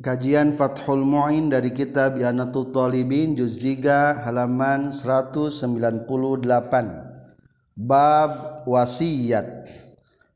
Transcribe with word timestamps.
Kajian 0.00 0.56
Fathul 0.56 1.04
Mu'in 1.04 1.52
dari 1.52 1.76
kitab 1.76 2.16
Yanatul 2.16 2.72
Talibin 2.72 3.36
juz 3.36 3.60
3 3.60 4.24
halaman 4.24 4.96
198. 4.96 5.60
Bab 7.76 8.64
wasiat. 8.64 9.68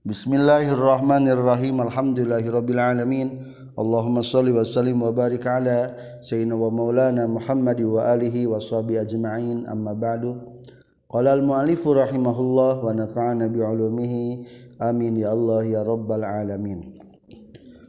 Bismillahirrahmanirrahim. 0.05 1.81
Alhamdulillahirabbil 1.81 2.77
alamin. 2.77 3.41
Allahumma 3.81 4.21
shalli 4.21 4.53
wa 4.53 4.69
sallim 4.69 5.01
wa 5.01 5.09
barik 5.17 5.49
ala 5.49 5.97
sayyidina 6.21 6.61
wa 6.61 6.69
maulana 6.69 7.25
Muhammad 7.25 7.81
wa 7.89 8.05
alihi 8.05 8.45
wa 8.45 8.61
sahbihi 8.61 9.01
ajma'in. 9.01 9.65
Amma 9.65 9.97
ba'du. 9.97 10.61
Qala 11.09 11.41
al-mu'allifu 11.41 11.97
rahimahullah 11.97 12.85
wa 12.85 12.93
nafa'ana 12.93 13.49
bi 13.49 13.65
'ulumihi. 13.65 14.45
Amin 14.85 15.17
ya 15.17 15.33
Allah 15.33 15.65
ya 15.65 15.81
rabbal 15.81 16.21
alamin. 16.21 16.94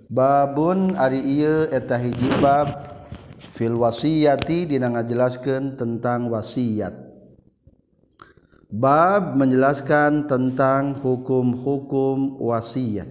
Babun 0.06 0.94
ari 0.94 1.42
eta 1.74 1.98
hijibab 1.98 2.78
fil 3.50 3.74
wasiyati 3.74 4.70
dina 4.70 4.94
ngajelaskeun 4.94 5.82
tentang 5.82 6.30
wasiat. 6.30 6.94
Bab 8.70 9.34
menjelaskan 9.34 10.30
tentang 10.30 10.94
hukum-hukum 10.94 12.38
wasiat. 12.38 13.10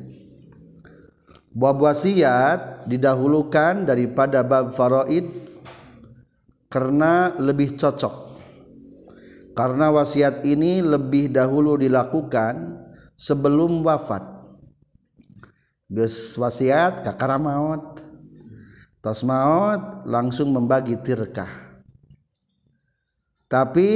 Bab 1.51 1.83
wasiat 1.83 2.87
didahulukan 2.87 3.83
daripada 3.83 4.47
bab 4.47 4.74
faraid 4.79 5.27
karena 6.71 7.35
lebih 7.43 7.74
cocok. 7.74 8.38
Karena 9.55 9.91
wasiat 9.91 10.47
ini 10.47 10.79
lebih 10.83 11.30
dahulu 11.30 11.79
dilakukan 11.79 12.87
sebelum 13.15 13.83
wafat 13.87 14.34
geus 15.88 16.35
wasiat 16.40 17.04
kakara 17.04 17.37
maut 17.37 18.01
tos 19.04 19.21
maut 19.21 20.09
langsung 20.09 20.49
membagi 20.49 20.96
tirkah. 20.96 21.77
Tapi 23.45 23.90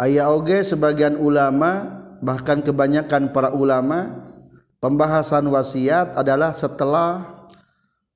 ayah 0.00 0.32
oge 0.32 0.64
sebagian 0.64 1.20
ulama 1.20 2.00
bahkan 2.24 2.64
kebanyakan 2.64 3.36
para 3.36 3.52
ulama 3.52 4.32
pembahasan 4.80 5.44
wasiat 5.52 6.16
adalah 6.16 6.56
setelah 6.56 7.44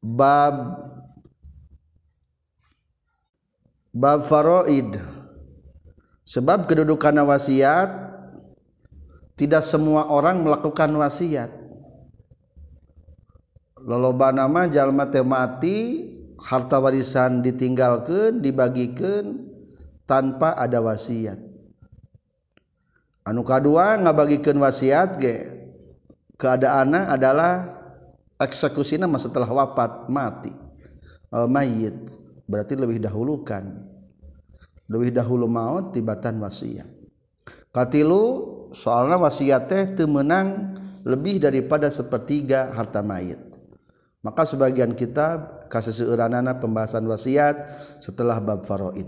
bab 0.01 0.81
bab 3.93 4.25
faraid. 4.25 4.97
Sebab 6.27 6.67
kedudukan 6.67 7.21
wasiat 7.23 7.93
tidak 9.37 9.61
semua 9.61 10.09
orang 10.09 10.41
melakukan 10.41 10.89
wasiat 10.97 11.66
loloba 13.87 14.34
nama 14.34 14.67
jalma 14.67 15.06
mati 15.23 16.11
harta 16.42 16.83
warisan 16.83 17.41
ditinggalkan 17.41 18.43
dibagikan 18.43 19.47
tanpa 20.05 20.59
ada 20.59 20.83
wasiat. 20.83 21.39
Anu 23.27 23.43
kedua 23.43 23.98
ngabagikan 23.98 24.55
wasiat 24.59 25.19
ge 25.19 25.34
keadaannya 26.39 27.11
adalah 27.11 27.75
eksekusinya 28.39 29.11
setelah 29.19 29.48
wafat 29.51 30.06
mati. 30.11 30.53
Al 31.31 31.50
mayit 31.50 31.95
berarti 32.47 32.78
lebih 32.78 33.03
dahulukan. 33.03 33.95
Lebih 34.87 35.19
dahulu 35.19 35.50
maut 35.50 35.91
tibatan 35.91 36.39
wasiat. 36.39 36.87
Katilu 37.75 38.23
soalnya 38.71 39.19
wasiat 39.19 39.67
teh 39.67 39.98
temenang 39.98 40.78
lebih 41.03 41.43
daripada 41.43 41.91
sepertiga 41.91 42.71
harta 42.71 43.03
mayit. 43.03 43.56
Maka 44.27 44.43
sebagian 44.43 44.99
kitab 44.99 45.71
kasih 45.71 45.95
seuranana 45.95 46.59
pembahasan 46.59 47.06
wasiat 47.06 47.71
setelah 48.03 48.43
bab 48.43 48.67
faraid 48.67 49.06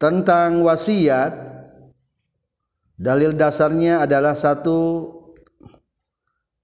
tentang 0.00 0.64
wasiat 0.64 1.36
dalil 2.96 3.36
dasarnya 3.36 4.08
adalah 4.08 4.32
satu 4.32 5.12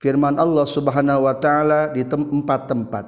firman 0.04 0.36
Allah 0.36 0.69
Subhanahu 0.69 1.25
wa 1.25 1.34
taala 1.41 1.88
di 1.88 2.04
empat 2.04 2.69
tempat. 2.69 3.06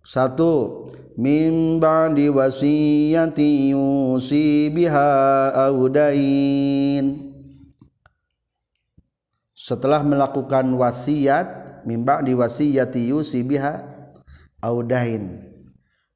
Satu 0.00 0.88
min 1.20 1.76
ba'di 1.76 2.32
wasiyati 2.32 3.76
yusi 3.76 4.72
biha 4.72 5.52
setelah 9.60 10.00
melakukan 10.00 10.72
wasiat 10.72 11.84
mimba 11.84 12.24
di 12.24 12.32
wasiyati 12.32 13.12
yusi 13.12 13.44
biha 13.44 13.84
audain. 14.64 15.52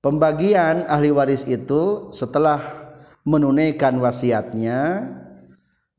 Pembagian 0.00 0.88
ahli 0.88 1.12
waris 1.12 1.44
itu 1.44 2.09
setelah 2.16 2.60
menunaikan 3.28 4.00
wasiatnya 4.00 5.12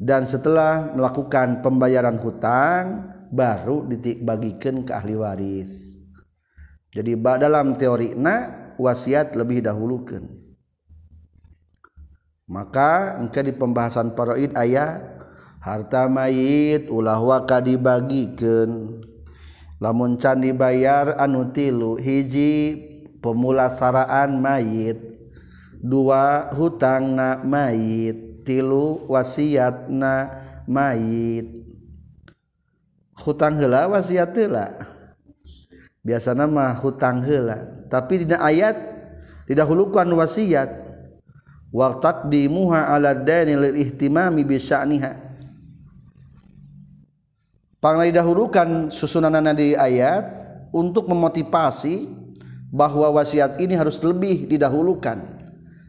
dan 0.02 0.26
setelah 0.26 0.94
melakukan 0.98 1.62
pembayaran 1.62 2.18
hutang 2.18 3.14
baru 3.30 3.86
dibagikan 3.94 4.82
ke 4.82 4.92
ahli 4.94 5.14
waris. 5.14 6.02
Jadi 6.94 7.14
dalam 7.18 7.78
teori 7.78 8.18
na 8.18 8.74
wasiat 8.78 9.38
lebih 9.38 9.62
dahulukan. 9.62 10.26
Maka 12.46 13.18
engkau 13.18 13.42
di 13.42 13.54
pembahasan 13.58 14.14
paraid 14.14 14.54
ayat 14.54 15.15
harta 15.66 16.06
mayit 16.06 16.86
ulah 16.94 17.18
waka 17.18 17.58
dibagikan. 17.58 19.02
Lamun 19.81 20.16
can 20.22 20.40
dibayar 20.40 21.18
anu 21.18 21.50
tilu 21.50 21.98
hiji 21.98 22.78
pemulasaraan 23.20 24.38
mayit. 24.38 25.02
Dua 25.81 26.53
hutang 26.53 27.18
na 27.18 27.42
mayit 27.42 28.46
tilu 28.46 29.09
wasiat 29.09 29.90
na 29.90 30.38
mayit. 30.70 31.66
Hutang 33.18 33.58
hela 33.58 33.90
wasiat 33.90 34.38
hela 34.38 34.70
biasa 36.06 36.38
nama 36.38 36.78
hutang 36.78 37.26
hela 37.26 37.66
tapi 37.90 38.22
dina 38.22 38.38
ayat 38.38 38.78
didahulukan 39.50 40.06
wasiat. 40.14 40.86
Wa 41.74 41.97
taqdimuha 42.00 42.94
ala 42.94 43.12
dainil 43.12 43.76
ihtimami 43.76 44.47
bi 44.47 44.56
sya'niha. 44.56 45.25
Bisya'niha 47.85 48.18
dahulukan 48.18 48.90
susunan 48.90 49.53
di 49.53 49.78
ayat 49.78 50.25
untuk 50.73 51.06
memotivasi 51.06 52.09
bahwa 52.73 53.22
wasiat 53.22 53.62
ini 53.62 53.78
harus 53.78 54.01
lebih 54.01 54.50
didahulukan 54.50 55.22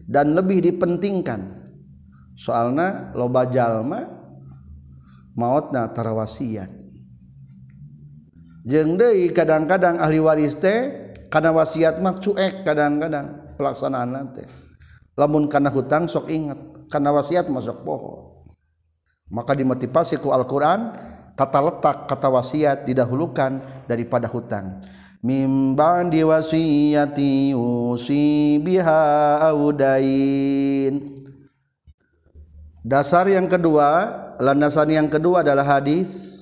dan 0.04 0.36
lebih 0.36 0.60
dipentingkan. 0.60 1.64
Soalnya 2.36 3.16
loba 3.16 3.48
jalma 3.48 4.04
mautna 5.32 5.88
tara 5.88 6.12
jeung 8.66 8.98
deui 8.98 9.32
kadang-kadang 9.32 9.96
ahli 9.96 10.20
waris 10.20 10.58
teh 10.60 11.14
karena 11.32 11.54
wasiat 11.56 12.02
mah 12.02 12.20
cuek 12.20 12.66
kadang-kadang 12.66 13.56
pelaksanaan 13.56 14.36
teh. 14.36 14.44
Lamun 15.16 15.48
kana 15.48 15.72
hutang 15.72 16.04
sok 16.04 16.28
ingat 16.28 16.60
karena 16.92 17.08
wasiat 17.08 17.48
masuk 17.48 17.88
poho 17.88 18.44
maka 19.32 19.56
dimotivasi 19.56 20.22
ku 20.22 20.30
Al-Qur'an 20.30 20.92
tata 21.36 21.60
letak 21.60 22.08
kata 22.08 22.28
wasiat 22.32 22.88
didahulukan 22.88 23.60
daripada 23.84 24.26
hutang. 24.26 24.80
Mimban 25.20 26.08
diwasiyati 26.08 27.52
usi 27.52 28.56
biha 28.62 29.42
audain 29.52 31.12
dasar 32.80 33.26
yang 33.28 33.50
kedua 33.50 34.12
landasan 34.40 34.96
yang 34.96 35.08
kedua 35.12 35.44
adalah 35.44 35.78
hadis. 35.78 36.34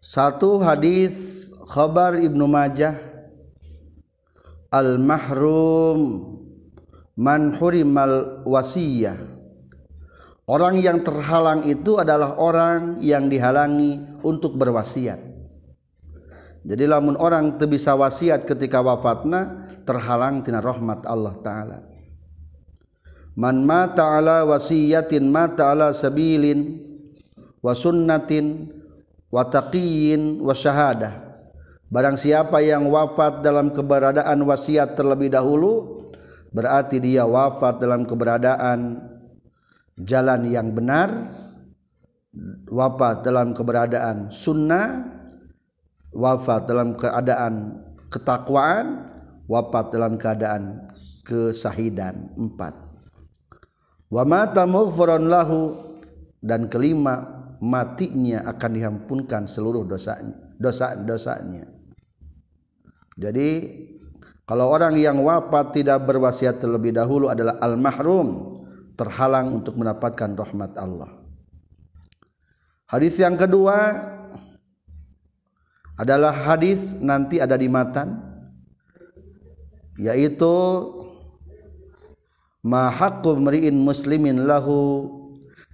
Satu 0.00 0.56
hadis 0.64 1.48
khabar 1.68 2.16
Ibnu 2.16 2.48
Majah. 2.48 2.96
Al 4.70 5.02
mahrum 5.02 6.30
man 7.18 7.52
hurimal 7.58 8.46
wasiyah 8.46 9.39
Orang 10.50 10.82
yang 10.82 11.06
terhalang 11.06 11.62
itu 11.62 11.94
adalah 12.02 12.34
orang 12.34 12.98
yang 12.98 13.30
dihalangi 13.30 14.18
untuk 14.26 14.58
berwasiat. 14.58 15.22
Jadi 16.66 16.90
lamun 16.90 17.14
orang 17.22 17.54
tu 17.54 17.70
bisa 17.70 17.94
wasiat 17.94 18.42
ketika 18.42 18.82
wafatna 18.82 19.70
terhalang 19.86 20.42
tina 20.42 20.58
rahmat 20.58 21.06
Allah 21.06 21.38
taala. 21.38 21.78
Man 23.38 23.62
mata 23.62 24.18
ala 24.18 24.42
wasiyatin 24.42 25.30
mata 25.30 25.70
ala 25.70 25.94
sabilin 25.94 26.82
wa 27.62 27.70
sunnatin 27.70 28.74
wa 29.30 29.46
taqiyyin 29.46 30.42
wa 30.42 30.50
syahadah. 30.50 31.30
Barang 31.94 32.18
siapa 32.18 32.58
yang 32.58 32.90
wafat 32.90 33.46
dalam 33.46 33.70
keberadaan 33.70 34.42
wasiat 34.42 34.98
terlebih 34.98 35.30
dahulu 35.30 36.02
berarti 36.50 36.98
dia 36.98 37.22
wafat 37.22 37.78
dalam 37.78 38.02
keberadaan 38.02 39.09
jalan 39.98 40.46
yang 40.46 40.70
benar 40.70 41.34
wafat 42.70 43.26
dalam 43.26 43.50
keberadaan 43.56 44.30
sunnah 44.30 45.02
wafat 46.14 46.70
dalam 46.70 46.94
keadaan 46.94 47.82
ketakwaan 48.10 49.10
wafat 49.50 49.90
dalam 49.90 50.14
keadaan 50.14 50.90
kesahidan. 51.26 52.30
Empat. 52.38 52.74
Wa 54.10 54.26
mata 54.26 54.66
mughfaran 54.66 55.26
lahu 55.30 55.90
dan 56.42 56.66
kelima 56.66 57.40
matinya 57.60 58.48
akan 58.48 58.70
dihampunkan 58.72 59.44
seluruh 59.44 59.84
dosanya 59.84 60.56
dosa-dosanya 60.56 61.68
jadi 63.20 63.48
kalau 64.48 64.72
orang 64.72 64.96
yang 64.96 65.20
wafat 65.20 65.76
tidak 65.76 66.08
berwasiat 66.08 66.56
terlebih 66.58 66.96
dahulu 66.96 67.28
adalah 67.28 67.60
al-mahrum 67.60 68.59
terhalang 69.00 69.56
untuk 69.56 69.80
mendapatkan 69.80 70.36
rahmat 70.36 70.76
Allah. 70.76 71.08
Hadis 72.84 73.16
yang 73.16 73.40
kedua 73.40 73.96
adalah 75.96 76.36
hadis 76.36 76.92
nanti 77.00 77.40
ada 77.40 77.56
di 77.56 77.64
matan 77.64 78.20
yaitu 79.96 80.52
ma 82.60 82.92
haqqu 82.92 83.40
mri'in 83.40 83.80
muslimin 83.80 84.44
lahu 84.44 85.08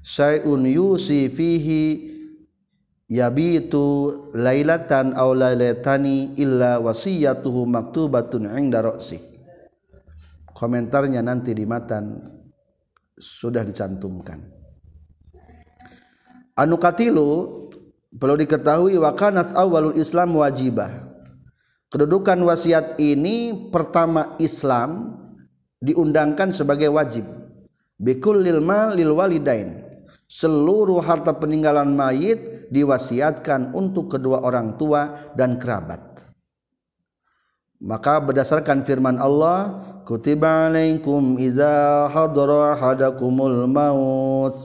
syai'un 0.07 0.63
yusi 0.63 1.27
fihi 1.27 2.15
yabitu 3.11 4.31
lailatan 4.35 5.19
aw 5.19 5.35
lailatani 5.35 6.35
illa 6.39 6.79
wasiyatuhu 6.79 7.67
maktubatun 7.67 8.51
'inda 8.51 8.87
ra'si. 8.87 9.19
Komentarnya 10.55 11.21
nanti 11.27 11.53
di 11.53 11.67
matan 11.69 12.36
sudah 13.17 13.65
dicantumkan. 13.65 14.45
Anu 16.57 16.77
katilu 16.81 17.69
perlu 18.13 18.37
diketahui 18.41 18.97
wa 18.97 19.13
kanat 19.13 19.53
awalul 19.57 19.97
islam 19.97 20.37
wajibah. 20.37 20.93
Kedudukan 21.87 22.41
wasiat 22.45 22.99
ini 22.99 23.71
pertama 23.71 24.35
Islam 24.43 25.17
diundangkan 25.81 26.51
sebagai 26.51 26.91
wajib. 26.91 27.25
Bikul 27.97 28.43
lil 28.43 28.61
mal 28.61 28.93
lil 28.97 29.15
walidain. 29.15 29.87
Seluruh 30.27 30.99
harta 31.03 31.35
peninggalan 31.35 31.95
mayit 31.95 32.71
diwasiatkan 32.75 33.75
untuk 33.75 34.19
kedua 34.19 34.43
orang 34.43 34.75
tua 34.79 35.15
dan 35.35 35.59
kerabat 35.59 36.26
maka 37.83 38.25
berdasarkan 38.25 38.81
firman 38.89 39.21
Allah 39.21 39.85
kutiba 40.09 40.73
alaikum 40.73 41.37
idza 41.37 42.09
hadara 42.09 42.73
hadakumul 42.73 43.69
maut 43.69 44.57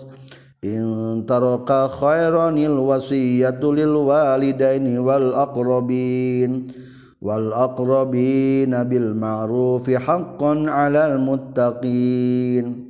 in 0.64 1.20
taraka 1.28 1.92
khairanil 1.92 2.80
wasiyatu 2.80 3.76
lil 3.76 4.08
walidaini 4.08 4.96
wal 4.96 5.36
aqrabin 5.36 6.72
wal 7.20 7.52
aqrabina 7.52 8.88
bil 8.88 9.12
ma'rufi 9.12 10.00
haqqan 10.00 10.72
'alal 10.72 11.20
muttaqin. 11.22 12.90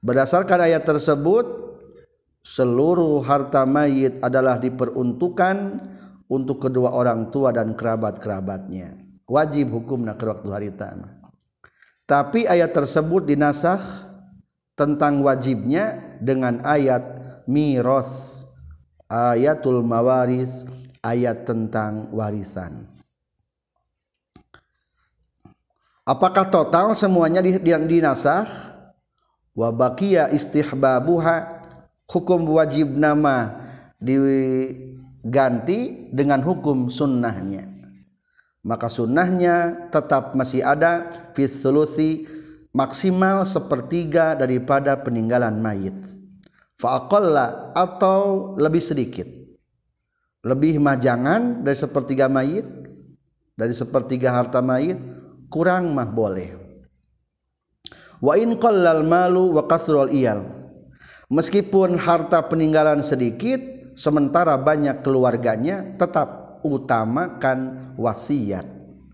Berdasarkan 0.00 0.64
ayat 0.64 0.88
tersebut 0.88 1.44
seluruh 2.40 3.20
harta 3.20 3.68
mayit 3.68 4.16
adalah 4.24 4.56
diperuntukkan 4.56 5.56
untuk 6.32 6.56
kedua 6.56 6.96
orang 6.96 7.28
tua 7.28 7.52
dan 7.52 7.76
kerabat-kerabatnya 7.76 8.99
wajib 9.30 9.70
hukumna 9.70 10.18
ke 10.18 10.26
waktu 10.26 10.48
harita 10.50 10.90
tapi 12.10 12.50
ayat 12.50 12.74
tersebut 12.74 13.30
dinasah 13.30 13.78
tentang 14.74 15.22
wajibnya 15.22 16.18
dengan 16.18 16.58
ayat 16.66 17.22
miros 17.46 18.42
ayatul 19.06 19.86
mawaris 19.86 20.66
ayat 21.06 21.46
tentang 21.46 22.10
warisan 22.10 22.90
Apakah 26.10 26.50
total 26.50 26.90
semuanya 26.90 27.38
di, 27.38 27.54
dinasah? 27.62 28.74
Wa 29.54 29.70
baqiya 29.70 30.34
istihbabuha 30.34 31.62
hukum 32.10 32.50
wajib 32.50 32.98
nama 32.98 33.62
diganti 34.02 34.50
dengan 36.10 36.42
hukum 36.42 36.90
sunnahnya. 36.90 37.69
Maka 38.60 38.92
sunnahnya 38.92 39.88
tetap 39.88 40.36
masih 40.36 40.60
ada 40.60 41.08
fi 41.32 41.48
maksimal 42.70 43.42
sepertiga 43.48 44.36
daripada 44.36 45.00
peninggalan 45.00 45.58
mayit. 45.58 45.96
Fa'aqalla 46.76 47.72
atau 47.72 48.52
lebih 48.56 48.84
sedikit. 48.84 49.26
Lebih 50.44 50.80
majangan 50.80 51.64
dari 51.64 51.76
sepertiga 51.76 52.28
mayit, 52.28 52.64
dari 53.60 53.76
sepertiga 53.76 54.32
harta 54.32 54.64
mayit 54.64 54.96
kurang 55.52 55.92
mah 55.92 56.08
boleh 56.08 56.60
wa 58.24 58.32
in 58.36 58.56
qallal 58.56 59.04
malu 59.04 59.52
wa 59.56 59.68
kasrul 59.68 60.08
iyal 60.08 60.48
meskipun 61.28 62.00
harta 62.00 62.44
peninggalan 62.46 63.04
sedikit 63.04 63.58
sementara 63.96 64.56
banyak 64.56 65.04
keluarganya 65.04 65.96
tetap 66.00 66.39
utamakan 66.62 67.94
wasiat 67.96 68.66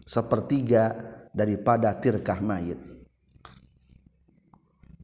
sepertiga 0.07 0.95
daripada 1.35 1.93
tirkah 1.93 2.41
mayit. 2.41 2.79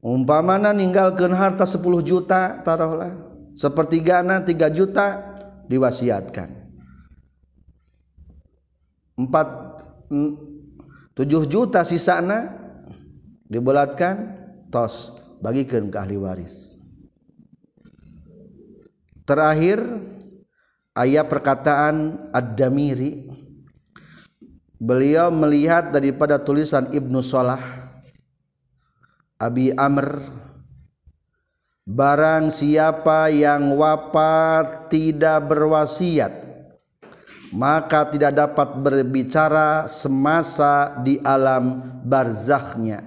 Umpamana 0.03 0.75
ninggalkan 0.75 1.31
harta 1.31 1.63
10 1.63 1.79
juta 2.03 2.59
taruhlah. 2.59 3.15
Sepertigana 3.55 4.43
3 4.43 4.67
juta 4.73 5.35
diwasiatkan. 5.69 6.49
4 9.15 10.09
7 11.13 11.45
juta 11.45 11.85
sisana 11.85 12.51
dibulatkan 13.45 14.33
tos 14.73 15.13
bagikan 15.37 15.87
ke 15.93 15.97
ahli 16.01 16.17
waris. 16.17 16.81
Terakhir 19.23 19.79
ayat 20.93 21.25
perkataan 21.25 22.29
ad-damiri 22.29 23.25
beliau 24.77 25.33
melihat 25.33 25.89
daripada 25.89 26.37
tulisan 26.37 26.89
Ibnu 26.93 27.19
Salah 27.25 27.61
Abi 29.41 29.73
Amr 29.73 30.21
barang 31.83 32.47
siapa 32.47 33.27
yang 33.33 33.75
wafat 33.75 34.87
tidak 34.87 35.51
berwasiat 35.51 36.31
maka 37.51 38.07
tidak 38.07 38.33
dapat 38.39 38.79
berbicara 38.79 39.85
semasa 39.91 40.95
di 41.03 41.19
alam 41.25 41.83
barzakhnya 42.07 43.03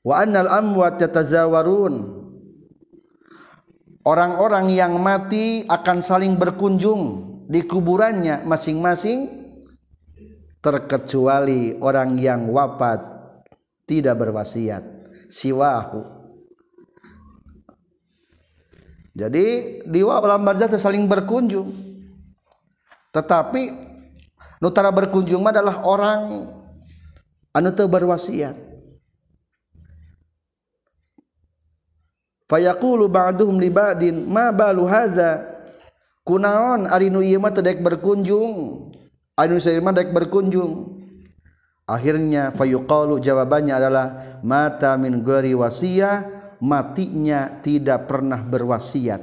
wa 0.00 0.14
annal 0.16 0.48
amwat 0.48 0.96
yatazawarun 0.96 2.23
orang-orang 4.04 4.72
yang 4.72 5.00
mati 5.00 5.64
akan 5.64 6.04
saling 6.04 6.36
berkunjung 6.36 7.32
di 7.48 7.64
kuburannya 7.64 8.44
masing-masing 8.44 9.44
terkecuali 10.60 11.76
orang 11.80 12.16
yang 12.16 12.48
wafat 12.48 13.00
tidak 13.84 14.16
berwasiat 14.16 14.84
siwahu. 15.28 16.04
Jadi 19.14 19.46
di 19.86 20.00
alam 20.02 20.42
barzakh 20.42 20.74
saling 20.74 21.06
berkunjung. 21.06 21.70
Tetapi 23.14 23.62
nutara 24.58 24.90
berkunjung 24.90 25.46
adalah 25.46 25.86
orang 25.86 26.50
anu 27.54 27.70
berwasiat 27.70 28.73
fayaqulu 32.48 33.08
ba'duhum 33.08 33.56
li 33.60 33.70
ba'din 33.72 34.24
ma 34.26 34.52
balu 34.52 34.84
hadza? 34.88 35.54
Kunaon 36.24 36.88
ari 36.88 37.12
nu 37.12 37.20
ieu 37.20 37.36
mah 37.36 37.52
teu 37.52 37.60
berkunjung. 37.60 38.88
Anu 39.36 39.60
saya 39.60 39.76
mah 39.84 39.92
berkunjung. 39.92 41.04
Akhirnya 41.84 42.48
fayuqalu 42.56 43.20
jawabannya 43.20 43.76
adalah 43.76 44.06
mata 44.40 44.96
min 44.96 45.20
ghairi 45.20 45.52
wasiyah 45.52 46.24
matinya 46.64 47.60
tidak 47.60 48.08
pernah 48.08 48.40
berwasiat. 48.40 49.20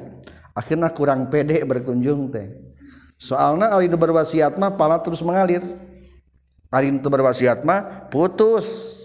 Akhirnya 0.54 0.94
kurang 0.94 1.34
pede 1.34 1.66
berkunjung 1.66 2.30
teh. 2.30 2.54
Soalnya 3.18 3.74
ari 3.74 3.90
nu 3.90 3.98
berwasiat 3.98 4.62
mah 4.62 4.78
pala 4.78 5.02
terus 5.02 5.26
mengalir. 5.26 5.66
Ari 6.70 6.94
nu 6.94 7.02
berwasiat 7.02 7.66
mah 7.66 8.14
putus. 8.14 9.02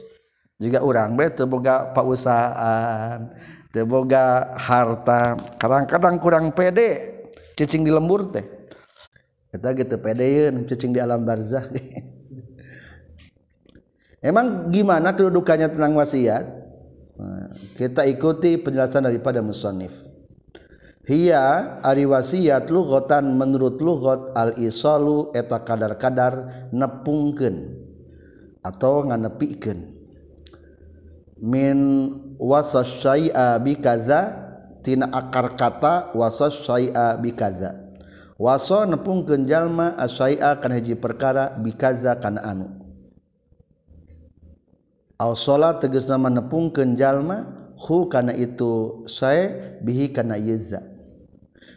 Jika 0.60 0.84
orang 0.84 1.16
be 1.16 1.32
teu 1.32 1.48
boga 1.48 1.96
pausahaan 1.96 3.32
teu 3.76 3.84
boga 3.84 4.56
harta 4.56 5.36
kadang-kadang 5.60 6.16
kurang 6.16 6.56
pede 6.56 7.28
cicing 7.52 7.84
di 7.84 7.92
lembur 7.92 8.32
teh 8.32 8.44
eta 9.52 9.76
gitu 9.76 10.00
pedeun 10.00 10.64
cicing 10.64 10.96
di 10.96 11.00
alam 11.04 11.28
barzakh 11.28 11.68
Emang 14.26 14.74
gimana 14.74 15.14
kedudukannya 15.14 15.70
tentang 15.70 15.94
wasiat? 15.94 16.44
Nah, 17.14 17.54
kita 17.78 18.02
ikuti 18.10 18.58
penjelasan 18.58 19.06
daripada 19.06 19.38
musannif. 19.38 20.02
Hia 21.06 21.78
ari 21.86 22.02
wasiat 22.02 22.66
lugotan 22.66 23.38
menurut 23.38 23.78
lugot 23.78 24.34
al 24.34 24.58
isalu 24.58 25.30
eta 25.30 25.62
kadar-kadar 25.62 26.50
nepungkeun 26.74 27.86
atau 28.66 29.06
nganepikeun 29.06 29.94
min 31.46 31.78
wasasyai'a 32.38 33.58
bikaza 33.60 34.20
tina 34.82 35.10
akar 35.12 35.56
kata 35.56 36.12
wasya 36.14 37.16
bikaza. 37.20 37.74
Waso 38.36 38.84
nepungkeun 38.84 39.48
jalma 39.48 39.96
asyai'a 39.96 40.60
kana 40.60 40.76
hiji 40.76 40.92
perkara 40.92 41.56
bikaza 41.56 42.20
kana 42.20 42.44
anu. 42.44 42.68
Au 45.16 45.32
salat 45.32 45.80
tegasna 45.80 46.20
nepungkeun 46.20 46.92
jalma 47.00 47.66
hu 47.76 48.08
kana 48.08 48.32
itu 48.32 49.04
sae 49.04 49.78
bihi 49.84 50.12
kana 50.12 50.40
yeza 50.40 50.80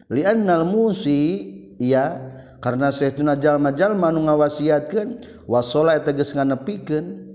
li'annal 0.08 0.64
musi 0.66 1.54
ya 1.78 2.18
karena 2.60 2.92
sayahtuna 2.92 3.36
jalma-jalma 3.40 4.12
nu 4.12 4.28
ngawasiatkeun 4.28 5.24
wasola 5.48 5.96
teges 6.00 6.36
nganepikan 6.36 7.29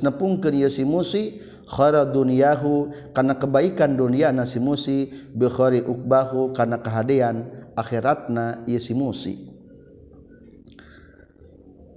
nepung 0.00 0.40
ke 0.40 0.48
si 0.72 0.82
musi 0.82 1.38
khara 1.68 2.08
duniahu 2.08 2.90
karena 3.12 3.36
kebaikan 3.36 3.92
dunia 3.92 4.32
nasi 4.32 4.56
musi 4.56 5.12
Bukhari 5.36 5.84
ukbahu 5.84 6.56
karena 6.56 6.80
kehadian 6.80 7.52
akhiratna 7.76 8.64
ia 8.64 8.80
si 8.80 8.96
musi. 8.96 9.52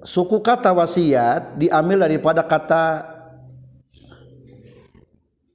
Suku 0.04 0.40
kata 0.44 0.76
wasiat 0.76 1.56
diambil 1.56 2.08
daripada 2.08 2.44
kata 2.44 3.08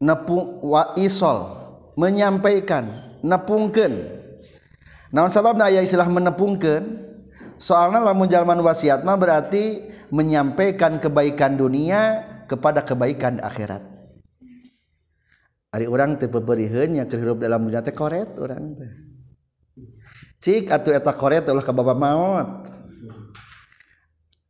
nepung 0.00 0.64
wa 0.64 0.96
isol 0.98 1.60
menyampaikan 1.94 3.16
nepungken 3.22 4.22
namun 5.12 5.28
sababna 5.28 5.68
ayah 5.68 5.84
istilah 5.84 6.08
menepungkan 6.08 7.11
soalnya 7.62 8.02
lamun 8.02 8.26
jalman 8.26 8.58
wasiat 8.58 9.06
mah 9.06 9.14
berarti 9.14 9.86
menyampaikan 10.10 10.98
kebaikan 10.98 11.54
dunia 11.54 12.26
kepada 12.50 12.82
kebaikan 12.82 13.38
akhirat. 13.38 13.86
Ari 15.72 15.86
orang 15.86 16.18
teu 16.18 16.28
pepeuriheunya 16.28 17.06
keur 17.06 17.22
hirup 17.22 17.38
dalam 17.40 17.64
dunia 17.64 17.80
teh 17.80 17.94
koret 17.94 18.34
orang 18.36 18.74
teh. 18.76 18.92
Cik 20.42 20.74
atuh 20.74 20.92
eta 20.92 21.14
koret 21.14 21.46
ulah 21.46 21.62
ka 21.62 21.70
baba 21.70 21.94
maot 21.94 22.66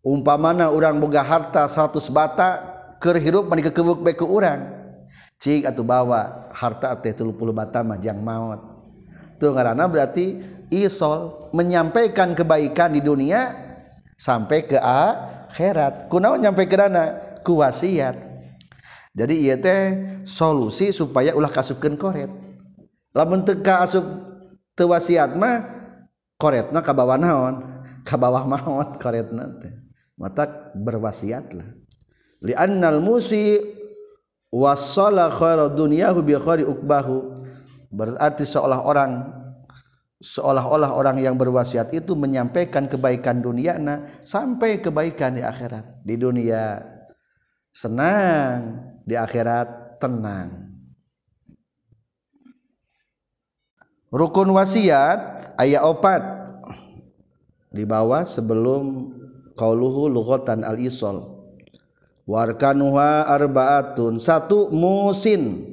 umpamana 0.03 0.73
orang 0.73 0.99
boga 0.99 1.23
harta 1.23 1.69
100 1.71 2.03
bata 2.11 2.49
keur 2.99 3.21
hirup 3.21 3.47
mani 3.47 3.63
kekebuk 3.63 4.01
bae 4.01 4.17
ku 4.17 4.27
urang. 4.27 4.83
Cik 5.37 5.69
atuh 5.69 5.85
bawa 5.85 6.51
harta 6.51 6.97
teh 6.97 7.13
30 7.13 7.29
bata 7.53 7.85
mah 7.85 8.01
jang 8.01 8.19
maot 8.19 8.73
Tu 9.43 9.51
ngaranna 9.51 9.91
berarti 9.91 10.39
isol 10.73 11.53
menyampaikan 11.53 12.33
kebaikan 12.33 12.97
di 12.97 13.05
dunia 13.05 13.53
sampai 14.17 14.65
ke 14.65 14.81
akhirat. 14.81 16.09
Kunaon 16.09 16.41
nyampe 16.41 16.65
ke 16.65 16.81
dana? 16.81 17.37
Kuwasiat 17.45 18.33
jadi 19.13 19.35
iya 19.37 19.57
teh 19.61 19.81
solusi 20.25 20.89
supaya 20.89 21.37
ulah 21.37 21.53
kasupkeun 21.53 22.01
koret. 22.01 22.33
Lamun 23.13 23.45
teu 23.45 23.61
asup 23.61 24.05
teu 24.73 24.89
wasiat 24.89 25.37
mah 25.37 25.69
koretna 26.41 26.81
ka 26.81 26.97
bawah 26.97 27.21
naon? 27.21 27.85
Ka 28.09 28.17
bawah 28.17 28.49
maut 28.49 28.97
koretna 29.03 29.53
teh. 29.61 29.73
Mata 30.17 30.73
berwasiatlah. 30.73 31.77
Li 32.41 32.57
annal 32.57 33.05
musi 33.05 33.61
wasala 34.49 35.29
khairu 35.29 35.69
dunyahu 35.77 36.25
bi 36.25 36.33
khairi 36.33 36.65
ukbahu. 36.65 37.37
Berarti 37.93 38.49
seolah 38.49 38.81
orang 38.89 39.42
seolah-olah 40.23 40.95
orang 40.95 41.19
yang 41.19 41.35
berwasiat 41.35 41.91
itu 41.91 42.15
menyampaikan 42.15 42.87
kebaikan 42.87 43.43
dunia 43.43 43.75
nah 43.77 44.07
sampai 44.23 44.79
kebaikan 44.79 45.35
di 45.35 45.43
akhirat. 45.43 46.07
Di 46.07 46.15
dunia 46.15 46.79
senang 47.75 48.79
di 49.03 49.19
akhirat 49.19 49.99
tenang. 49.99 50.71
Rukun 54.15 54.55
wasiat 54.55 55.53
ayat 55.59 55.83
opat. 55.83 56.23
Di 57.73 57.83
bawah 57.89 58.23
sebelum 58.23 59.11
qauluhu 59.57 60.07
lughatan 60.13 60.61
al-isol 60.63 61.43
warkanuha 62.29 63.27
arbaatun 63.27 64.23
satu 64.23 64.71
musin. 64.71 65.67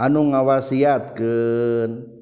Anu 0.00 0.32
ngawasiatkeun 0.32 2.19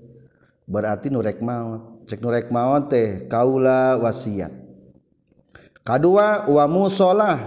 berarti 0.69 1.09
nurrek 1.09 1.41
maut 1.41 2.05
cek 2.05 2.21
nurrek 2.21 2.53
maut 2.53 2.93
teh 2.93 3.25
kaula 3.25 3.97
wasiat. 3.97 4.53
Kedua 5.81 6.45
wamu 6.45 6.93
sholah 6.93 7.41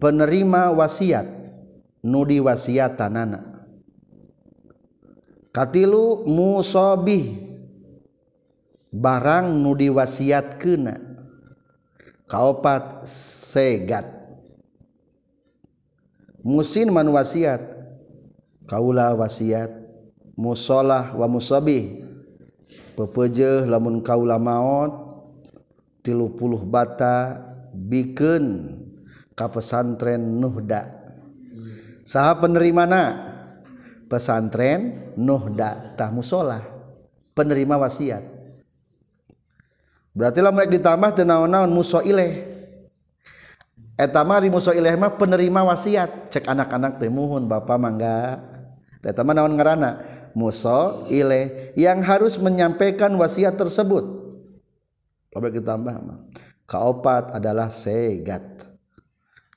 penerima 0.00 0.72
wasiat 0.72 1.28
nudi 2.00 2.40
wasiat 2.40 2.96
tanana 2.96 3.44
katilu 5.52 6.24
musobih. 6.24 7.48
Barang 8.88 9.60
nudi 9.60 9.92
wasiat 9.92 10.56
kena 10.56 10.96
kaopat 12.24 13.04
segat. 13.04 14.08
Musin 16.40 16.88
man 16.88 17.12
wasiat. 17.12 17.60
Kaula 18.64 19.12
wasiat. 19.12 19.77
musolah 20.38 21.18
wa 21.18 21.26
musabi 21.26 22.06
pepeje 22.94 23.66
lamun 23.66 23.98
kaula 23.98 24.38
maot 24.38 25.18
tilu 26.06 26.30
puluh 26.38 26.62
bata 26.62 27.42
bikin 27.74 28.78
ka 29.34 29.50
pesantren 29.50 30.38
Nuhda 30.38 30.86
saha 32.06 32.38
penerimana? 32.38 33.34
Pesantren 34.08 35.12
Nuhda 35.20 35.92
tah 35.92 36.08
musolah 36.08 36.64
penerima 37.36 37.76
wasiat. 37.76 38.24
Berarti 40.16 40.40
lah 40.40 40.48
mereka 40.48 40.80
ditambah 40.80 41.12
tenaon-naon 41.12 41.68
musoileh 41.68 42.48
etamari 44.00 44.48
musoileh 44.48 44.96
mah 44.96 45.12
penerima 45.12 45.60
wasiat. 45.60 46.32
Cek 46.32 46.48
anak-anak 46.48 46.96
temuhun 46.96 47.44
bapak 47.44 47.76
mangga. 47.76 48.47
Naon 49.02 49.54
ngarana? 49.54 50.02
Muso 50.34 51.06
ile 51.10 51.72
yang 51.78 52.02
harus 52.02 52.38
menyampaikan 52.38 53.14
wasiat 53.14 53.54
tersebut. 53.54 54.04
Kalau 55.28 55.48
ditambah 55.50 55.96
mah 56.02 56.18
kaopat 56.66 57.38
adalah 57.38 57.70
segat. 57.70 58.66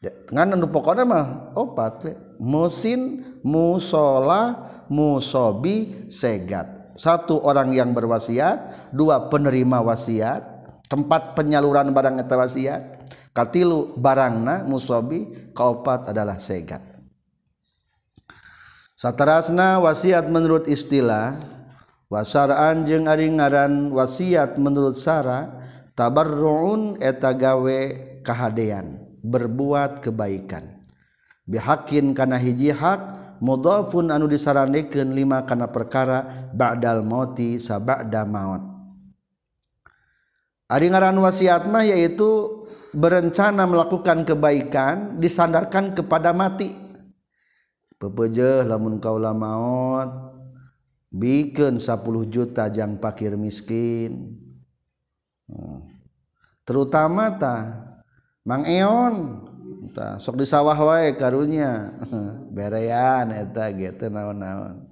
Dengan 0.01 0.57
anu 0.57 0.65
pokoknya 0.65 1.05
mah 1.05 1.53
opat 1.53 2.17
musin 2.41 3.21
musola 3.45 4.69
musobi 4.89 6.09
segat. 6.09 6.97
Satu 6.97 7.39
orang 7.41 7.71
yang 7.73 7.93
berwasiat 7.93 8.91
dua 8.93 9.29
penerima 9.29 9.81
wasiat 9.81 10.41
tempat 10.89 11.37
penyaluran 11.37 11.93
barang 11.93 12.17
eta 12.21 12.35
wasiat. 12.37 12.83
Katilu 13.31 13.95
barangna 13.95 14.67
musobi 14.67 15.31
kaopat 15.55 16.11
adalah 16.11 16.35
segat 16.35 16.90
Satarasna 19.01 19.81
wasiat 19.81 20.29
menurut 20.29 20.69
istilah 20.69 21.33
wasaraan 22.05 22.85
jeung 22.85 23.09
ari 23.09 23.33
ngaran 23.33 23.89
wasiat 23.89 24.61
menurut 24.61 24.93
sara 24.93 25.49
tabarruun 25.97 27.01
eta 27.01 27.33
gawe 27.33 27.79
kahadean 28.21 29.01
berbuat 29.25 30.05
kebaikan. 30.05 30.85
Bihakin 31.49 32.13
kana 32.13 32.37
hiji 32.37 32.69
hak 32.69 33.01
mudhafun 33.41 34.13
anu 34.13 34.29
disaranikeun 34.29 35.17
lima 35.17 35.49
kana 35.49 35.73
perkara 35.73 36.53
ba'dal 36.53 37.01
mauti 37.01 37.57
sabada 37.57 38.21
maut. 38.21 38.61
Ari 40.69 40.93
ngaran 40.93 41.17
wasiat 41.17 41.65
mah 41.65 41.89
yaitu 41.89 42.53
berencana 42.93 43.65
melakukan 43.65 44.29
kebaikan 44.29 45.17
disandarkan 45.17 45.97
kepada 45.97 46.37
mati. 46.37 46.90
pepejeh 48.01 48.65
lamun 48.65 48.97
kaula 48.97 49.29
maut 49.37 50.33
bikin 51.13 51.77
10 51.77 52.33
juta 52.33 52.65
jang 52.73 52.97
pakir 52.97 53.37
miskin. 53.37 54.41
Hmm. 55.45 55.85
Terutama 56.65 57.35
ta 57.35 57.57
Mang 58.47 58.65
Eon. 58.65 59.45
Ta 59.91 60.17
sok 60.17 60.41
di 60.41 60.45
sawah 60.47 60.77
wae 60.77 61.13
karunya. 61.13 61.93
Berean 62.55 63.35
eta 63.35 63.69
gitu 63.75 64.07
naon-naon. 64.07 64.87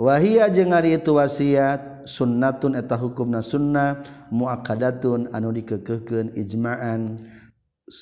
Wahia 0.00 0.50
jeung 0.50 0.74
ari 0.74 0.98
itu 0.98 1.14
wasiat 1.14 2.02
sunnatun 2.08 2.74
eta 2.74 2.98
hukumna 2.98 3.38
sunnah 3.38 4.02
muakkadatun 4.34 5.30
anu 5.30 5.54
dikekehkeun 5.54 6.34
ijma'an 6.34 7.22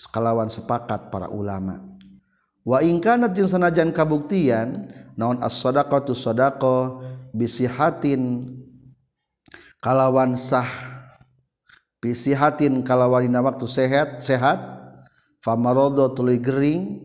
kalawan 0.08 0.48
sepakat 0.48 1.12
para 1.12 1.28
ulama. 1.28 1.89
Waingkanat 2.64 3.32
jeung 3.36 3.48
sanajan 3.48 3.90
kabuktian 3.92 4.88
naon 5.16 5.40
as-shadaqatu 5.40 6.12
shadaqah 6.12 7.00
bisihatin 7.32 8.52
kalawan 9.80 10.36
sah 10.36 10.68
bisihatin 12.00 12.80
kalawalina 12.84 13.44
waktu 13.44 13.68
sehat 13.68 14.20
sehat 14.20 14.60
famarodo 15.44 16.12
tuluy 16.12 16.40
gering 16.40 17.04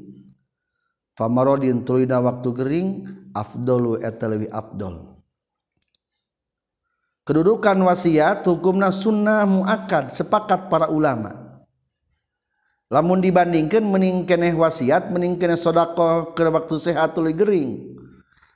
famarodin 1.15 1.83
tuluyna 1.87 2.19
waktu 2.19 2.49
gering 2.51 2.87
afdolu 3.31 3.99
eta 3.99 4.27
afdol. 4.51 5.15
Kedudukan 7.25 7.81
wasiat 7.81 8.45
hukumna 8.45 8.93
sunnah 8.93 9.49
muakad 9.49 10.13
sepakat 10.13 10.69
para 10.69 10.93
ulama 10.93 11.44
lamun 12.95 13.19
dibandingkan 13.19 13.83
meningkeneh 13.83 14.55
wasiat 14.55 15.11
meningkeneh 15.11 15.59
sodako 15.59 16.31
ke 16.31 16.47
waktu 16.47 16.75
sehat 16.79 17.11
tuluy 17.11 17.35
gering. 17.35 17.91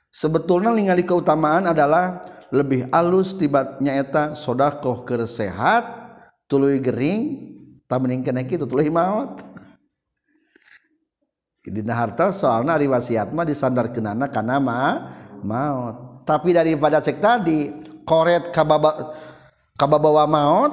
Sebetulnya 0.08 0.72
ningali 0.72 1.04
keutamaan 1.04 1.68
adalah 1.68 2.24
lebih 2.48 2.88
alus 2.88 3.36
tibatnya 3.36 4.00
eta 4.00 4.32
sodakoh 4.32 5.04
kesehat 5.04 5.84
tuluy 6.48 6.80
gering 6.80 7.52
tak 7.86 8.00
meningkan 8.02 8.42
itu 8.42 8.66
tuluy 8.66 8.90
maut 8.90 9.38
dina 11.62 11.94
harta 11.94 12.34
soalnya 12.34 12.74
ari 12.74 12.90
wasiat 12.90 13.30
mah 13.30 13.46
disandarkeunana 13.46 14.26
kana 14.26 14.58
ma 14.58 15.06
maut 15.46 16.26
tapi 16.26 16.50
daripada 16.50 16.98
cek 16.98 17.22
tadi 17.22 17.70
koret 18.02 18.50
kababa 18.50 19.14
kababawa 19.78 20.26
maut 20.26 20.72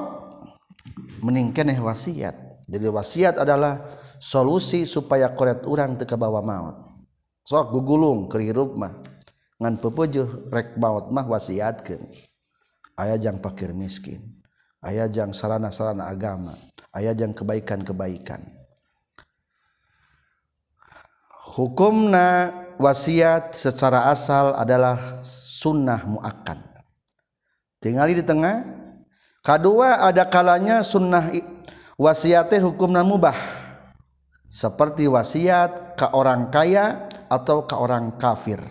meningkan 1.22 1.70
wasiat 1.78 2.47
jadi 2.68 2.92
wasiat 2.92 3.40
adalah 3.40 3.80
solusi 4.20 4.84
supaya 4.84 5.32
koret 5.32 5.64
orang 5.64 5.96
teu 5.96 6.04
kabawa 6.04 6.44
maut. 6.44 6.76
Sok 7.48 7.72
gugulung 7.72 8.28
kerirup 8.28 8.76
mah. 8.76 8.92
Pepujuh 9.58 10.52
rek 10.52 10.78
maut 10.78 11.10
mah 11.10 11.26
wasiatkan 11.26 12.06
aya 13.00 13.16
jang 13.16 13.40
pakir 13.40 13.72
miskin. 13.72 14.20
Aya 14.84 15.08
jang 15.08 15.32
sarana-sarana 15.32 16.12
agama. 16.12 16.60
Aya 16.92 17.16
jang 17.16 17.32
kebaikan-kebaikan. 17.32 18.44
Hukumna 21.56 22.54
wasiat 22.78 23.56
secara 23.56 24.12
asal 24.12 24.54
adalah 24.54 25.24
sunnah 25.26 26.04
muakkad. 26.06 26.60
Tinggal 27.82 28.12
di 28.12 28.22
tengah 28.22 28.62
kedua 29.42 30.04
ada 30.04 30.28
kalanya 30.28 30.84
sunnah 30.84 31.32
wasiatnya 31.98 32.64
hukumna 32.64 33.02
mubah. 33.02 33.36
Seperti 34.48 35.12
wasiat 35.12 36.00
ke 36.00 36.08
orang 36.16 36.48
kaya 36.48 37.12
atau 37.28 37.68
ke 37.68 37.76
orang 37.76 38.16
kafir. 38.16 38.64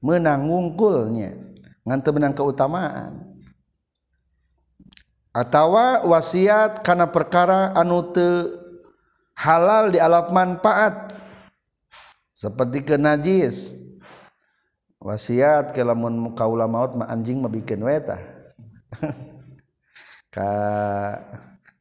Menang 0.00 0.48
ngungkulnya 0.48 1.36
ngan 1.84 2.00
menang 2.00 2.32
keutamaan. 2.32 3.36
Atau 5.34 5.76
wasiat 6.08 6.80
karena 6.80 7.10
perkara 7.10 7.74
anu 7.76 8.14
te 8.14 8.48
halal 9.36 9.92
di 9.92 10.00
alam 10.00 10.32
manfaat. 10.32 11.20
Seperti 12.32 12.80
ke 12.86 12.96
najis. 12.96 13.76
Wasiat 15.04 15.76
ke 15.76 15.84
lamun 15.84 16.32
kaula 16.32 16.64
maut 16.64 16.96
ma 16.96 17.04
anjing 17.12 17.44
ma 17.44 17.52
bikin 17.52 17.84
weta. 17.84 18.16
Ka 20.34 20.48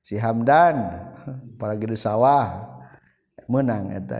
si 0.03 0.19
Hamdan 0.19 0.75
apalagi 1.55 1.87
di 1.87 1.95
sawah 1.95 2.67
menang 3.47 3.95
eta 3.95 4.19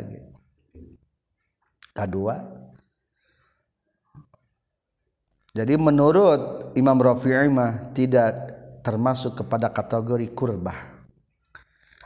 kedua 1.91 2.63
jadi 5.53 5.77
menurut 5.77 6.73
Imam 6.73 6.97
Rafi'i 6.97 7.45
mah 7.45 7.93
tidak 7.93 8.33
termasuk 8.81 9.37
kepada 9.37 9.69
kategori 9.69 10.33
kurbah. 10.33 11.05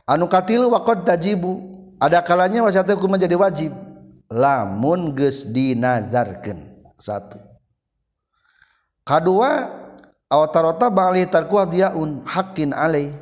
Anu 0.03 0.27
katilu 0.27 0.67
waqad 0.67 1.07
tajibu 1.07 1.63
ada 1.95 2.19
kalanya 2.19 2.67
wasiat 2.67 2.91
hukum 2.91 3.15
menjadi 3.15 3.39
wajib. 3.39 3.71
Lamun 4.27 5.15
geus 5.15 5.47
dinazarkeun. 5.47 6.59
Satu. 6.99 7.39
Kedua 9.07 9.71
awatarota 10.27 10.91
bali 10.91 11.23
tarkuah 11.23 11.71
diaun 11.71 12.27
hakin 12.27 12.75
alai 12.75 13.15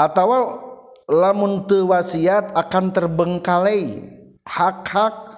atau 0.00 0.28
lamun 1.04 1.68
teu 1.68 1.92
wasiat 1.92 2.56
akan 2.56 2.88
terbengkalai 2.96 4.08
hak-hak 4.48 5.36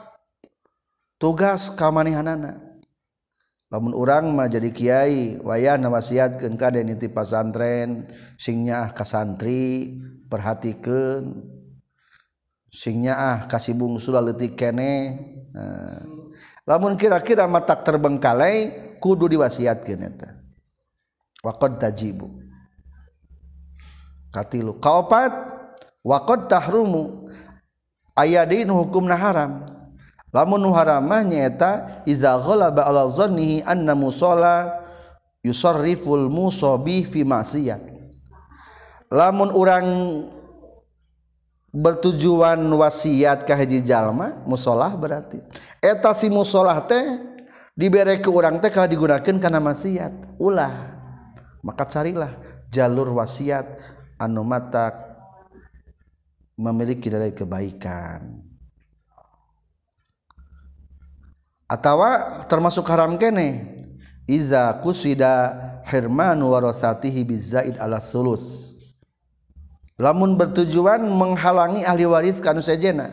tugas 1.18 1.74
kamanehanana 1.74 2.62
lamun 3.66 3.90
urang 3.90 4.30
mah 4.30 4.46
jadi 4.46 4.70
kiai 4.70 5.42
wayahna 5.42 5.90
wasiatkeun 5.90 6.54
ka 6.54 6.70
deui 6.70 6.86
nitip 6.86 7.10
pasantren 7.10 8.06
sing 8.38 8.62
nyaah 8.62 8.94
ka 8.94 9.02
santri 9.02 9.98
perhatikeun 10.30 11.42
sing 12.70 13.02
nyaah 13.02 13.50
ka 13.50 13.58
si 13.58 13.74
bungsu 13.74 14.14
leutik 14.14 14.54
kene 14.54 15.18
lamun 16.68 16.94
kira-kira 16.94 17.50
mata 17.50 17.74
terbengkalai 17.74 18.96
kudu 19.02 19.26
diwasiatkeun 19.26 20.06
eta. 20.06 20.30
Waqad 21.42 21.82
tajibu. 21.82 22.41
katilu. 24.32 24.80
Kaopat 24.80 25.30
wakot 26.02 26.48
tahrumu. 26.48 27.28
Ayah 28.16 28.48
di 28.48 28.64
hukum 28.64 29.08
haram. 29.12 29.68
Lamun 30.32 30.64
haramah 30.72 31.20
nyaeta 31.22 32.02
iza 32.08 32.40
ghalaba 32.40 32.88
ala 32.88 33.04
zannihi 33.04 33.60
anna 33.68 33.92
musalla 33.92 34.80
yusarriful 35.44 36.32
musabi 36.32 37.04
fi 37.04 37.20
ma'siyat 37.20 37.92
lamun 39.12 39.52
urang 39.52 39.86
bertujuan 41.68 42.64
wasiat 42.72 43.44
ka 43.44 43.52
hiji 43.52 43.84
jalma 43.84 44.40
musolah 44.48 44.96
berarti. 44.96 45.44
Eta 45.84 46.16
si 46.16 46.32
musolah 46.32 46.80
teh 46.88 47.20
dibere 47.76 48.16
ke 48.24 48.32
urang 48.32 48.56
teh 48.56 48.72
kalau 48.72 48.88
digunakan 48.88 49.36
karena 49.36 49.60
maksiat 49.60 50.40
ulah 50.40 50.72
maka 51.60 51.84
carilah 51.84 52.32
jalur 52.72 53.12
wasiat. 53.12 54.00
anu 54.22 54.46
mata 54.46 54.94
memiliki 56.54 57.10
nilai 57.10 57.34
kebaikan. 57.34 58.38
Atau 61.66 62.04
termasuk 62.46 62.86
haram 62.86 63.18
kene 63.18 63.66
iza 64.30 64.70
kusida 64.78 65.56
hirmanu 65.88 66.52
warasatihi 66.54 67.24
bizaid 67.26 67.74
ala 67.80 67.98
sulus 67.98 68.76
lamun 69.96 70.36
bertujuan 70.38 71.00
menghalangi 71.00 71.82
ahli 71.82 72.04
waris 72.06 72.38
kanu 72.44 72.62
sejena 72.62 73.10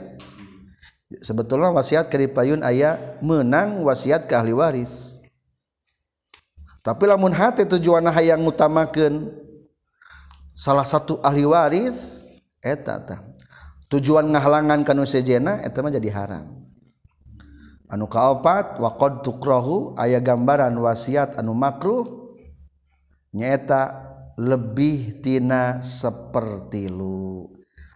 sebetulnya 1.18 1.74
wasiat 1.74 2.06
keripayun 2.14 2.62
ayah 2.62 3.18
menang 3.26 3.82
wasiat 3.82 4.30
ke 4.30 4.34
ahli 4.38 4.54
waris. 4.54 5.18
Tapi 6.80 7.04
lamun 7.10 7.36
hati 7.36 7.68
tujuan 7.68 8.08
hayang 8.08 8.46
utamakan 8.48 9.34
salah 10.60 10.84
satu 10.84 11.24
ahli 11.24 11.48
waris 11.48 12.20
eta 12.60 13.00
tujuan 13.88 14.28
ngahalangan 14.28 14.84
kanu 14.84 15.08
sejena 15.08 15.64
eta 15.64 15.80
mah 15.80 15.96
jadi 15.96 16.12
haram. 16.12 16.60
Anu 17.90 18.06
kaopat 18.06 18.78
waqad 18.78 19.26
tukrahu 19.26 19.96
aya 19.98 20.20
gambaran 20.20 20.76
wasiat 20.78 21.40
anu 21.40 21.56
makruh 21.56 22.36
nyaeta 23.34 24.06
lebih 24.38 25.24
tina 25.26 25.82
sepertilu 25.82 27.50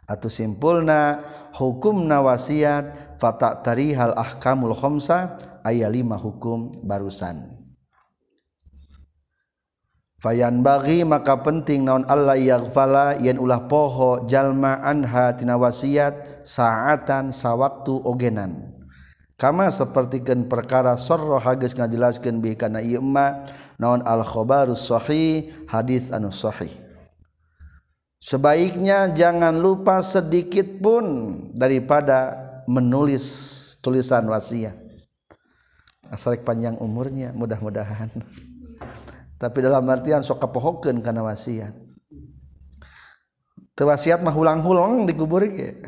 atau 0.10 0.34
simpulna 0.34 1.21
hukumna 1.54 2.26
wasiat 2.26 3.19
fatak 3.21 3.62
tarihal 3.62 4.17
ahkamul 4.17 4.73
khomsa 4.73 5.38
aya 5.62 5.86
lima 5.93 6.17
hukum 6.17 6.73
barusan. 6.82 7.53
Fayan 10.23 10.63
bagi 10.63 11.03
maka 11.03 11.36
penting 11.43 11.83
naon 11.83 12.07
Allah 12.07 12.39
yaghfala 12.39 13.19
yen 13.19 13.36
ulah 13.36 13.67
poho 13.67 14.23
jalma 14.23 14.79
anha 14.79 15.36
tina 15.36 15.59
wasiat 15.59 16.47
saatan 16.47 17.36
sawaktu 17.36 17.99
ogenan. 18.07 18.71
Sepertikan 19.43 20.47
perkara 20.47 20.95
soro 20.95 21.36
hages 21.36 21.75
ngajelaskan 21.75 22.39
bi 22.39 22.55
karena 22.55 22.79
Ima 22.79 23.43
naon 23.75 23.99
al-khobarushi 24.07 25.51
hadits 25.67 26.15
anushohi 26.15 26.71
sebaiknya 28.23 29.12
jangan 29.12 29.59
lupa 29.59 29.99
sedikit 29.99 30.79
pun 30.79 31.36
daripada 31.51 32.39
menulis 32.71 33.27
tulisan 33.83 34.23
wasiat. 34.31 34.79
Asal 36.07 36.39
panjang 36.39 36.79
umurnya 36.79 37.36
mudah-mudahan 37.36 38.07
tapi 39.43 39.60
dalam 39.60 39.84
artian 39.91 40.23
sok 40.23 40.39
kapohokeun 40.39 41.03
kana 41.03 41.19
wasiat. 41.19 41.75
Teu 43.75 43.91
wasiat 43.91 44.23
mah 44.23 44.32
hulang-hulang 44.32 45.03
dikubur 45.03 45.43
ge. 45.43 45.84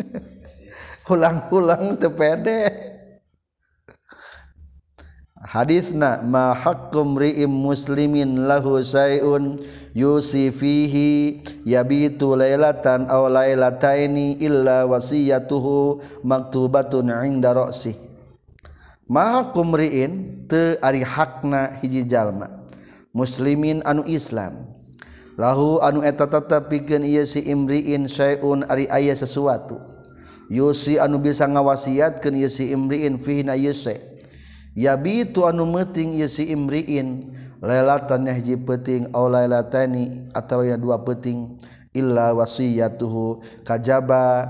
Hulang-hulang 1.10 2.00
teu 2.00 2.08
pede. 2.16 2.72
Hadisna 5.44 6.24
ma 6.24 6.56
haqqum 6.56 7.20
ri'im 7.20 7.52
muslimin 7.52 8.48
lahu 8.48 8.80
sayun 8.80 9.60
yusifihi 9.92 11.42
yabitu 11.68 12.32
lailatan 12.32 13.08
aw 13.12 13.28
lailataini 13.28 14.40
illa 14.40 14.88
wasiyatuhu 14.88 16.00
maktubatun 16.24 17.12
'inda 17.12 17.56
ra'si 17.56 17.96
ma 19.10 19.42
haqqum 19.42 19.74
ri'in 19.74 20.46
teu 20.46 20.78
ari 20.78 21.02
hakna 21.02 21.82
hiji 21.82 22.06
jalma. 22.06 22.59
muslimin 23.16 23.82
anu 23.86 24.06
Islam. 24.06 24.66
Lahu 25.40 25.80
anu 25.80 26.04
eta 26.04 26.28
tetap 26.28 26.68
piken 26.68 27.00
ieu 27.00 27.24
si 27.24 27.40
imriin 27.48 28.04
syai'un 28.10 28.66
ari 28.68 28.84
aya 28.92 29.16
sesuatu. 29.16 29.80
Yusi 30.50 30.98
anu 30.98 31.22
bisa 31.22 31.46
ngawasiatkeun 31.46 32.36
ieu 32.36 32.50
si 32.50 32.74
imriin 32.74 33.16
fihi 33.16 33.46
na 33.46 33.54
yuse 33.54 34.02
yabitu 34.74 35.46
anu 35.46 35.66
meting 35.66 36.14
ieu 36.14 36.28
si 36.28 36.50
imriin 36.50 37.32
lailatan 37.62 38.26
hiji 38.26 38.58
peting 38.58 39.10
au 39.14 39.30
lailatani 39.30 40.26
atawa 40.34 40.66
ya 40.66 40.76
dua 40.76 41.02
peting 41.06 41.58
illa 41.94 42.34
wasiyatuhu 42.34 43.42
kajaba. 43.64 44.48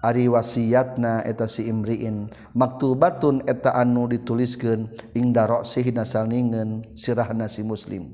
Ari 0.00 0.26
wasiyatna 0.28 1.24
eta 1.24 1.44
si 1.44 1.68
imriin. 1.68 2.32
Maktubatun 2.56 3.44
eta 3.44 3.76
anu 3.76 4.08
dituliskeun 4.08 4.88
ingda 5.16 5.48
roksihi 5.48 5.92
nasalningen 5.92 6.84
sirahna 6.96 7.46
si 7.46 7.64
muslim. 7.64 8.12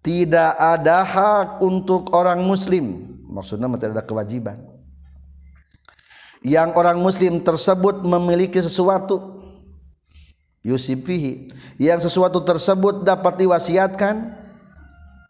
Tidak 0.00 0.52
ada 0.56 1.04
hak 1.04 1.60
untuk 1.60 2.12
orang 2.16 2.40
muslim. 2.44 3.12
Maksudnya 3.28 3.68
tidak 3.76 4.00
ada 4.00 4.04
kewajiban. 4.04 4.58
Yang 6.40 6.70
orang 6.78 6.98
muslim 7.02 7.42
tersebut 7.42 8.06
memiliki 8.06 8.62
sesuatu. 8.62 9.36
Yusifihi 10.62 11.48
yang 11.78 12.02
sesuatu 12.02 12.42
tersebut 12.42 13.06
dapat 13.06 13.38
diwasiatkan 13.38 14.34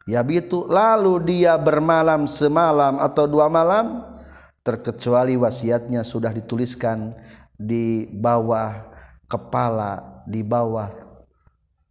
ya 0.09 0.25
itu 0.25 0.65
lalu 0.67 1.21
dia 1.21 1.55
bermalam 1.61 2.25
semalam 2.25 2.97
atau 2.97 3.29
dua 3.29 3.47
malam 3.53 4.18
terkecuali 4.63 5.39
wasiatnya 5.39 6.03
sudah 6.03 6.35
dituliskan 6.35 7.15
di 7.59 8.07
bawah 8.11 8.93
kepala 9.29 10.23
di 10.25 10.41
bawah 10.45 10.89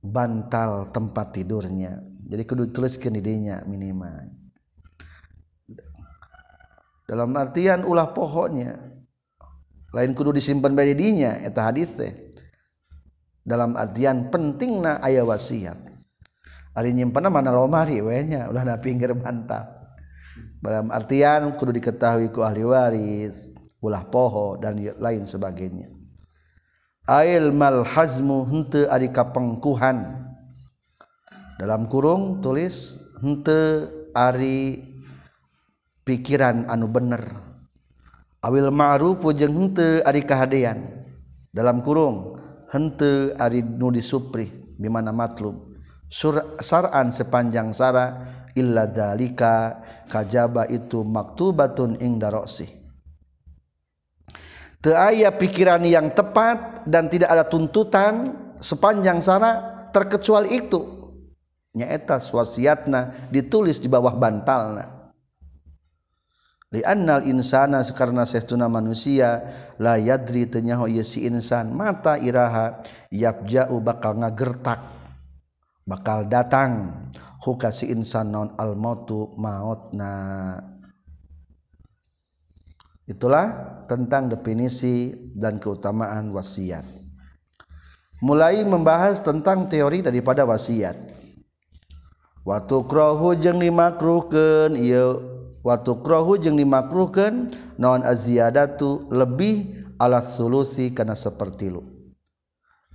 bantal 0.01 0.89
tempat 0.93 1.35
tidurnya. 1.35 1.99
Jadi 2.27 2.43
kudu 2.43 2.69
dituliskan 2.71 3.15
idenya 3.17 3.63
minimal. 3.63 4.29
Dalam 7.07 7.31
artian 7.39 7.87
ulah 7.87 8.11
pohonnya 8.11 8.75
lain 9.95 10.11
kudu 10.11 10.35
disimpan 10.35 10.75
bayi 10.75 10.91
dinya 10.91 11.39
eta 11.39 11.71
hadis 11.71 11.95
teh. 11.95 12.13
Dalam 13.47 13.79
artian 13.79 14.27
penting 14.27 14.83
na 14.83 14.99
ayah 15.07 15.23
wasiat. 15.23 15.79
Hari 16.75 16.93
nyimpan 16.93 17.31
mana 17.31 17.49
lomari 17.49 18.03
wehnya 18.03 18.51
ulah 18.51 18.67
na 18.67 18.75
pinggir 18.77 19.15
bantal 19.15 19.76
dalam 20.57 20.89
artian 20.89 21.53
kudu 21.53 21.75
diketahui 21.77 22.33
ku 22.33 22.41
ahli 22.41 22.65
waris 22.65 23.47
ulah 23.81 24.03
poho 24.09 24.57
dan 24.57 24.77
lain 24.77 25.23
sebagainya. 25.23 25.93
Ail 27.07 27.55
mal 27.55 27.87
hazmu 27.87 28.43
hente 28.51 28.83
ari 28.91 29.07
kapengkuhan. 29.07 30.27
Dalam 31.55 31.87
kurung 31.87 32.43
tulis 32.43 32.99
hente 33.23 33.87
ari 34.11 34.83
pikiran 36.03 36.67
anu 36.67 36.91
bener. 36.91 37.23
Awil 38.43 38.69
ma'ruf 38.69 39.23
jeung 39.39 39.55
hente 39.55 40.03
ari 40.03 40.21
kahadean. 40.25 41.07
Dalam 41.53 41.79
kurung 41.79 42.37
hente 42.69 43.31
ari 43.39 43.63
nu 43.63 43.87
disupri 43.87 44.51
di 44.75 44.89
mana 44.91 45.15
matlub. 45.15 45.66
Saran 46.07 47.11
sepanjang 47.11 47.75
sara 47.75 48.19
illa 48.55 48.87
dalika 48.87 49.83
kajaba 50.07 50.65
itu 50.71 51.03
maktubatun 51.03 51.99
ing 51.99 52.17
darosi 52.17 52.67
teu 54.81 54.95
aya 54.95 55.33
pikiran 55.35 55.83
yang 55.83 56.15
tepat 56.15 56.87
dan 56.87 57.11
tidak 57.11 57.33
ada 57.33 57.43
tuntutan 57.43 58.33
sepanjang 58.61 59.19
sara 59.21 59.77
terkecuali 59.91 60.63
itu. 60.63 60.79
Nyaeta 61.77 62.17
wasiatna 62.17 63.29
ditulis 63.29 63.77
di 63.77 63.91
bawah 63.91 64.15
bantalna. 64.17 64.97
Annal 66.83 67.23
insana 67.25 67.79
karena 67.95 68.27
seuna 68.27 68.67
manusia 68.67 69.47
la 69.79 69.95
yadri 69.95 70.45
tenyaho 70.45 70.85
si 70.99 71.23
insan 71.23 71.71
mata 71.71 72.19
iraha 72.19 72.83
yap 73.07 73.47
jauh 73.47 73.79
bakal 73.79 74.19
ngagertak 74.19 74.96
bakal 75.87 76.27
datang. 76.27 76.91
Huka 77.41 77.71
si 77.71 77.87
insan 77.87 78.35
non 78.35 78.51
almotu 78.59 79.31
maut 79.39 79.95
na 79.95 80.11
itulah 83.07 83.79
tentang 83.87 84.27
definisi 84.27 85.15
dan 85.31 85.63
keutamaan 85.63 86.35
wasiat. 86.35 86.83
Mulai 88.19 88.67
membahas 88.67 89.23
tentang 89.23 89.63
teori 89.71 90.03
daripada 90.03 90.43
wasiat. 90.43 90.99
Waktu 92.43 92.77
krohu 92.83 93.39
jeng 93.39 93.63
dimakruhkeun 93.63 94.75
ieu. 94.75 95.37
Watukrohu 95.67 96.39
jeung 96.39 96.55
dimakruhkan 96.55 97.51
non 97.75 97.99
aziyadatu 97.99 99.11
lebih 99.11 99.83
ala 99.99 100.23
solusi 100.23 100.95
karena 100.95 101.11
seperti 101.11 101.67
lu. 101.67 101.83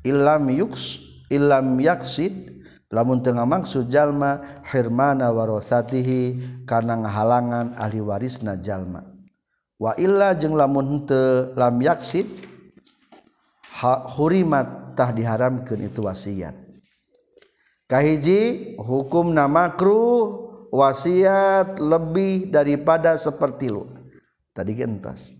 Ilam 0.00 0.48
yuks 0.48 0.96
ilam 1.28 1.76
yaksid 1.76 2.61
lamun 2.92 3.24
tengah 3.24 3.48
maksud 3.48 3.88
jalma 3.88 4.60
hirmana 4.68 5.32
warosatihi 5.32 6.38
karena 6.68 7.00
halangan 7.08 7.72
ahli 7.80 8.04
warisna 8.04 8.60
jalma. 8.60 9.08
Wa 9.80 9.96
illa 9.96 10.36
jeung 10.36 10.54
lamun 10.54 11.08
te 11.08 11.50
lam 11.56 11.80
yaksid 11.80 12.28
hurimat 14.14 14.94
tah 14.94 15.10
diharamkeun 15.10 15.80
itu 15.88 16.04
wasiat. 16.04 16.54
Kahiji 17.88 18.76
hukum 18.78 19.32
nama 19.34 19.72
makruh 19.72 20.52
wasiat 20.70 21.80
lebih 21.80 22.52
daripada 22.52 23.16
seperti 23.16 23.72
lu. 23.72 23.88
Tadi 24.52 24.76
gentas 24.76 25.32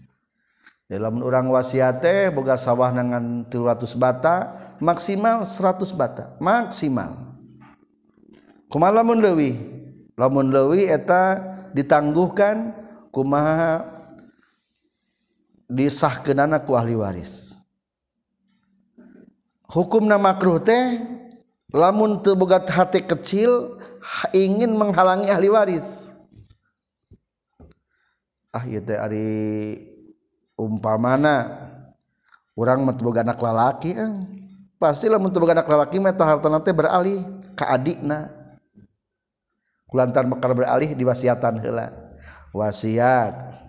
dalam 0.92 1.24
orang 1.24 1.48
wasiat 1.48 2.04
teh 2.04 2.28
boga 2.28 2.60
sawah 2.60 2.92
dengan 2.92 3.48
300 3.48 3.96
bata 3.96 4.34
maksimal 4.76 5.44
100 5.44 5.88
bata 5.96 6.36
maksimal. 6.36 7.31
kuma 8.72 8.88
lamun 8.88 9.20
lewi 9.20 9.60
lamun 10.16 10.48
lewi 10.48 10.88
eta 10.88 11.36
ditangguhkan 11.76 12.72
kumaha 13.12 13.84
disahkeunana 15.72 16.60
ku 16.64 16.76
ahli 16.76 16.96
waris. 16.96 17.56
Hukumna 19.72 20.20
makruh 20.20 20.60
teh 20.60 21.00
lamun 21.72 22.20
teu 22.20 22.36
boga 22.36 22.60
hati 22.60 23.00
kecil 23.00 23.80
ingin 24.36 24.76
menghalangi 24.76 25.32
ahli 25.32 25.48
waris. 25.48 26.12
Ah 28.52 28.68
ieu 28.68 28.84
teh 28.84 29.00
ari 29.00 29.80
umpamana 30.60 31.48
orang 32.52 32.84
mah 32.84 32.92
boga 33.00 33.24
anak 33.24 33.40
lalaki 33.40 33.96
eh. 33.96 34.12
pasti 34.76 35.08
lamun 35.08 35.32
teu 35.32 35.40
boga 35.40 35.56
anak 35.56 35.68
lalaki 35.72 35.96
mah 35.96 36.12
hartana 36.12 36.60
teh 36.60 36.76
beralih 36.76 37.24
ka 37.56 37.72
adikna. 37.72 38.41
kulantar 39.92 40.24
mekar 40.24 40.56
beralih 40.56 40.96
di 40.96 41.04
wasiatan 41.04 41.60
hela 41.60 41.92
wasiat. 42.56 43.60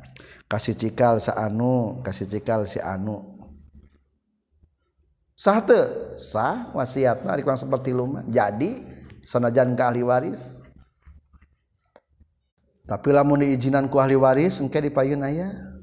Kasih 0.48 0.78
cikal 0.78 1.18
sa 1.18 1.34
anu 1.36 2.00
kasih 2.06 2.30
cikal 2.30 2.64
si 2.70 2.78
anu 2.78 3.42
sah 5.34 5.66
te 5.66 6.14
sah 6.14 6.70
wasiat 6.78 7.26
nah 7.26 7.34
kurang 7.42 7.58
seperti 7.58 7.90
luma 7.90 8.22
jadi 8.30 8.86
sanajan 9.26 9.74
ke 9.74 9.84
ahli 9.84 10.06
waris. 10.06 10.62
Tapi 12.86 13.10
lamun 13.10 13.42
diizinan 13.42 13.90
ku 13.90 13.98
ahli 13.98 14.14
waris 14.14 14.62
engke 14.62 14.78
dipayun 14.78 15.26
ayah 15.26 15.74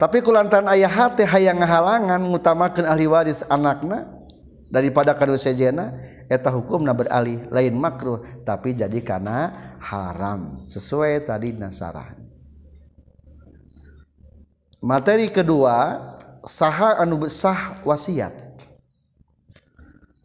tapi 0.00 0.24
kulantaran 0.24 0.64
ayah 0.72 0.88
hati 0.88 1.28
hayang 1.28 1.60
halangan 1.60 2.24
ngutamakan 2.24 2.88
ahli 2.88 3.04
waris 3.04 3.44
anakna. 3.52 4.19
Daripada 4.70 5.12
kadu 5.12 5.34
sejena 5.34 5.98
eta 6.30 6.48
hukumna 6.48 6.94
beralih 6.94 7.50
lain 7.50 7.74
makruh 7.74 8.22
tapi 8.46 8.72
jadi 8.72 9.02
karena 9.02 9.50
haram 9.82 10.62
sesuai 10.64 11.26
tadi 11.26 11.52
nasarah. 11.52 12.14
Materi 14.80 15.28
kedua 15.28 16.00
saha 16.46 16.96
anu 17.02 17.20
besah 17.26 17.84
wasiat. 17.84 18.32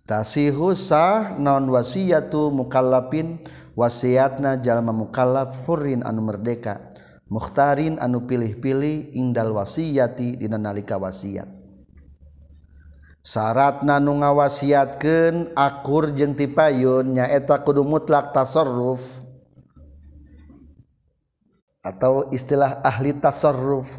Tasihu 0.05 0.77
sah 0.77 1.33
non 1.41 1.65
wasiyatu 1.65 2.53
mukallafin 2.53 3.41
wasiatna 3.73 4.61
jalma 4.61 4.93
mukallaf 4.93 5.65
hurrin 5.65 6.05
anu 6.05 6.21
merdeka 6.29 6.93
mukhtarin 7.25 7.97
anu 7.97 8.21
pilih-pilih 8.29 9.17
indal 9.17 9.57
wasiyati 9.57 10.37
dina 10.37 10.61
nalika 10.61 11.01
wasiat 11.01 11.49
syaratna 13.25 13.97
nu 13.97 14.21
ngawasiatkeun 14.21 15.57
akur 15.57 16.13
jeung 16.13 16.37
ti 16.37 16.45
payun 16.45 17.17
nyaeta 17.17 17.65
kudu 17.65 17.81
mutlak 17.81 18.29
tasarruf. 18.29 19.25
Atau 21.81 22.29
istilah 22.29 22.85
ahli 22.85 23.17
tasarruf. 23.17 23.89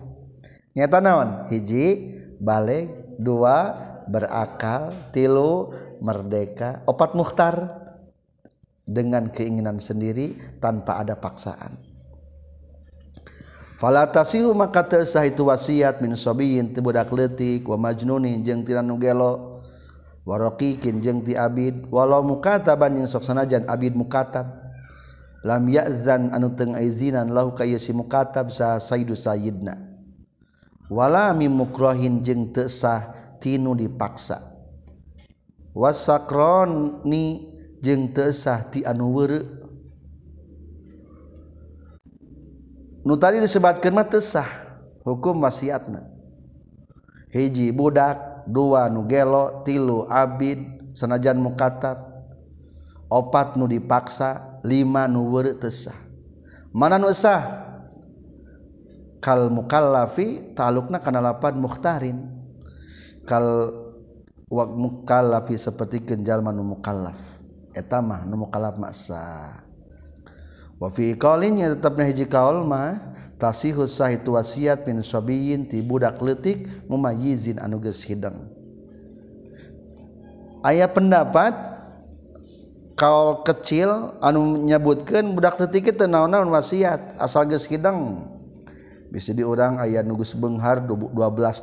Nyata 0.79 0.99
naon? 1.03 1.51
Hiji 1.51 2.15
balik 2.39 3.19
dua 3.19 3.75
berakal 4.07 4.95
tilu 5.11 5.75
merdeka 5.99 6.87
opat 6.87 7.15
muhtar 7.19 7.55
dengan 8.87 9.31
keinginan 9.31 9.83
sendiri 9.83 10.39
tanpa 10.62 11.03
ada 11.03 11.19
paksaan. 11.19 11.96
Fala 13.77 14.09
tasihu 14.09 14.57
maka 14.57 14.81
tersah 14.81 15.29
itu 15.29 15.45
wasiat 15.53 16.01
min 16.01 16.17
sabiyin 16.17 16.73
ti 16.73 16.81
budak 16.81 17.12
leutik 17.12 17.69
wa 17.69 17.77
majnunin 17.77 18.41
jeung 18.41 18.65
tina 18.65 18.81
nu 18.81 18.97
gelo 18.97 19.61
wa 20.25 20.35
raqiqin 20.41 21.05
jeung 21.05 21.21
ti 21.21 21.37
abid 21.37 21.85
walau 21.93 22.25
mukataban 22.25 22.97
jeung 22.97 23.05
sok 23.05 23.25
sanajan 23.25 23.69
abid 23.69 23.93
mukatab. 23.93 24.65
Lam 25.47 25.69
ya'zan 25.69 26.35
anu 26.35 26.51
teu 26.57 26.73
ngizinan 26.73 27.31
lahu 27.31 27.55
ka 27.55 27.62
si 27.62 27.95
mukatab 27.95 28.51
sa 28.51 28.83
sayyidu 28.83 29.15
sayyidna 29.15 29.79
wala 30.91 31.31
mim 31.37 31.55
mukrahin 31.55 32.19
jeung 32.25 32.51
teu 32.51 32.67
sah 32.67 33.15
tinu 33.39 33.77
dipaksa. 33.77 34.43
Wasakroni 35.77 37.45
jeung 37.85 38.11
teu 38.11 38.33
sah 38.33 38.65
ti 38.67 38.83
anu 38.83 39.12
weureu 39.12 39.66
nu 43.07 43.14
tadi 43.14 43.38
disebatkan 43.38 43.95
mah 43.95 44.11
teu 44.11 44.19
sah 44.19 44.51
hukum 45.07 45.38
wasiatna. 45.38 46.03
Hiji 47.31 47.71
budak 47.71 48.42
dua 48.51 48.90
nu 48.90 49.07
gelo 49.07 49.62
tilu 49.62 50.11
abid 50.11 50.59
sanajan 50.99 51.38
mukatab 51.38 52.03
opat 53.07 53.55
nu 53.55 53.71
dipaksa 53.71 54.59
lima 54.66 55.07
nu 55.07 55.31
weureu 55.31 55.55
teu 55.55 55.71
sah. 55.71 55.95
Mana 56.75 56.99
nu 56.99 57.14
sah? 57.14 57.62
Kal 59.23 59.55
mukallafi 59.55 60.55
talukna 60.59 60.99
kana 60.99 61.23
lapan 61.23 61.55
mukhtarin. 61.62 62.19
Kal 63.23 63.71
wak 64.51 64.71
mukallafi 64.75 65.55
seperti 65.55 66.03
kenjal 66.03 66.42
manu 66.42 66.62
mukallaf. 66.62 67.19
Eta 67.71 68.03
mah 68.03 68.27
nu 68.27 68.47
mukallaf 68.47 68.79
maksa 68.79 69.66
wa 70.77 70.89
fi 70.93 71.17
qalin 71.17 71.61
ya 71.61 71.73
tetapna 71.73 72.05
hiji 72.05 72.29
kaul 72.29 72.65
mah 72.65 73.15
tasihus 73.41 73.97
sahitu 73.97 74.37
wasiat 74.37 74.85
min 74.85 75.01
sabiyin 75.01 75.65
ti 75.65 75.81
budak 75.81 76.21
leutik 76.21 76.69
mumayyizin 76.89 77.57
anu 77.61 77.81
geus 77.81 78.05
hidang 78.05 78.49
aya 80.61 80.85
pendapat 80.89 81.53
kaul 82.97 83.45
kecil 83.45 84.17
anu 84.21 84.65
nyebutkeun 84.65 85.37
budak 85.37 85.61
leutik 85.61 85.93
teu 85.97 86.09
naon-naon 86.09 86.49
wasiat 86.53 87.17
asal 87.21 87.49
geus 87.49 87.69
hidang 87.69 88.25
bisa 89.17 89.31
diurang 89.31 89.79
aya 89.79 90.03
nu 90.03 90.19
geus 90.19 90.35
beunghar 90.35 90.83
12 90.83 91.15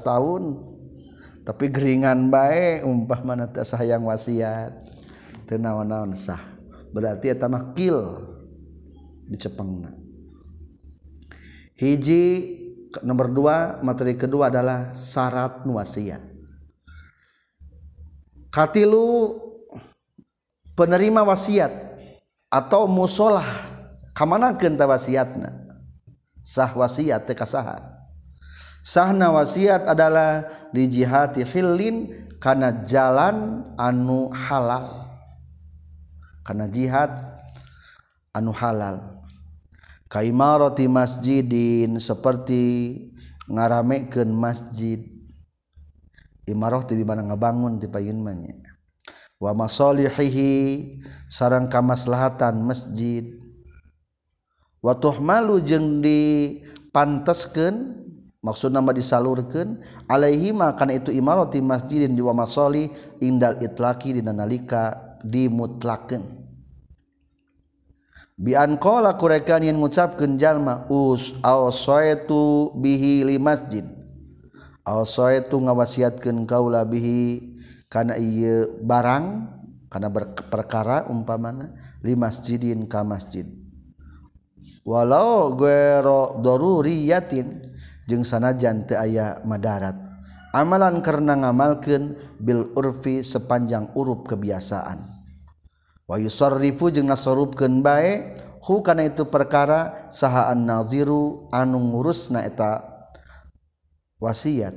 tahun. 0.01 0.43
Tapi 1.43 1.67
geringan 1.67 2.31
bae 2.31 2.79
umpah 2.81 3.19
mana 3.19 3.51
teu 3.51 3.67
hayang 3.75 4.07
wasiat. 4.07 4.73
Teu 5.43 5.59
naon-naon 5.59 6.15
sah. 6.15 6.39
Berarti 6.95 7.29
eta 7.29 7.51
mah 7.51 7.75
kill 7.75 8.25
dicepengna 9.33 9.89
hiji 11.73 12.61
nomor 13.01 13.33
dua 13.33 13.81
materi 13.81 14.13
kedua 14.13 14.53
adalah 14.53 14.93
syarat 14.93 15.65
nuasiat 15.65 16.21
katilu 18.53 19.41
penerima 20.77 21.25
wasiat 21.25 21.73
atau 22.53 22.85
musolah 22.85 23.45
kamana 24.13 24.53
kenta 24.53 24.85
wasiatna? 24.85 25.65
Sah 26.43 26.69
wasiat 26.75 27.25
teka 27.25 27.49
sah 27.49 27.81
sahna 28.83 29.33
wasiat 29.33 29.89
adalah 29.89 30.45
lijihati 30.75 31.41
hillin 31.47 32.29
karena 32.37 32.83
jalan 32.83 33.65
anu 33.79 34.29
halal. 34.29 35.07
Karena 36.43 36.67
jihad 36.67 37.09
anu 38.35 38.51
halal. 38.51 39.12
kaimarati 40.13 40.85
masjidin 40.85 41.97
seperti 41.97 42.93
ngaramekeun 43.49 44.29
masjid. 44.29 45.01
Imarah 46.45 46.85
ti 46.85 46.93
mana 47.01 47.25
ngabangun 47.25 47.81
ti 47.81 47.89
payun 47.89 48.21
mah 48.21 48.37
wa 49.41 49.65
masalihihi 49.65 51.01
sarang 51.31 51.65
kamaslahatan 51.65 52.61
masjid. 52.61 53.41
Wa 54.83 54.99
tuhmalu 54.99 55.63
jeung 55.63 56.03
dipanteskeun 56.03 58.03
maksud 58.43 58.75
nama 58.75 58.91
disalurkan 58.91 59.79
alaihi 60.11 60.51
makan 60.51 60.91
itu 60.91 61.15
imarati 61.15 61.63
masjidin 61.63 62.11
di 62.11 62.19
wa 62.19 62.35
masali 62.35 62.91
indal 63.23 63.55
itlaki 63.63 64.19
dinanalika 64.19 64.99
dimutlakeun. 65.23 66.42
biankola 68.43 69.15
kurekan 69.15 69.63
yang 69.63 69.79
ngucapkeun 69.79 70.35
jalma 70.35 70.83
us 70.91 71.31
awsaitu 71.39 72.75
bihi 72.75 73.23
li 73.23 73.39
masjid. 73.39 73.87
Awsaitu 74.83 75.63
ngawasiatkan 75.63 76.43
kaula 76.43 76.83
bihi 76.83 77.55
karena 77.87 78.19
iya 78.19 78.67
barang 78.67 79.25
karena 79.87 80.09
perkara 80.51 81.07
umpamana 81.07 81.71
li 82.03 82.19
masjidin 82.19 82.83
ka 82.91 83.07
masjid. 83.07 83.47
Walau 84.83 85.55
guero 85.55 86.35
daruriyatin 86.43 87.63
jeng 88.03 88.27
sanajan 88.27 88.83
teu 88.83 88.99
aya 88.99 89.39
madarat. 89.47 89.95
Amalan 90.51 90.99
karena 90.99 91.39
ngamalkan 91.39 92.19
bil 92.37 92.75
urfi 92.75 93.23
sepanjang 93.23 93.95
urup 93.95 94.27
kebiasaan. 94.27 95.12
wayusrifu 96.09 96.93
jeung 96.93 97.09
nasorubkeun 97.09 97.83
bae 97.83 98.37
hu 98.63 98.79
kana 98.83 99.07
itu 99.07 99.27
perkara 99.27 100.09
sahaan 100.13 100.63
naziru 100.63 101.51
anu 101.51 101.79
ngurusna 101.79 102.43
eta 102.47 102.83
wasiat. 104.19 104.73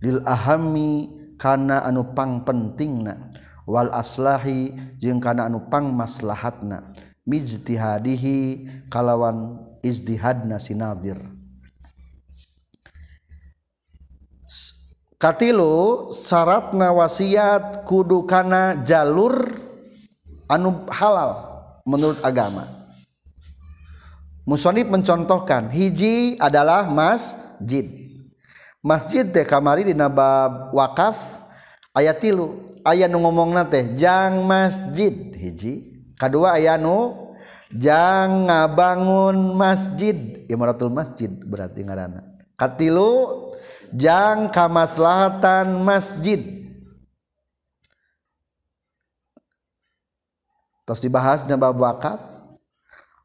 Lil 0.00 0.24
ahami 0.24 1.12
kana 1.36 1.84
anu 1.84 2.16
pang 2.16 2.40
wal 3.68 3.92
aslahi 3.92 4.72
jeung 4.96 5.20
kana 5.20 5.44
anu 5.46 5.68
pang 5.68 5.92
maslahatna. 5.92 6.96
Mijtihadihi 7.20 8.66
kalawan 8.88 9.60
izdihadna 9.84 10.56
sinazir 10.56 11.20
katilu 15.20 16.08
syaratna 16.10 16.90
wasiat 16.96 17.84
kudu 17.84 18.24
kana 18.24 18.80
jalur 18.82 19.36
anu 20.50 20.90
halal 20.90 21.46
menurut 21.86 22.18
agama. 22.26 22.66
Musonib 24.42 24.90
mencontohkan 24.90 25.70
hiji 25.70 26.34
adalah 26.42 26.90
masjid. 26.90 27.86
Masjid 28.82 29.22
teh 29.22 29.46
kamari 29.46 29.86
di 29.86 29.94
nabab 29.94 30.74
wakaf 30.74 31.38
ayat 31.94 32.18
tilu. 32.18 32.66
Ayat 32.82 33.12
nu 33.12 33.22
ngomong 33.22 33.54
teh 33.70 33.94
jang 33.94 34.42
masjid. 34.48 35.12
Hiji. 35.36 36.02
Kedua 36.18 36.58
ayat 36.58 36.82
nu 36.82 37.30
jang 37.70 38.50
ngabangun 38.50 39.54
masjid. 39.54 40.16
Imaratul 40.50 40.90
masjid 40.90 41.30
berarti 41.30 41.86
ngarana. 41.86 42.26
Katilu 42.58 43.46
jang 43.94 44.50
kamaslahatan 44.50 45.84
masjid. 45.84 46.59
terus 50.90 51.06
dibahas 51.06 51.46
dengan 51.46 51.70
bab 51.70 51.78
wakaf 51.78 52.18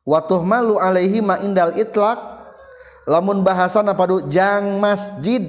watuh 0.05 0.45
malu 0.45 0.77
alaihi 0.77 1.17
ma 1.17 1.41
indal 1.41 1.73
itlak 1.73 2.21
lamun 3.09 3.41
bahasan 3.41 3.89
apa 3.89 4.05
padu 4.05 4.29
jang 4.29 4.77
masjid. 4.77 5.41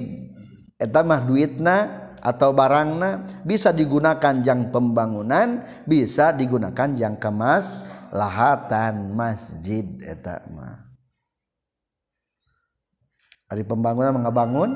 Eta 0.81 1.05
mah 1.05 1.21
duitna 1.21 2.09
atau 2.25 2.57
barangna 2.57 3.21
bisa 3.45 3.69
digunakan 3.69 4.41
jang 4.41 4.73
pembangunan 4.73 5.61
bisa 5.85 6.33
digunakan 6.33 6.89
jang 6.97 7.21
kemas 7.21 7.85
lahatan 8.09 9.13
masjid 9.13 9.85
eta 10.01 10.41
mah. 10.49 10.89
Ari 13.53 13.61
pembangunan 13.61 14.17
mengabangun 14.17 14.73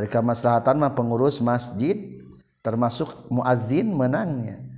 Ari 0.00 0.08
kemaslahatan 0.08 0.80
mah 0.80 0.96
pengurus 0.96 1.44
masjid 1.44 2.24
termasuk 2.64 3.12
muazin 3.28 3.92
menangnya. 3.92 4.71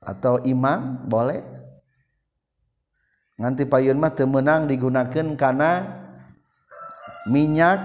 atau 0.00 0.40
imam 0.42 1.04
boleh. 1.04 1.44
Nganti 3.40 3.64
payun 3.64 3.96
mah 3.96 4.12
temenang 4.12 4.68
digunakan 4.68 5.26
karena 5.36 5.84
minyak 7.24 7.80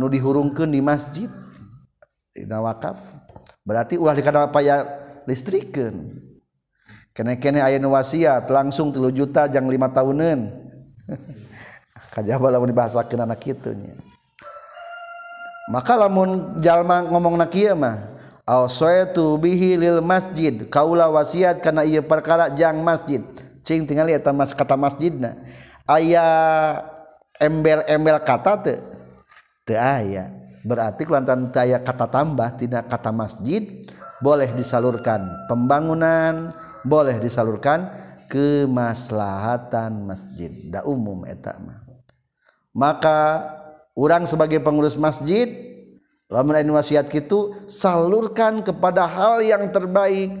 nu 0.00 0.08
dihurungkan 0.08 0.72
di 0.72 0.80
masjid. 0.80 1.28
Dina 2.32 2.60
wakaf. 2.60 3.00
Berarti 3.64 3.96
ulah 3.96 4.16
dikada 4.16 4.48
payah 4.48 4.84
listrikan 5.26 6.22
kene 7.16 7.40
kene 7.40 7.64
aya 7.64 7.80
nu 7.80 7.96
wasiat 7.96 8.44
langsung 8.52 8.92
3 8.92 9.08
juta 9.12 9.48
jang 9.48 9.64
5 9.64 9.96
tahunan. 9.96 10.38
Kajaba 12.14 12.48
lamun 12.48 12.72
dibahasakeun 12.72 13.24
anak 13.24 13.44
kitu 13.44 13.76
maka 15.66 15.98
lamun 15.98 16.62
jalma 16.62 17.02
ngomongna 17.02 17.50
kieu 17.50 17.74
mah 17.74 18.15
awsaitu 18.46 19.36
bihi 19.36 19.74
lil 19.76 19.98
masjid. 20.00 20.54
Kaula 20.70 21.10
wasiat 21.10 21.58
kana 21.58 21.82
ieu 21.82 22.00
perkara 22.00 22.48
jang 22.54 22.80
masjid. 22.80 23.20
Cing 23.66 23.84
tinggal 23.84 24.06
eta 24.06 24.30
mas 24.30 24.54
kata 24.54 24.78
masjidna. 24.78 25.42
Aya 25.84 26.24
embel-embel 27.42 28.22
kata 28.22 28.52
teu. 28.62 28.78
Teu 29.66 29.76
aya. 29.76 30.30
Berarti 30.62 31.02
kelantan 31.02 31.50
aya 31.58 31.82
kata 31.82 32.06
tambah 32.06 32.54
tidak 32.54 32.86
kata 32.86 33.10
masjid 33.10 33.62
boleh 34.16 34.48
disalurkan 34.56 35.28
pembangunan 35.44 36.48
boleh 36.88 37.18
disalurkan 37.18 37.90
kemaslahatan 38.30 40.06
masjid. 40.06 40.50
Da 40.70 40.86
umum 40.86 41.26
eta 41.26 41.58
mah. 41.58 41.82
Maka 42.70 43.42
orang 43.98 44.28
sebagai 44.30 44.62
pengurus 44.62 44.94
masjid 44.94 45.65
lamun 46.26 46.58
lain 46.58 46.70
wasiat 46.74 47.06
gitu 47.10 47.54
salurkan 47.70 48.62
kepada 48.62 49.06
hal 49.06 49.42
yang 49.42 49.70
terbaik. 49.70 50.32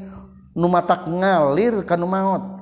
Nu 0.56 0.72
matak 0.72 1.04
ngalir 1.04 1.84
kanu 1.84 2.08
maut 2.08 2.56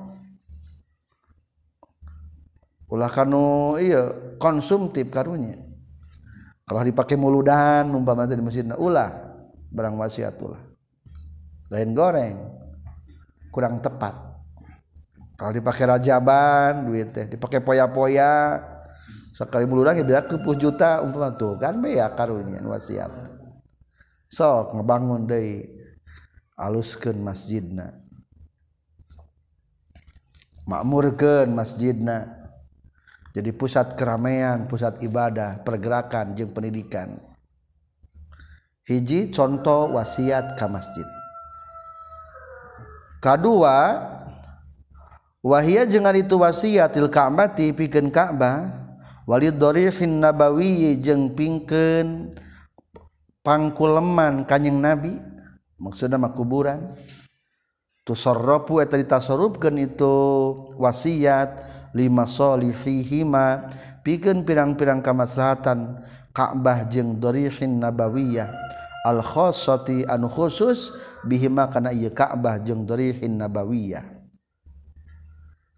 ulah 2.85 3.09
kanu 3.09 3.75
iya 3.81 4.13
konsumtif 4.37 5.09
karunya 5.09 5.57
kalau 6.65 6.81
dipakai 6.81 7.17
muludan 7.17 7.89
umpama 7.93 8.25
di 8.25 8.41
masjidna 8.41 8.73
ulah 8.77 9.13
barang 9.69 9.95
wasiat 10.01 10.33
ulah. 10.41 10.63
Lain 11.69 11.93
goreng 11.93 12.37
kurang 13.53 13.85
tepat. 13.85 14.17
Kalau 15.35 15.51
dipakai 15.53 15.85
rajaban 15.85 16.89
duit 16.89 17.13
teh. 17.13 17.29
Dipakai 17.29 17.61
poya-poya 17.61 18.63
sekali 19.35 19.67
muludan 19.67 19.99
ya 19.99 20.23
ke 20.23 20.39
juta 20.55 21.03
umpama 21.03 21.35
tuh 21.35 21.59
kan 21.59 21.75
bea 21.83 22.07
karunya 22.15 22.63
wasiat. 22.63 23.11
Sok 24.31 24.79
ngebangun 24.79 25.27
deui 25.27 25.67
aluskeun 26.55 27.19
masjidna. 27.19 27.91
Makmurkeun 30.71 31.51
masjidna. 31.51 32.31
Jadi 33.35 33.51
pusat 33.51 33.99
keramaian 33.99 34.71
pusat 34.71 35.03
ibadah 35.03 35.59
pergerakan 35.67 36.31
jeung 36.39 36.55
pendidikan. 36.55 37.19
Hiji 38.87 39.35
contoh 39.35 39.91
wasiat 39.99 40.55
ka 40.55 40.71
masjid. 40.71 41.03
Kedua 43.19 43.99
wahia 45.43 45.83
jangan 45.83 46.15
itu 46.15 46.39
wasiatil 46.39 47.11
ka'bati 47.11 47.75
pikeun 47.75 48.07
Ka'bah 48.07 48.84
Walid 49.25 49.57
dharihin 49.57 50.21
nabawi 50.21 51.01
jeung 51.01 51.33
pingkeun 51.33 52.29
pangkuleman 53.41 54.45
kanjing 54.45 54.77
Nabi 54.77 55.17
maksudna 55.81 56.21
mah 56.21 56.29
kuburan. 56.29 56.93
Tusarrafu 58.05 58.85
eta 58.85 59.01
ditasarrufkeun 59.01 59.81
itu 59.81 60.13
wasiat 60.77 61.65
lima 61.97 62.29
solihihima 62.29 63.65
pikeun 64.05 64.45
pirang-pirang 64.45 65.01
kamaslahatan 65.01 66.05
Ka'bah 66.29 66.85
jeung 66.85 67.17
dharihin 67.17 67.81
nabawiyah. 67.81 68.53
Al 69.09 69.25
khassati 69.25 70.05
anu 70.05 70.29
khusus 70.29 70.93
bihima 71.25 71.65
kana 71.73 71.89
ieu 71.89 72.13
Ka'bah 72.13 72.61
jeung 72.61 72.85
dharihin 72.85 73.41
nabawiyah. 73.41 74.05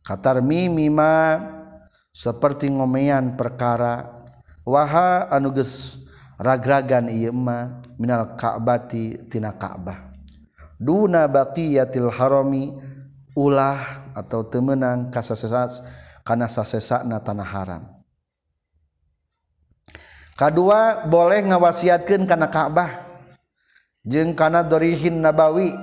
Katar 0.04 0.44
mimima 0.44 1.40
seperti 2.18 2.74
ngomeyan 2.74 3.38
perkara 3.38 4.26
waha 4.66 5.30
anuges 5.30 6.02
ragragan 6.42 7.14
Ima 7.14 7.86
minal 8.02 8.34
Ka'batitina 8.34 9.54
Ka'bah 9.54 10.10
Duna 10.78 11.30
bakiyatil 11.30 12.10
Harami 12.10 12.74
ulah 13.38 14.10
atau 14.18 14.46
temenang 14.46 15.14
kasasesat 15.14 15.82
karena 16.22 16.46
sasesakna 16.46 17.18
tanah 17.18 17.50
haram. 17.50 17.84
Kedua 20.38 21.06
boleh 21.10 21.42
ngawasiatkan 21.50 22.30
karena 22.30 22.46
Ka'bah 22.46 23.10
jeng 24.06 24.38
karena 24.38 24.62
dorihin 24.62 25.18
nabawi 25.18 25.74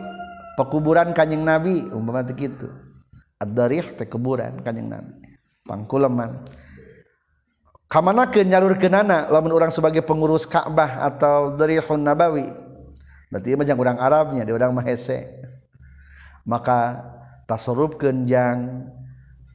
pekuburan 0.54 1.10
kanjeng 1.10 1.42
nabi 1.42 1.82
umpama 1.90 2.22
gitu 2.30 2.70
ad-darih 3.42 3.98
teh 3.98 4.06
kuburan 4.06 4.62
kanjeng 4.62 4.94
nabi. 4.94 5.23
pangkuleman. 5.64 6.44
Kamana 7.88 8.28
ke 8.28 8.44
nyalur 8.44 8.76
kenana 8.80 9.28
lamun 9.28 9.52
orang 9.52 9.72
sebagai 9.72 10.02
pengurus 10.02 10.48
Ka'bah 10.48 11.04
atau 11.04 11.54
Darihun 11.54 12.00
Nabawi? 12.00 12.48
Berarti 13.28 13.58
macam 13.58 13.76
orang 13.82 13.98
urang 13.98 13.98
Arabnya 13.98 14.42
dia 14.46 14.54
orang 14.54 14.70
Mahese 14.70 15.42
maka 16.44 17.02
tasarruf 17.48 17.96
kenjang 17.96 18.88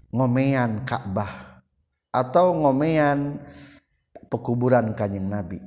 ngomean 0.09 0.83
Ka'bah 0.83 1.61
atau 2.09 2.53
ngomean 2.57 3.37
pekuburan 4.27 4.93
kanjeng 4.97 5.29
Nabi. 5.29 5.61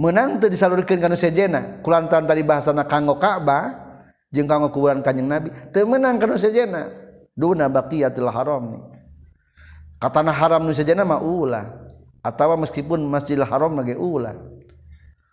Menang 0.00 0.40
teu 0.40 0.48
disalurkeun 0.48 0.96
kana 0.96 1.18
sejena 1.18 1.82
kulantan 1.84 2.24
tadi 2.24 2.40
bahasana 2.40 2.88
kanggo 2.88 3.20
Ka'bah 3.20 3.76
jeung 4.32 4.48
kanggo 4.48 4.72
kuburan 4.72 5.04
kanjeng 5.04 5.28
Nabi 5.28 5.52
teu 5.74 5.84
menang 5.84 6.16
kana 6.16 6.38
sejena 6.40 6.88
duna 7.36 7.68
baqiyatil 7.68 8.30
haram 8.30 8.72
nih 8.72 8.82
katana 10.00 10.32
haram 10.32 10.64
nu 10.64 10.72
sejena 10.72 11.04
mah 11.04 11.20
ulah. 11.20 11.68
Atawa 12.20 12.52
meskipun 12.60 13.00
Masjidil 13.08 13.48
Haram 13.48 13.72
lagi 13.72 13.96
ulah. 13.96 14.36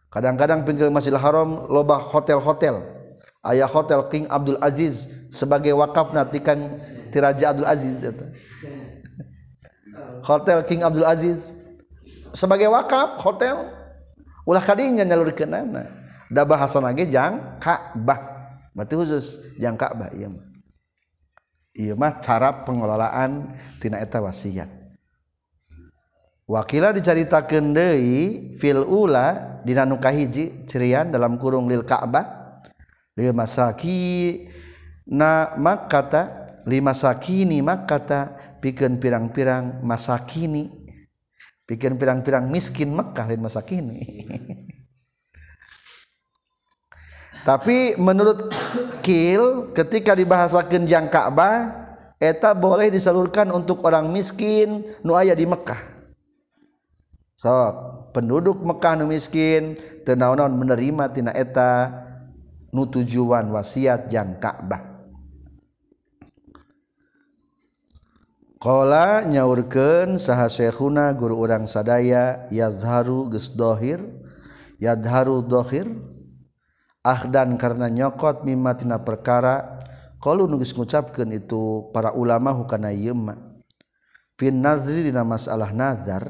Kadang-kadang 0.07 0.63
pinggir 0.63 0.87
Masjidil 0.87 1.19
Haram 1.19 1.67
loba 1.67 1.99
hotel-hotel. 1.99 2.79
Ayah 3.43 3.67
hotel 3.67 4.07
King 4.07 4.23
Abdul 4.31 4.59
Aziz 4.63 5.07
sebagai 5.27 5.75
wakaf 5.75 6.15
natikan 6.15 6.79
tiraja 7.11 7.51
Abdul 7.51 7.67
Aziz 7.67 8.03
hotel 10.23 10.63
King 10.67 10.83
Abdul 10.83 11.07
Aziz 11.07 11.55
sebagai 12.31 12.71
wakaf 12.71 13.19
hotel. 13.19 13.67
Ulah 14.47 14.63
kadinya 14.63 15.03
nyalur 15.03 15.35
ke 15.35 15.43
nana 15.43 15.91
da 16.31 16.47
bahasa 16.47 16.79
lagi 16.79 17.03
jang 17.07 17.59
Ka'bah. 17.59 18.47
Berarti 18.71 18.93
khusus 18.95 19.43
jang 19.59 19.75
Ka'bah 19.75 20.07
iya 20.15 20.31
mah 20.31 20.46
mah 21.97 22.17
cara 22.17 22.65
pengelolaan 22.65 23.53
tina 23.77 24.01
eta 24.01 24.17
wasiat. 24.21 24.69
Wakila 26.47 26.95
diceritakan 26.95 27.75
deui 27.75 28.55
fil 28.55 28.79
ula 28.79 29.59
dina 29.67 29.83
nu 29.83 29.99
kahiji 29.99 30.63
cirian 30.63 31.11
dalam 31.11 31.35
kurung 31.35 31.67
lil 31.67 31.83
ka'bah 31.83 32.63
lil 33.19 33.35
masaki 33.35 34.47
na 35.03 35.51
makkata 35.59 36.47
lima 36.63 36.95
sakini 36.95 37.59
makkata 37.59 38.39
pikeun 38.63 38.95
pirang-pirang 38.95 39.83
masakini 39.83 40.71
pikeun 41.67 41.99
pirang-pirang 41.99 42.47
miskin 42.47 42.95
Mekkah 42.95 43.27
lil 43.27 43.43
masakini. 43.43 43.99
tapi 47.47 47.95
menurut 47.95 48.51
Kil 48.99 49.71
ketika 49.71 50.11
dibahasakan 50.11 50.83
jang 50.83 51.07
Ka'bah 51.07 51.71
eta 52.19 52.51
boleh 52.51 52.91
disalurkan 52.91 53.47
untuk 53.55 53.87
orang 53.87 54.11
miskin 54.11 54.83
nu 54.99 55.15
aya 55.15 55.31
di 55.31 55.47
Mekkah 55.47 55.79
so 57.39 57.55
penduduk 58.11 58.59
Mekkah 58.59 58.99
nu 58.99 59.07
miskin 59.07 59.79
tenaonan 60.03 60.51
menerima 60.59 61.07
tina 61.15 61.31
eta 61.31 62.03
nu 62.75 62.83
tujuan 62.83 63.47
wasiat 63.47 64.11
jang 64.11 64.35
Ka'bah. 64.43 64.99
Nyaurken 69.23 70.19
sahhuna 70.19 71.15
guru 71.15 71.39
urang 71.39 71.63
sadaya 71.63 72.43
yazharu 72.51 73.31
geshohir 73.31 74.03
yadharuhir 74.81 75.87
ahdan 77.07 77.55
karena 77.55 77.87
nyokot 77.87 78.43
mimma 78.43 78.75
tina 78.75 78.99
perkara 78.99 79.79
kalau 80.19 80.43
nugis 80.43 80.75
mengucapkan 80.75 81.31
itu 81.31 81.87
para 81.95 82.11
ulama 82.11 82.51
hukana 82.51 82.91
yema 82.91 83.39
fin 84.35 84.59
nazri 84.59 85.07
dina 85.07 85.23
masalah 85.23 85.71
nazar 85.71 86.27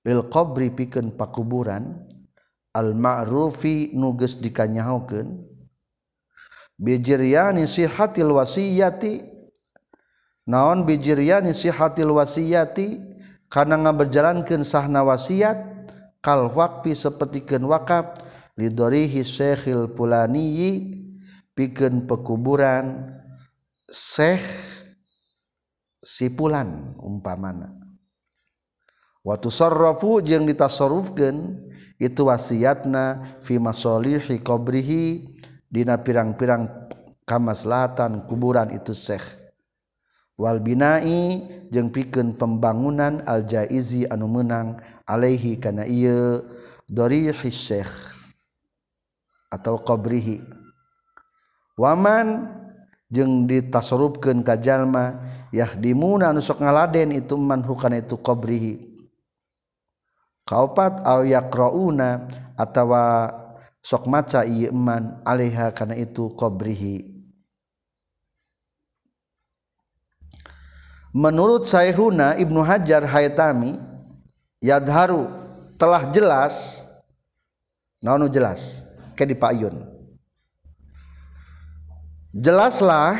lil 0.00 0.24
qabri 0.32 0.72
pikeun 0.72 1.12
pakuburan 1.12 2.00
al 2.72 2.96
ma'rufi 2.96 3.92
nugas 3.92 4.40
dikanyahokeun 4.40 5.44
bijiryani 6.80 7.68
sihatil 7.68 8.32
wasiyati 8.40 9.20
naon 10.48 10.88
bijiryani 10.88 11.52
sihatil 11.52 12.16
wasiyati 12.16 13.04
kana 13.52 13.78
ngaberjalankeun 13.78 14.64
sahna 14.64 15.04
wasiat 15.06 15.60
kal 16.24 16.50
waqfi 16.50 16.96
sapertikeun 16.96 17.68
wakaf 17.68 18.18
lidorihi 18.54 19.26
syekhil 19.26 19.90
pulaniyi 19.94 21.02
pikeun 21.54 22.06
pekuburan 22.06 23.10
syekh 23.90 24.42
sipulan 26.02 26.94
umpamana. 26.98 27.74
Wa 29.24 29.40
tusarrafu 29.40 30.20
jeung 30.20 30.44
ditasarrufkeun 30.44 31.70
itu 31.96 32.28
wasiatna 32.28 33.38
fi 33.40 33.56
masalihi 33.56 34.36
qabrihi 34.44 35.24
dina 35.72 35.96
pirang-pirang 35.96 36.68
kamaslahatan 37.24 38.28
kuburan 38.28 38.68
itu 38.70 38.92
syekh. 38.92 39.24
Wal 40.36 40.60
binai 40.60 41.46
jeung 41.70 41.88
pikeun 41.94 42.36
pembangunan 42.36 43.22
al 43.24 43.46
jaizi 43.48 44.04
anu 44.10 44.28
meunang 44.28 44.82
alaihi 45.08 45.56
kana 45.56 45.86
ieu 45.88 46.44
dorihi 46.90 47.48
syekh. 47.48 48.13
Atau 49.54 49.78
qabrihi. 49.78 50.42
Waman 51.78 52.50
jeung 53.10 53.46
ditasarrufkeun 53.46 54.42
ka 54.42 54.58
jalma 54.58 55.22
yahdimuna 55.54 56.34
anu 56.34 56.42
sok 56.42 56.62
ngaladen 56.62 57.14
itu 57.14 57.38
man 57.38 57.62
hukana 57.62 58.02
itu 58.02 58.18
qabrihi. 58.18 58.90
Kaopat 60.44 61.06
aw 61.06 61.22
yaqrauna 61.24 62.26
atawa 62.58 63.32
sok 63.80 64.10
maca 64.10 64.44
ieu 64.44 64.74
man 64.74 65.22
alaiha 65.24 65.72
kana 65.72 65.94
itu 65.94 66.34
qabrihi. 66.36 67.14
Menurut 71.14 71.70
Sayyhuna 71.70 72.34
Ibnu 72.42 72.58
Hajar 72.58 73.06
Haytami 73.06 73.78
yadharu 74.58 75.30
telah 75.78 76.10
jelas 76.10 76.84
naonu 78.02 78.28
jelas 78.28 78.83
ke 79.14 79.24
di 79.24 79.34
payun. 79.38 79.86
Jelaslah 82.34 83.14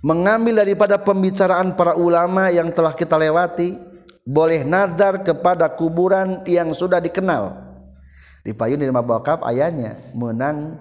mengambil 0.00 0.64
daripada 0.64 0.96
pembicaraan 0.96 1.76
para 1.76 1.94
ulama 1.94 2.48
yang 2.48 2.72
telah 2.72 2.96
kita 2.96 3.20
lewati 3.20 3.76
boleh 4.24 4.64
nadar 4.64 5.20
kepada 5.20 5.68
kuburan 5.68 6.42
yang 6.48 6.72
sudah 6.72 6.98
dikenal. 6.98 7.60
Di 8.42 8.50
payun 8.50 8.80
di 8.80 8.88
lima 8.88 9.04
wakaf 9.04 9.44
ayahnya 9.46 10.00
menang 10.16 10.80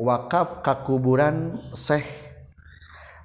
wakaf 0.00 0.64
ke 0.64 0.74
kuburan 0.88 1.60
syekh 1.76 2.08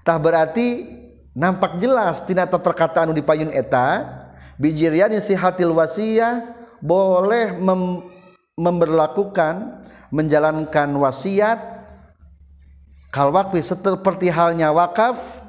tah 0.04 0.20
berarti 0.20 0.88
nampak 1.32 1.80
jelas 1.80 2.24
tinata 2.24 2.60
perkataan 2.60 3.16
di 3.16 3.24
payun 3.24 3.52
eta 3.52 4.20
bijirian 4.60 5.12
si 5.24 5.34
hatil 5.34 5.76
wasiyah 5.76 6.56
boleh 6.84 7.56
mem 7.58 8.06
memberlakukan 8.58 9.86
menjalankan 10.10 10.89
wasiat 10.97 11.62
kal 13.14 13.30
wakfi 13.30 13.62
seperti 13.62 14.34
halnya 14.34 14.74
wakaf 14.74 15.45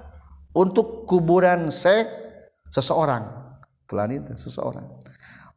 untuk 0.53 1.09
kuburan 1.09 1.73
se 1.73 2.05
seseorang. 2.69 3.25
Telan 3.89 4.13
itu 4.13 4.37
seseorang. 4.37 4.85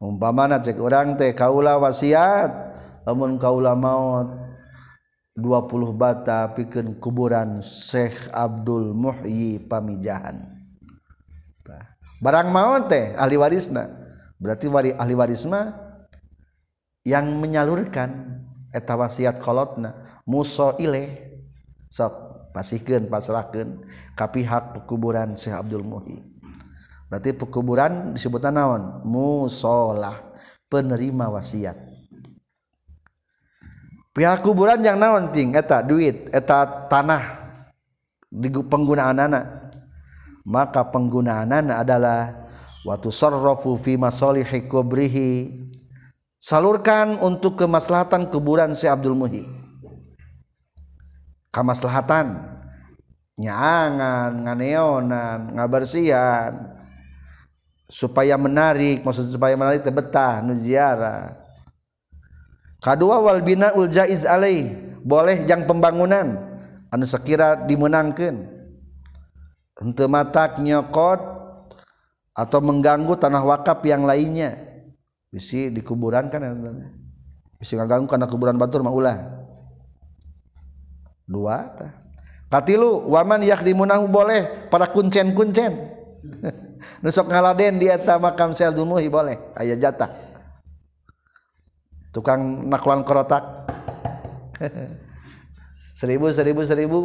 Umpamana 0.00 0.58
cek 0.58 0.80
orang 0.80 1.14
teh 1.20 1.36
kaula 1.36 1.76
wasiat 1.76 2.74
namun 3.04 3.36
kaula 3.36 3.76
maut 3.76 4.32
20 5.36 5.92
bata 5.92 6.50
pikeun 6.56 6.96
kuburan 6.96 7.60
Syekh 7.60 8.32
Abdul 8.32 8.96
Muhyi 8.96 9.60
Pamijahan. 9.60 10.40
Barang 12.22 12.54
maut 12.54 12.88
teh 12.88 13.12
ahli 13.18 13.36
warisna. 13.36 13.90
Berarti 14.38 14.66
wari 14.70 14.90
ahli 14.94 15.14
warisma 15.14 15.81
yang 17.02 17.26
menyalurkan 17.38 18.42
eta 18.70 18.94
wasiat 18.94 19.42
kolotna 19.42 20.00
muso 20.24 20.78
ile 20.78 21.34
sok 21.90 22.32
pasihkeun 22.56 23.08
pasrahkeun 23.10 23.84
ka 24.14 24.28
pihak 24.30 24.76
pekuburan 24.78 25.34
Syekh 25.34 25.56
Abdul 25.56 25.84
Muhi. 25.84 26.20
Berarti 27.12 27.36
pekuburan 27.36 28.16
disebutna 28.16 28.48
naon? 28.48 29.04
Musolah 29.04 30.32
penerima 30.72 31.28
wasiat. 31.28 31.76
Pihak 34.16 34.40
kuburan 34.40 34.80
yang 34.80 34.96
naon 34.96 35.28
ting? 35.28 35.52
Eta 35.52 35.84
duit 35.84 36.32
eta 36.32 36.88
tanah 36.88 37.42
di 38.32 38.48
penggunaan 38.48 39.20
anak 39.20 39.44
maka 40.48 40.88
penggunaan 40.88 41.52
anak 41.52 41.84
adalah 41.84 42.48
waktu 42.88 43.12
sarrafu 43.12 43.76
fi 43.76 44.00
masalihi 44.00 44.64
kubrihi 44.66 45.30
salurkan 46.42 47.22
untuk 47.22 47.54
kemaslahatan 47.54 48.26
kuburan 48.26 48.74
si 48.74 48.90
Abdul 48.90 49.14
Muhi 49.14 49.46
kemaslahatan. 51.54 52.50
Nyangan 53.32 54.44
nganeonan 54.44 55.56
ngabersihan 55.56 56.52
supaya 57.88 58.36
menarik 58.36 59.00
maksud 59.00 59.32
supaya 59.32 59.56
menarik 59.56 59.80
tebetah 59.80 60.44
nu 60.44 60.52
ziarah. 60.52 61.32
Kadua 62.82 63.22
wal 63.22 63.40
bina 63.40 63.72
ul 63.72 63.88
jaiz 63.88 64.28
alai 64.28 64.68
boleh 65.00 65.48
jang 65.48 65.64
pembangunan. 65.64 66.50
Anu 66.92 67.08
sekira 67.08 67.56
dimenangkan 67.56 68.52
untuk 69.80 70.12
matak 70.12 70.60
nyokot 70.60 71.20
atau 72.36 72.60
mengganggu 72.60 73.16
tanah 73.16 73.40
wakaf 73.40 73.80
yang 73.88 74.04
lainnya 74.04 74.71
bisi 75.32 75.72
di 75.72 75.80
kuburan 75.80 76.28
kan 76.28 76.44
bisi 77.56 77.72
ngaganggu 77.74 78.04
karena 78.04 78.28
kuburan 78.28 78.60
batur 78.60 78.84
mah 78.84 78.92
ulah. 78.92 79.16
Dua 81.24 81.72
tah 81.72 81.92
katilu 82.52 83.08
waman 83.08 83.40
yakhdimunahu 83.40 84.04
boleh 84.12 84.68
pada 84.68 84.92
kuncen-kuncen. 84.92 85.72
Nusok 87.02 87.32
ngaladen 87.32 87.80
di 87.80 87.88
eta 87.88 88.20
makam 88.20 88.52
Muhi 88.84 89.08
boleh. 89.08 89.40
Aya 89.56 89.74
jatah. 89.80 90.12
Tukang 92.12 92.68
naklan 92.68 93.02
korotak 93.02 93.64
seribu 95.98 96.28
seribu 96.28 96.60
seribu. 96.62 96.98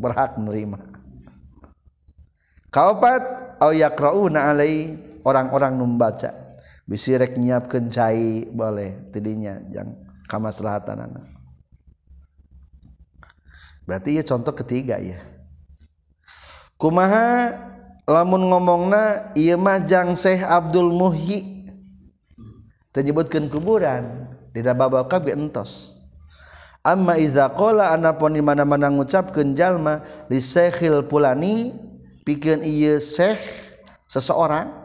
Berhak 0.00 0.40
menerima 0.40 1.00
kaopat 2.70 3.22
au 3.58 3.74
yakrauna 3.74 4.54
alai 4.54 4.96
orang-orang 5.26 5.74
membaca 5.76 6.30
bisi 6.90 7.14
rek 7.14 7.38
nyiapkeun 7.38 7.86
cai 7.86 8.50
boleh 8.50 9.14
tidinya 9.14 9.62
jang 9.70 9.94
kamaslahatanana. 10.26 11.22
Berarti 13.86 14.18
ya 14.18 14.26
contoh 14.26 14.54
ketiga 14.54 14.98
ya 14.98 15.22
kumaha 16.80 17.54
lamun 18.08 18.48
ngomongna 18.48 19.30
ieu 19.36 19.60
mah 19.60 19.78
jang 19.84 20.16
Syekh 20.16 20.42
Abdul 20.42 20.90
Muhyi. 20.90 21.60
Tenyebutkeun 22.90 23.46
kuburan 23.46 24.26
di 24.50 24.66
babab 24.66 25.06
kabeh 25.06 25.38
entos. 25.38 25.94
Amma 26.82 27.14
iza 27.20 27.46
qala 27.54 27.94
anapun 27.94 28.34
di 28.34 28.42
mana-mana 28.42 28.90
ngucapkeun 28.90 29.54
jalma 29.54 30.02
li 30.26 30.42
Syekhil 30.42 31.06
Pulani 31.06 31.70
pikeun 32.26 32.64
ieu 32.66 32.98
Syekh 32.98 33.38
seseorang 34.10 34.79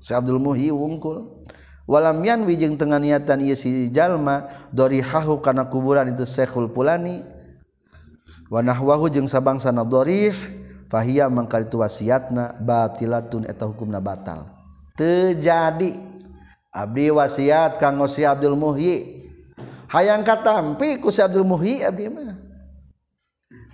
si 0.00 0.14
Abdul 0.16 0.40
Muhi 0.40 0.72
wungkul. 0.72 1.44
Walam 1.86 2.18
yan 2.26 2.42
jeung 2.50 2.74
tengah 2.74 2.98
niatan 2.98 3.38
ieu 3.46 3.54
si 3.54 3.86
jalma 3.94 4.50
dari 4.74 4.98
hahu 4.98 5.38
kana 5.38 5.70
kuburan 5.70 6.10
itu 6.10 6.26
Syekhul 6.26 6.74
Pulani. 6.74 7.22
Wanahwahu 8.50 9.06
jeung 9.06 9.30
sabangsana 9.30 9.86
dorih 9.86 10.34
fahiya 10.90 11.30
mangkal 11.30 11.66
itu 11.66 11.78
wasiatna 11.78 12.58
batilatun 12.58 13.46
eta 13.46 13.70
hukumna 13.70 14.02
batal. 14.02 14.50
Terjadi 14.98 15.94
abdi 16.74 17.06
wasiat 17.14 17.78
kanggo 17.78 18.10
si 18.10 18.26
Abdul 18.26 18.58
Muhi 18.58 19.26
hayang 19.86 20.26
katampi 20.26 20.98
ku 20.98 21.14
si 21.14 21.22
Abdul 21.22 21.46
Muhi 21.46 21.86
abdi 21.86 22.10
mah. 22.10 22.34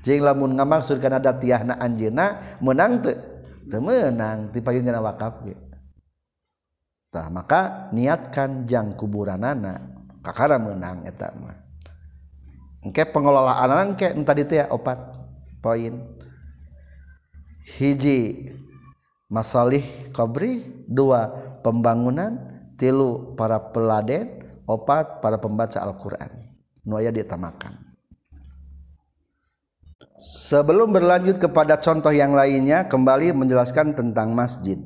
Jeung 0.05 0.21
lamun 0.21 0.53
ngamaksud 0.53 1.01
kana 1.01 1.17
datiahna 1.17 1.81
anjeunna 1.81 2.61
meunang 2.61 3.01
teu. 3.01 3.17
Teu 3.73 3.81
meunang 3.81 4.53
ti 4.53 4.61
payun 4.61 4.85
wakaf 4.85 5.49
ge. 5.49 5.72
Maka 7.13 7.93
niatkan 7.93 8.65
jang 8.65 8.97
kuburan 8.97 9.45
anak 9.45 9.85
kakara 10.25 10.57
menang 10.57 11.05
etak 11.05 11.37
mah. 11.37 11.61
Engke 12.81 13.05
pengelolaan 13.05 13.93
ke 13.95 14.17
tadi 14.25 14.49
ya 14.49 14.73
opat 14.73 14.97
poin. 15.61 15.93
Hiji 17.79 18.49
masalih 19.29 19.85
kubri 20.17 20.65
dua 20.89 21.29
pembangunan. 21.61 22.49
Tilu 22.81 23.37
para 23.37 23.61
peladen. 23.61 24.41
Opat 24.67 25.21
para 25.21 25.37
pembaca 25.37 25.79
Al-Quran. 25.85 26.33
Nuaya 26.83 27.13
ditamakan 27.13 27.93
sebelum 30.23 30.95
berlanjut 30.95 31.43
kepada 31.43 31.75
contoh 31.83 32.15
yang 32.15 32.31
lainnya 32.31 32.87
kembali 32.87 33.35
menjelaskan 33.35 33.99
tentang 33.99 34.31
masjid 34.31 34.79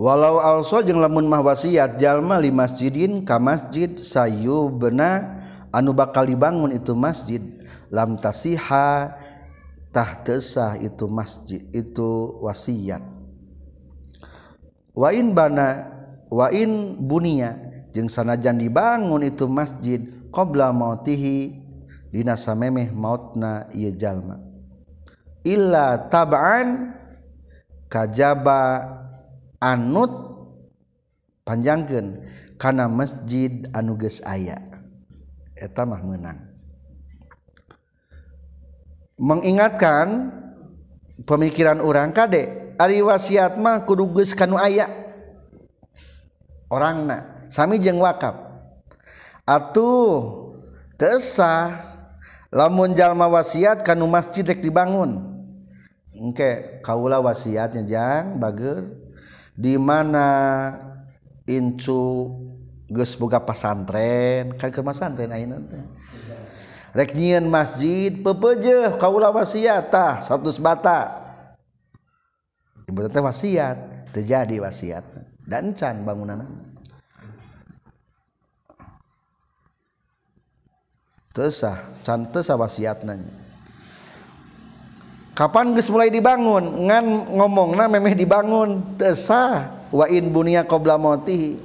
walau 0.00 0.42
also 0.42 0.82
jeung 0.82 0.98
lamun 0.98 1.26
mah 1.26 1.42
wasiat 1.42 1.96
jalma 1.98 2.38
li 2.42 2.50
masjidin 2.50 3.22
ka 3.22 3.38
masjid 3.38 3.94
sayu 3.98 4.70
bena 4.70 5.40
anu 5.74 5.90
bakal 5.94 6.26
dibangun 6.26 6.70
itu 6.70 6.94
masjid. 6.94 7.42
Lam 7.94 8.18
tasiha 8.18 9.14
tah 9.94 10.12
tesah 10.26 10.74
itu 10.82 11.06
masjid 11.06 11.62
itu 11.70 12.42
wasiat. 12.42 13.02
Wa 14.94 15.14
in 15.14 15.30
bana 15.30 15.90
wa 16.26 16.50
in 16.50 16.98
bunia 16.98 17.54
jeung 17.94 18.10
sanajan 18.10 18.58
dibangun 18.58 19.22
itu 19.22 19.46
masjid 19.46 20.02
qabla 20.34 20.74
mautihi 20.74 21.54
dina 22.10 22.34
samemeh 22.34 22.90
mautna 22.90 23.70
ieu 23.70 23.94
jalma. 23.94 24.42
Illa 25.46 25.98
tab'an 26.10 26.98
kajaba 27.86 28.62
anut 29.64 30.12
panjangkeun 31.48 32.20
karena 32.60 32.84
masjid 32.92 33.64
anuges 33.72 34.20
aya. 34.28 34.60
Etamah 35.56 36.04
menang 36.04 36.52
mengingatkan 39.14 40.34
pemikiran 41.22 41.78
orang 41.78 42.10
kade 42.10 42.64
Ari 42.74 42.98
wasiat 43.06 43.54
mah 43.54 43.86
kudu 43.86 44.10
geus 44.18 44.34
kanu 44.34 44.58
aya. 44.58 44.90
Orangna 46.66 47.46
sami 47.46 47.78
jeung 47.78 48.02
wakaf. 48.02 48.34
Atuh 49.46 50.58
tesah 50.98 51.86
lamun 52.50 52.98
jalma 52.98 53.30
wasiat 53.30 53.86
kanu 53.86 54.10
masjid 54.10 54.42
rek 54.42 54.58
dibangun. 54.58 55.22
Engke 56.18 56.82
kaula 56.82 57.22
wasiatnya 57.22 57.86
jang 57.86 58.42
bager. 58.42 59.03
di 59.54 59.78
mana 59.78 60.26
incu 61.46 62.34
geus 62.90 63.14
boga 63.14 63.38
pasantren 63.40 64.58
kan 64.58 64.68
ke 64.74 64.82
pasantren 64.82 65.30
ayeuna 65.30 65.62
teh. 65.62 65.84
Rek 66.94 67.10
nyieun 67.14 67.50
masjid 67.50 68.14
pepeujeuh 68.14 68.94
kaula 68.98 69.34
wasiat 69.34 69.90
tah 69.90 70.22
100 70.22 70.62
bata. 70.62 71.00
Ibu 72.86 73.10
teh 73.10 73.22
wasiat 73.22 74.10
terjadi 74.14 74.62
wasiat. 74.62 75.02
Dan 75.42 75.74
can 75.74 76.06
bangunanna. 76.06 76.46
Tesah, 81.34 81.98
can 82.06 82.30
tesah 82.30 82.54
wasiatna. 82.54 83.18
Kapan 85.34 85.74
geus 85.74 85.90
mulai 85.90 86.08
dibangun? 86.08 86.86
Ngan 86.88 87.34
ngomongna 87.34 87.90
memeh 87.90 88.14
dibangun. 88.14 88.96
Tesah 88.96 89.68
wa 89.90 90.06
in 90.08 90.30
bunia 90.30 90.62
qabla 90.64 90.96
mautihi 90.96 91.58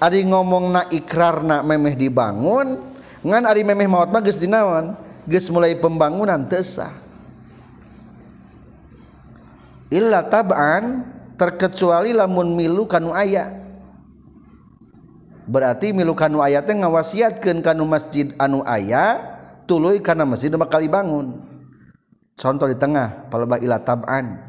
ari 0.00 0.24
ngomongna 0.24 0.88
ikrarna 0.88 1.60
memeh 1.60 1.92
dibangun 1.92 2.80
ngan 3.20 3.42
ari 3.44 3.62
memeh 3.66 3.84
maut 3.90 4.08
mah 4.08 4.22
geus 4.24 4.40
dinaon. 4.40 4.96
Geus 5.28 5.52
mulai 5.52 5.76
pembangunan 5.76 6.40
tesah 6.48 6.90
illa 9.92 10.24
tab'an 10.24 11.04
terkecuali 11.36 12.16
lamun 12.16 12.56
milu 12.56 12.88
kanu 12.88 13.12
aya. 13.12 13.60
Berarti 15.50 15.90
milu 15.90 16.14
kanu 16.14 16.40
aya 16.40 16.62
teh 16.62 16.72
ngawasiatkeun 16.78 17.60
kanu 17.60 17.82
masjid 17.82 18.30
anu 18.38 18.62
aya 18.62 19.18
tuluy 19.66 19.98
kana 19.98 20.22
masjid 20.22 20.50
bakal 20.54 20.78
dibangun 20.78 21.49
contoh 22.40 22.64
di 22.64 22.76
tengah 22.80 23.28
palba 23.28 23.60
ila 23.60 23.76
tab'an. 23.84 24.48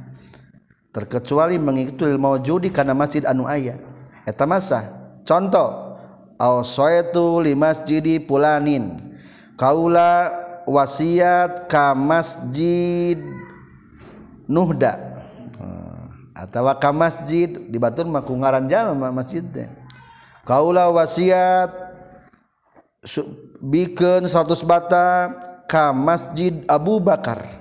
Terkecuali 0.91 1.59
mengikuti 1.59 2.07
maujudi 2.15 2.71
karena 2.71 2.91
masjid 2.95 3.23
anu 3.23 3.47
aya 3.47 3.79
eta 4.27 4.43
masa 4.43 4.91
contoh 5.23 5.95
awsaitu 6.35 7.39
li 7.39 7.55
masjidi 7.55 8.19
pulanin 8.19 8.99
kaula 9.55 10.31
wasiat 10.67 11.67
ka 11.71 11.93
masjid 11.95 13.19
nuhda. 14.49 14.99
Hmm, 15.55 16.11
Atau 16.35 16.67
ka 16.75 16.91
masjid 16.91 17.47
di 17.47 17.77
batur 17.79 18.09
mah 18.09 18.25
ku 18.25 18.35
ngaran 18.35 18.67
jalma 18.67 19.13
masjid 19.15 19.45
teh. 19.45 19.69
Kaula 20.43 20.89
wasiat 20.89 21.71
bikeun 23.61 24.25
100 24.25 24.65
bata 24.65 25.05
ka 25.69 25.93
masjid 25.93 26.65
Abu 26.65 26.97
Bakar. 26.97 27.60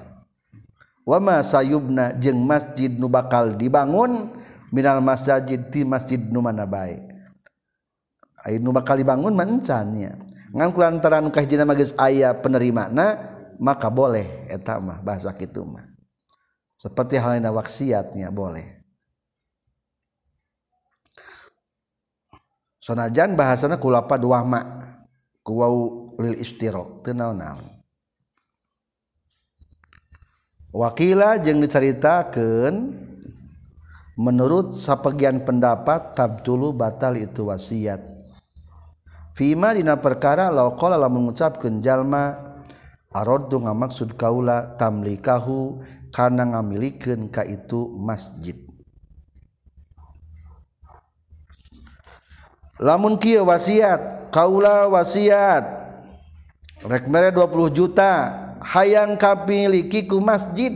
wama 1.05 1.41
sayubna 1.45 2.17
jeung 2.17 2.41
masjid 2.45 2.93
nu 2.93 3.09
bakal 3.09 3.57
dibangun 3.57 4.33
minal 4.71 5.03
masjid 5.03 5.59
ti 5.71 5.83
masjid 5.83 6.21
nu 6.21 6.41
mana 6.45 6.65
bae? 6.69 7.01
Ayeuna 8.47 8.65
nu 8.65 8.71
bakal 8.73 8.97
dibangun 8.97 9.37
mancannya 9.37 10.17
ngan 10.51 10.71
kulantaran 10.75 11.27
nu 11.27 11.31
kahijina 11.31 11.69
mah 11.69 11.77
geus 11.77 11.95
aya 12.01 12.33
penerimana 12.37 13.21
maka 13.61 13.93
boleh 13.93 14.49
eta 14.49 14.81
mah 14.81 14.99
bahasa 15.05 15.31
kitu 15.37 15.63
mah. 15.63 15.85
Seperti 16.81 17.21
halnya 17.21 17.53
waksiatnya 17.53 18.33
boleh. 18.33 18.81
Sonajan 22.81 23.37
bahasana 23.37 23.77
kulapa 23.77 24.17
dua 24.17 24.41
mak 24.41 24.65
kuwau 25.45 26.17
lil 26.17 26.41
istirok 26.41 27.05
teu 27.05 27.13
naon-naon. 27.13 27.80
wakila 30.71 31.39
jeung 31.43 31.63
diceritakan 31.63 32.95
menurut 34.21 34.77
sapegian 34.77 35.43
pendapat 35.43 36.13
tabtulu 36.13 36.77
batal 36.77 37.17
itu 37.17 37.49
wasiat. 37.49 38.03
Fima 39.33 39.73
dina 39.73 39.97
perkara 39.97 40.53
lauqala 40.53 41.01
lamun 41.01 41.31
mengucapkan 41.31 41.81
jalma 41.81 42.37
araddu 43.15 43.63
ngamaksud 43.63 44.19
kaula 44.19 44.77
tamlikahu 44.77 45.81
kana 46.13 46.53
ngamilikeun 46.53 47.33
ka 47.33 47.47
itu 47.47 47.89
masjid. 47.97 48.59
Lamun 52.81 53.17
kieu 53.17 53.45
wasiat 53.45 54.29
kaula 54.29 54.89
wasiat 54.89 55.65
rek 56.85 57.09
mere 57.09 57.33
20 57.33 57.73
juta. 57.73 58.50
Hayang 58.63 59.17
kapilikiku 59.17 60.21
masjid. 60.21 60.73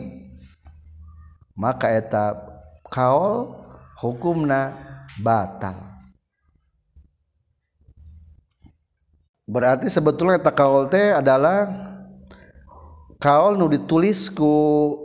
Maka 1.55 1.87
etap 1.95 2.37
kaol 2.91 3.55
hukumna 4.03 4.75
batal. 5.23 5.79
Berarti 9.45 9.93
sebetulnya 9.93 10.41
eta 10.41 10.51
kaol 10.51 10.89
teh 10.89 11.13
adalah 11.15 11.69
kaol 13.21 13.61
nu 13.61 13.69
ditulisku 13.69 14.53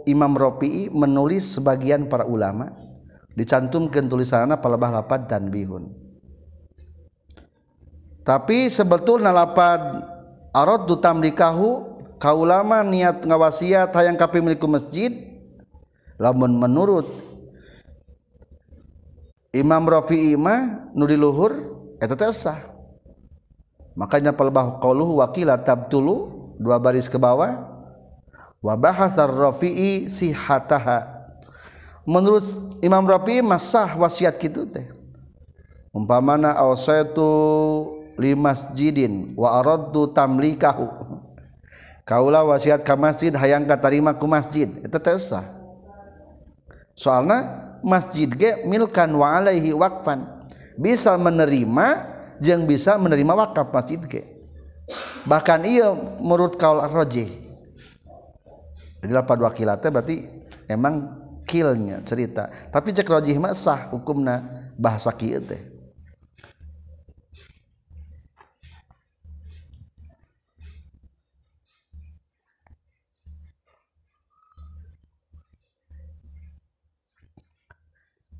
Imam 0.08 0.34
Rafi'i 0.34 0.88
menulis 0.90 1.60
sebagian 1.60 2.08
para 2.08 2.24
ulama 2.24 2.72
dicantumkan 3.36 4.08
tulisanna 4.08 4.58
palebah 4.58 5.04
lapad 5.04 5.28
dan 5.28 5.52
bihun. 5.52 5.92
Tapi 8.24 8.70
sebetulnya 8.70 9.34
lapad 9.34 10.06
arad 10.54 10.86
tamlikahu 10.88 11.89
ulama 12.28 12.84
niat 12.84 13.24
ngawasiat 13.24 13.96
hayang 13.96 14.20
kapi 14.20 14.44
milikku 14.44 14.68
masjid 14.68 15.40
lamun 16.20 16.52
menurut 16.60 17.08
Imam 19.56 19.82
Rafi'i 19.88 20.36
mah 20.36 20.92
nu 20.94 21.08
diluhur 21.10 21.56
eta 21.98 22.14
teh 22.14 22.30
sah. 22.30 22.60
Makanya 23.98 24.36
pelbah 24.36 24.78
qauluhu 24.78 25.24
wakila 25.24 25.58
tabtulu 25.58 26.54
dua 26.60 26.78
baris 26.78 27.10
ke 27.10 27.18
bawah 27.18 27.66
wa 28.60 28.74
bahasar 28.76 29.32
Rafi'i 29.32 30.12
sihataha 30.12 31.08
menurut 32.04 32.46
Imam 32.84 33.02
Rafi'i 33.08 33.42
masah 33.42 33.96
wasiat 33.96 34.38
kitu 34.38 34.68
teh. 34.70 34.86
Umpamana 35.90 36.54
awsaitu 36.54 37.26
li 38.22 38.38
masjidin 38.38 39.34
wa 39.34 39.58
aradtu 39.58 40.14
tamlikahu 40.14 40.86
kaulah 42.10 42.42
wasiat 42.42 42.82
ke 42.82 42.94
masjid 42.98 43.30
hayang 43.38 43.70
katarima 43.70 44.18
ku 44.18 44.26
masjid. 44.26 44.66
Itu 44.82 44.98
tesah 44.98 45.46
soalnya 46.98 47.70
masjid 47.86 48.26
ge 48.26 48.66
milkan 48.66 49.14
wa 49.14 49.38
alaihi 49.38 49.72
wakfan 49.78 50.26
bisa 50.74 51.14
menerima 51.22 52.18
yang 52.42 52.66
bisa 52.66 52.98
menerima 52.98 53.38
wakaf 53.38 53.70
masjid 53.70 54.02
ge. 54.10 54.26
Bahkan 55.30 55.70
iya 55.70 55.94
menurut 56.18 56.58
kaul 56.58 56.82
arroji 56.82 57.30
jadi 59.00 59.14
lapan 59.14 59.38
wakilatnya 59.46 59.90
berarti 59.94 60.16
emang 60.68 61.08
kilnya 61.48 62.04
cerita. 62.04 62.52
Tapi 62.74 62.92
cek 62.92 63.08
rojih 63.08 63.38
mah 63.40 63.56
sah 63.56 63.88
hukumna 63.94 64.44
bahasa 64.76 65.14
kieu 65.16 65.40
teh 65.40 65.69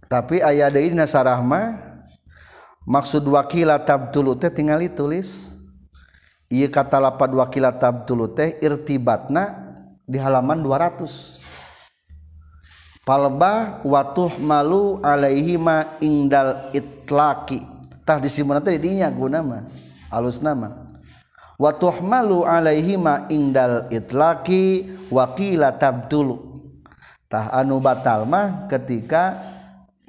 tapi 0.10 0.42
ayah 0.42 0.74
dari 0.74 0.90
nasarahma 0.90 1.78
maksud 2.90 3.22
wakila 3.30 3.78
tabtulu 3.78 4.34
teh 4.34 4.50
tinggal 4.50 4.82
tulis. 4.90 5.54
Iya 6.50 6.66
kata 6.66 6.98
lapad 6.98 7.30
wakila 7.30 7.70
tabtulu 7.70 8.26
teh 8.34 8.58
irtibatna 8.58 9.70
di 10.10 10.18
halaman 10.18 10.66
200 10.66 11.46
palba 13.06 13.86
watuh 13.86 14.38
malu 14.42 14.98
alaihi 15.06 15.62
ma 15.62 15.98
ingdal 16.02 16.74
itlaki 16.74 17.62
tah 18.02 18.18
di 18.18 18.30
teh 18.34 18.78
dinya 18.82 19.14
guna 19.14 19.46
mah 19.46 19.62
alus 20.10 20.42
nama. 20.42 20.90
Watuh 21.62 22.02
malu 22.02 22.42
alaihi 22.50 22.98
ma 22.98 23.30
ingdal 23.30 23.86
itlaki 23.94 24.90
wakila 25.14 25.70
tabtulu. 25.78 26.50
Tah 27.30 27.54
anu 27.54 27.78
batal 27.78 28.26
mah 28.26 28.66
ketika 28.66 29.49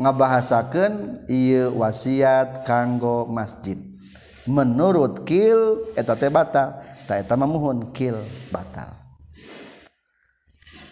ngabahasakan 0.01 1.25
ia 1.29 1.69
wasiat 1.69 2.65
kanggo 2.65 3.29
masjid. 3.29 3.77
Menurut 4.49 5.29
kil 5.29 5.93
eta 5.93 6.17
teh 6.17 6.33
batal 6.33 6.81
tak 7.05 7.29
eta 7.29 7.37
memohon 7.37 7.93
kil 7.93 8.17
batal. 8.49 8.97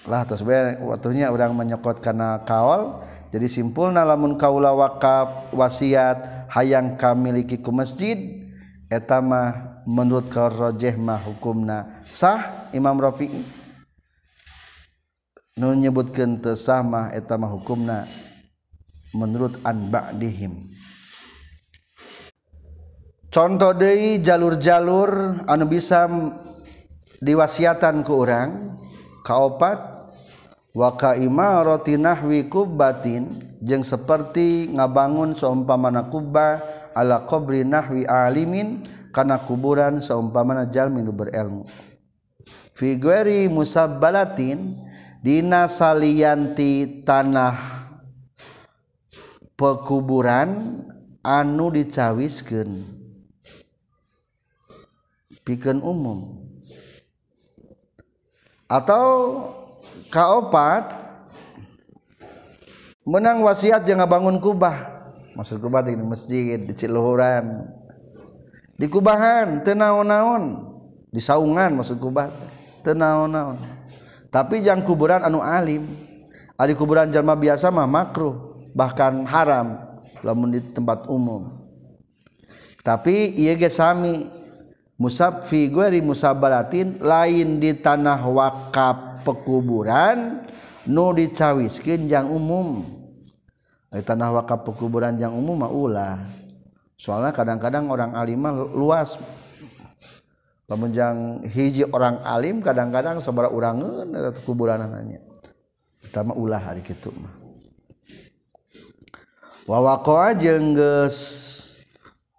Lah 0.05 0.25
terus 0.29 0.45
waktunya 0.85 1.33
orang 1.33 1.57
menyekot 1.57 2.01
karena 2.05 2.45
kaol 2.45 3.05
jadi 3.33 3.49
simpulna 3.49 4.05
lamun 4.05 4.37
kaula 4.37 4.73
wakaf 4.73 5.53
wasiat 5.53 6.49
hayang 6.53 6.97
kamiliki 6.97 7.61
ku 7.61 7.73
masjid 7.73 8.17
eta 8.89 9.21
mah 9.21 9.81
menurut 9.85 10.29
karrojeh 10.33 10.97
mah 10.97 11.21
hukumna 11.25 11.89
sah 12.13 12.69
Imam 12.77 13.01
Rafi'i. 13.01 13.45
Nu 15.59 15.75
nyebutkeun 15.75 16.39
teu 16.45 16.55
sah 16.55 16.85
mah 16.85 17.13
eta 17.13 17.35
mah 17.41 17.51
hukumna 17.51 18.28
menurut 19.15 19.57
an 19.65 19.89
ba'dihim 19.89 20.73
contoh 23.29 23.73
deui 23.77 24.21
jalur-jalur 24.21 25.45
anu 25.45 25.65
bisa 25.69 26.09
diwasiatan 27.19 28.07
ku 28.07 28.25
urang 28.25 28.79
kaopat 29.27 29.99
wa 30.73 30.95
ka 30.95 31.19
imarati 31.19 31.99
nahwi 31.99 32.47
kubbatin 32.47 33.35
jeung 33.59 33.83
seperti 33.83 34.71
ngabangun 34.71 35.35
seumpamana 35.35 36.07
kubba 36.07 36.63
ala 36.95 37.27
qabri 37.27 37.67
nahwi 37.67 38.07
alimin 38.07 38.87
kana 39.11 39.43
kuburan 39.43 39.99
seumpamana 39.99 40.71
jalmi 40.71 41.03
nu 41.03 41.11
berilmu. 41.11 41.67
Fi 42.79 42.95
ghairi 42.95 43.51
musabbalatin 43.51 44.79
dina 45.19 45.67
salianti 45.67 47.03
tanah 47.03 47.78
pekuburan 49.59 50.81
anu 51.27 51.75
dicawiskeun. 51.75 52.87
Pikeun 55.43 55.83
umum. 55.83 56.47
Atau 58.71 59.05
kaopat 60.13 60.95
menang 63.03 63.43
wasiat 63.43 63.83
jangan 63.83 64.07
bangun 64.07 64.39
kubah. 64.39 64.97
Maksud 65.35 65.59
kubah 65.59 65.83
di 65.83 65.99
masjid 65.99 66.63
di 66.63 66.73
ciluhuran. 66.77 67.67
Di 68.79 68.87
kubahan 68.87 69.67
tenaon-naon 69.67 70.71
di 71.11 71.19
saungan 71.19 71.75
maksud 71.75 71.99
kubah 71.99 72.31
tenaon-naon 72.87 73.79
tapi 74.29 74.61
jangan 74.61 74.85
kuburan 74.85 75.25
anu 75.25 75.41
alim. 75.41 75.89
Adi 76.59 76.77
kuburan 76.77 77.09
jelma 77.09 77.39
biasa 77.39 77.73
mah 77.73 77.89
makruh. 77.89 78.48
Bahkan 78.73 79.25
haram 79.29 79.99
lamun 80.25 80.55
di 80.55 80.61
tempat 80.61 81.07
umum. 81.07 81.53
Tapi 82.83 83.37
ieu 83.37 83.55
ge 83.59 83.69
sami 83.69 84.27
musab 84.97 85.45
fi 85.45 85.69
ghairi 85.69 86.01
musabaratin 86.01 86.99
lain 87.03 87.61
di 87.61 87.77
tanah 87.77 88.23
wakaf 88.25 89.23
pekuburan 89.23 90.43
nu 90.89 91.13
dicawiskeun 91.13 92.09
jang 92.09 92.33
umum. 92.33 92.87
Di 93.93 94.01
tanah 94.01 94.33
wakaf 94.41 94.65
pekuburan 94.65 95.21
jang 95.21 95.37
umum 95.37 95.65
mah 95.65 95.73
ulah. 95.73 96.17
Soalnya 96.99 97.31
kadang-kadang 97.31 97.87
orang 97.93 98.17
alimah 98.17 98.53
luas. 98.75 99.21
Lamun 100.69 100.93
hiji 101.49 101.81
orang 101.97 102.21
alim 102.29 102.61
kadang-kadang 102.61 103.25
sabaraha 103.25 103.57
urangeun 103.57 104.13
kuburan 104.45 104.85
nanya 104.85 105.17
kita 106.09 106.25
mah 106.25 106.37
ulah 106.41 106.61
hari 106.61 106.81
kitu 106.81 107.13
mah 107.13 107.38
wawakoa 109.69 110.33
jengges 110.35 111.17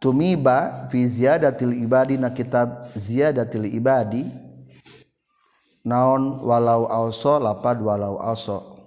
tumiba 0.01 0.89
fi 0.89 1.05
ziyadatil 1.05 1.77
ibadi 1.77 2.17
na 2.17 2.33
kitab 2.33 2.89
ziyadatil 2.97 3.69
ibadi. 3.69 4.25
Naon 5.85 6.43
walau 6.43 6.89
auso 6.91 7.39
lapad 7.39 7.79
walau 7.79 8.19
auso. 8.19 8.79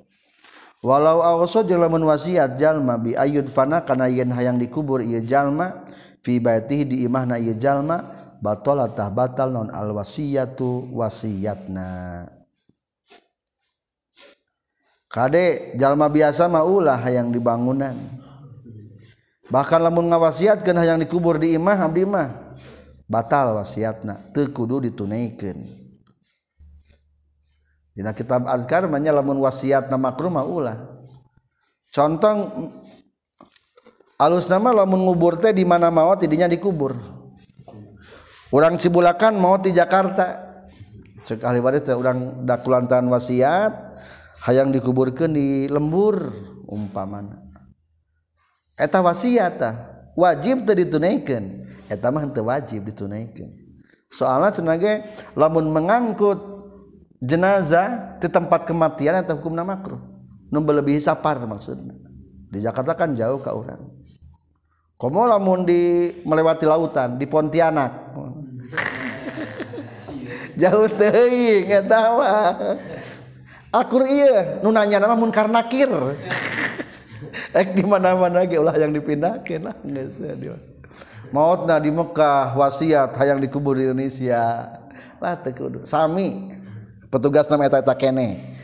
Walau 0.82 1.22
auso 1.22 1.62
jeung 1.62 1.78
lamun 1.78 2.03
wasiat 2.03 2.59
jalma 2.59 2.99
bi 2.99 3.14
ayud 3.14 3.47
fana 3.47 3.86
kana 3.86 4.11
yen 4.11 4.34
hayang 4.34 4.59
dikubur 4.59 4.99
ieu 4.99 5.22
jalma 5.22 5.86
fi 6.26 6.43
baitihi 6.43 6.84
di 6.84 6.97
imahna 7.07 7.38
ieu 7.38 7.55
jalma 7.55 8.03
batal 8.43 8.90
tah 8.90 9.07
batal 9.07 9.55
non 9.55 9.70
al 9.70 9.95
wasiyatu 9.95 10.90
wasiyatna 10.90 12.26
kade 15.07 15.78
jalma 15.78 16.11
biasa 16.11 16.51
mah 16.51 16.66
ulah 16.66 16.99
hayang 16.99 17.30
dibangunan 17.30 17.95
bahkan 19.53 19.85
lamun 19.85 20.09
ngawasiatkeun 20.09 20.81
yang 20.81 20.97
dikubur 21.05 21.37
di 21.37 21.53
imah 21.61 21.77
abdi 21.77 22.09
mah 22.09 22.57
batal 23.05 23.61
wasiatna 23.61 24.33
teu 24.33 24.49
kudu 24.49 24.89
ditunaikan. 24.89 25.61
Dina 27.93 28.17
kitab 28.17 28.49
azkar 28.49 28.89
manya 28.89 29.13
lamun 29.13 29.37
wasiatna 29.45 30.01
makruh 30.01 30.33
mah 30.33 30.49
ulah. 30.49 30.77
Contong 31.93 32.73
alus 34.17 34.49
nama 34.49 34.73
lamun 34.73 35.05
ngubur 35.05 35.37
teh 35.37 35.53
di 35.53 35.69
mana 35.69 35.93
mawat 35.93 36.25
tidinya 36.25 36.49
dikubur. 36.49 36.97
Orang 38.49 38.81
Cibulakan 38.81 39.37
mau 39.37 39.61
di 39.61 39.77
Jakarta. 39.77 40.49
Cek 41.21 41.45
ahli 41.45 41.61
waris 41.61 41.85
teh 41.85 41.93
orang 41.93 42.49
dakulantan 42.49 43.13
wasiat 43.13 44.01
hayang 44.49 44.73
dikuburkan 44.73 45.37
di 45.37 45.69
lembur 45.69 46.33
umpamana. 46.65 47.41
eta 48.77 48.99
wasiata 49.01 49.70
wajib 50.16 50.68
tadi 50.68 50.87
ditunaikan. 50.87 51.64
Eta 51.89 52.09
mah 52.09 52.25
teu 52.33 52.49
wajib 52.49 52.89
ditunaikan. 52.89 53.53
Cenah 54.12 54.77
ge 54.77 55.05
lamun 55.37 55.73
mengangkut 55.73 56.41
jenazah 57.20 58.20
di 58.20 58.29
tempat 58.29 58.68
kematian 58.68 59.20
atau 59.20 59.41
hukumna 59.41 59.64
makruh. 59.64 60.01
Nu 60.53 60.61
lebih 60.61 61.01
sapar 61.01 61.41
maksudnya 61.49 61.97
di 62.53 62.61
Jakarta 62.61 62.93
kan 62.93 63.16
jauh 63.16 63.41
ke 63.41 63.49
orang 63.49 63.81
komo 65.03 65.27
lamun 65.27 65.66
di 65.66 66.12
melewati 66.23 66.62
lautan 66.62 67.18
di 67.18 67.27
Pontianak. 67.27 68.14
Jauh 70.62 70.87
teuing 70.87 71.66
eta 71.66 72.01
mah. 72.14 72.55
Akur 73.73 74.07
iya 74.07 74.62
nu 74.62 74.70
nanya 74.70 75.03
nama 75.03 75.18
mun 75.18 75.35
karnakir. 75.35 75.91
di 77.76 77.83
mana-mana 77.85 78.45
ulah 78.45 78.76
yang 78.76 78.93
dipindahkan 78.93 79.61
lah. 79.64 79.76
Maut 81.33 81.64
nah 81.64 81.80
di 81.80 81.89
Mekah 81.89 82.53
wasiat 82.53 83.16
hayang 83.16 83.41
dikubur 83.41 83.76
di 83.76 83.89
Indonesia. 83.89 84.68
Lah 85.16 85.35
tekudu 85.41 85.89
sami. 85.89 86.53
Petugas 87.09 87.49
nama 87.49 87.68
eta 87.68 87.80
eta 87.80 87.95
kene. 87.97 88.57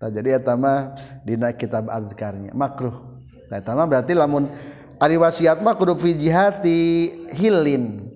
Nah, 0.00 0.08
jadi 0.08 0.40
eta 0.40 0.56
mah 0.56 0.96
dina 1.28 1.52
kitab 1.52 1.90
azkarnya. 1.90 2.56
Makruh. 2.56 3.20
Nah 3.50 3.60
eta 3.60 3.74
berarti 3.74 4.16
lamun 4.16 4.48
ari 4.96 5.18
wasiat 5.18 5.60
mah 5.60 5.74
kudu 5.74 5.92
fi 5.98 6.14
jihati 6.14 6.80
hilin. 7.34 8.08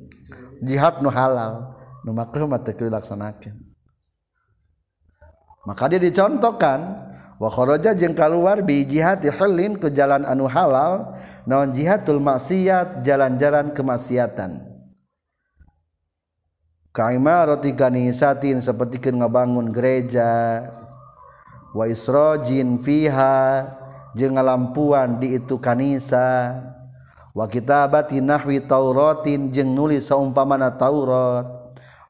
Jihad 0.63 1.03
nu 1.03 1.11
halal. 1.11 1.77
Nu 2.07 2.15
makruh 2.17 2.47
mah 2.47 2.63
teu 2.63 2.77
dilaksanakeun 2.77 3.64
maka 5.65 5.89
dia 5.89 6.01
dicontohkan 6.01 7.09
wakhoroja 7.41 7.97
jeng 7.97 8.13
keluar 8.13 8.61
bijihati 8.61 9.33
helin 9.33 9.81
ke 9.81 9.89
jalan 9.89 10.23
anu 10.29 10.45
halal 10.45 11.17
non 11.49 11.73
jihatul 11.73 12.21
maksiat 12.21 13.01
jalan-jalan 13.01 13.73
kemaksiatan. 13.73 14.61
Kaimar 16.95 17.51
kanisatin 17.59 18.63
seperti 18.63 19.03
ngebangun 19.03 19.75
gereja 19.75 20.63
wa 21.75 21.91
isrojin 21.91 22.79
fiha 22.79 23.67
jeng 24.15 24.39
ngalampuan 24.39 25.19
di 25.19 25.35
itu 25.35 25.59
kanisa 25.59 26.55
wa 27.35 27.51
kitabati 27.51 28.23
nahwi 28.23 28.63
tauratin 28.63 29.51
jeng 29.51 29.75
nulis 29.75 30.07
saumpamana 30.07 30.71
taurat 30.71 31.51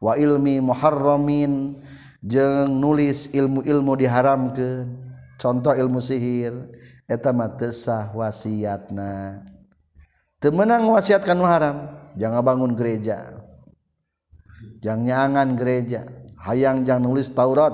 wa 0.05 0.13
ilmi 0.21 0.61
muharramin 0.61 1.81
jeung 2.25 2.81
nulis 2.81 3.29
ilmu-ilmu 3.37 4.01
diharamkan 4.01 4.89
contoh 5.37 5.77
ilmu 5.77 6.01
sihir 6.01 6.73
eta 7.05 7.31
mah 7.37 7.53
teu 7.55 7.69
sah 7.71 8.09
wasiatna. 8.17 9.45
Teu 10.41 10.53
meunang 10.53 10.89
haram? 11.45 11.77
Jangan 12.17 12.41
bangun 12.45 12.73
gereja. 12.77 13.45
Jangan 14.81 15.05
nyangan 15.05 15.49
gereja. 15.57 16.01
Hayang 16.45 16.85
jangan 16.85 17.09
nulis 17.09 17.33
Taurat. 17.33 17.73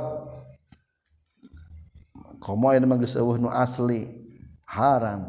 Komo 2.39 2.71
ieu 2.71 2.87
geus 3.03 3.19
nu 3.43 3.51
asli. 3.51 4.07
Haram. 4.65 5.27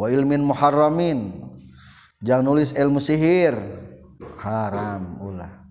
Wa 0.00 0.08
ilmin 0.08 0.40
muharramin. 0.40 1.36
Jangan 2.24 2.44
nulis 2.48 2.72
ilmu 2.72 2.98
sihir. 2.98 3.54
Haram 4.40 5.20
ulah. 5.20 5.67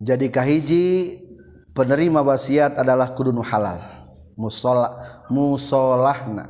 jadi 0.00 0.26
kahiji 0.32 1.20
penerima 1.76 2.24
wasiat 2.24 2.80
adalah 2.80 3.12
kudunu 3.12 3.44
halal. 3.44 3.78
Musola 4.32 4.96
musolahna. 5.28 6.48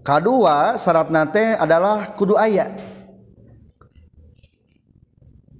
Kedua 0.00 0.80
syarat 0.80 1.12
nate 1.12 1.54
adalah 1.60 2.16
kudu 2.16 2.34
ayat 2.34 2.74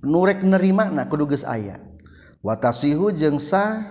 nurek 0.03 0.43
nerima 0.43 0.91
na 0.91 1.07
kudu 1.07 1.31
geus 1.31 1.47
ayat 1.47 1.79
watasihu 2.43 3.15
jeung 3.15 3.39
sah 3.39 3.87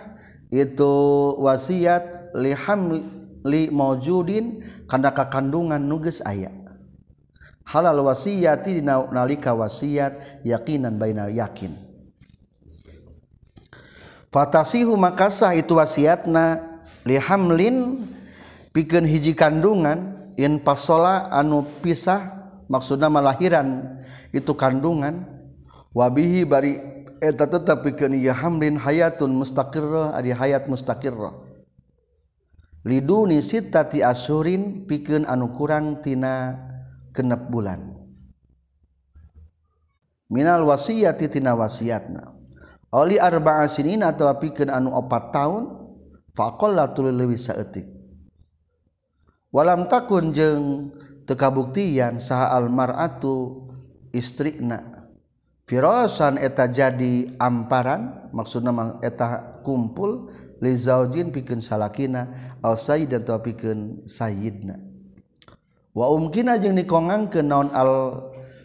itu 0.52 0.92
wasiat 1.40 2.36
lihamli 2.36 3.72
maujudin 3.72 4.60
karena 4.92 5.16
kakandungan 5.16 5.80
nuges 5.80 6.20
ayat 6.28 6.52
halal 7.64 8.04
wasiyati 8.04 8.84
nalika 8.84 9.56
wasiat 9.56 10.42
yakinan 10.44 11.00
baina 11.00 11.32
yakin. 11.32 11.91
fatasihu 14.32 14.96
makasah 14.96 15.54
itu 15.60 15.76
wasiatna 15.76 16.64
lihamlin 17.04 18.08
pikeun 18.72 19.04
hiji 19.04 19.36
kandungan 19.36 20.32
in 20.40 20.58
pasola 20.64 21.28
anu 21.30 21.68
pisah 21.84 22.40
maksudna 22.72 23.12
malahiran 23.12 24.00
itu 24.32 24.56
kandungan 24.56 25.28
wabihi 25.92 26.48
bari 26.48 26.80
eta 27.22 27.46
tetep 27.46 27.86
pikeun 27.86 28.18
ieu 28.18 28.34
hamlin 28.34 28.80
hayatun 28.80 29.30
mustaqirrah 29.36 30.18
ari 30.18 30.34
hayat 30.34 30.66
mustaqirrah. 30.66 31.54
Liduni 32.82 33.46
sittati 33.46 34.02
asyurin 34.02 34.90
pikeun 34.90 35.30
anu 35.30 35.54
kurang 35.54 36.02
tina 36.02 36.58
genep 37.14 37.46
bulan. 37.54 37.94
Minal 40.34 40.66
wasiyati 40.66 41.30
tina 41.30 41.54
wasiatna. 41.54 42.41
oli 42.92 43.16
arba'a 43.16 43.66
sinin 43.72 44.04
atau 44.04 44.28
pikeun 44.36 44.68
anu 44.68 44.92
4 44.92 45.32
tahun 45.32 45.64
faqallatul 46.36 47.12
leuwih 47.12 47.40
saeutik. 47.40 47.88
Walam 49.52 49.88
takun 49.92 50.32
jeung 50.32 50.96
teu 51.28 51.36
kabuktian 51.36 52.20
saha 52.20 52.56
almar'atu 52.56 53.68
istrina 54.16 55.08
firasan 55.68 56.36
eta 56.40 56.68
jadi 56.68 57.36
amparan 57.40 58.32
maksudna 58.36 59.00
eta 59.04 59.60
kumpul 59.64 60.32
li 60.60 60.72
zaujin 60.76 61.32
pikeun 61.32 61.64
salakina 61.64 62.32
au 62.64 62.76
sayyidan 62.76 63.24
atau 63.24 63.40
pikeun 63.40 64.04
sayyidna. 64.08 64.80
Wa 65.92 66.08
umkina 66.12 66.56
jeung 66.60 66.80
dikongangkeun 66.80 67.48
naon 67.48 67.72
al 67.76 67.92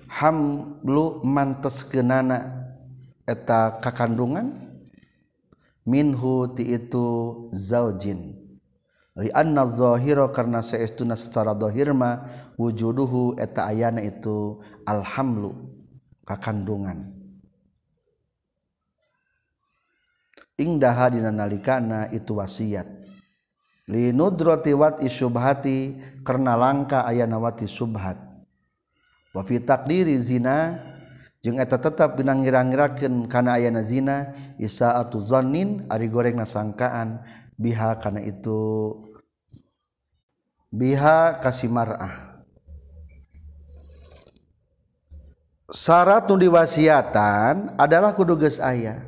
hamlu 0.06 1.22
mantes 1.26 1.82
kenana 1.82 2.65
eta 3.26 3.82
kakandungan? 3.82 4.54
Minhu 5.86 6.50
ti 6.54 6.66
itu 6.74 7.06
zaujin. 7.54 8.34
Li 9.16 9.30
anna 9.30 9.64
zahira 9.70 10.28
karna 10.34 10.60
saestuna 10.60 11.14
secara 11.14 11.54
zahir 11.54 11.94
ma 11.94 12.26
wujuduhu 12.58 13.38
eta 13.38 13.70
ayana 13.70 14.02
itu 14.02 14.58
alhamlu 14.82 15.54
kakandungan. 16.26 17.14
Ingdaha 20.58 21.12
dina 21.12 21.30
nalikana 21.30 22.10
itu 22.10 22.34
wasiat. 22.34 22.88
Li 23.86 24.10
nudrati 24.10 24.74
wat 24.74 24.98
isubhati 24.98 25.94
karna 26.26 26.58
langka 26.58 27.06
ayana 27.06 27.38
wati 27.38 27.70
subhat 27.70 28.18
wa 29.30 29.42
fi 29.46 29.62
taqdiri 29.62 30.18
zina 30.18 30.82
jeung 31.46 31.62
eta 31.62 31.78
tetap 31.78 32.18
binang 32.18 32.42
ngira-ngirakeun 32.42 33.30
kana 33.30 33.54
ayana 33.54 33.86
zina 33.86 34.34
isaatu 34.58 35.22
zannin 35.22 35.86
ari 35.86 36.10
gorengna 36.10 36.42
sangkaan. 36.42 37.22
Biha 37.54 37.96
kana 38.02 38.18
itu 38.20 38.92
biha 40.74 41.38
kasih 41.38 41.70
mar'ah. 41.70 42.42
Syarat 45.70 46.26
nu 46.26 46.34
diwasiatan 46.34 47.78
adalah 47.78 48.10
kudu 48.10 48.34
geus 48.36 48.58
aya. 48.58 49.06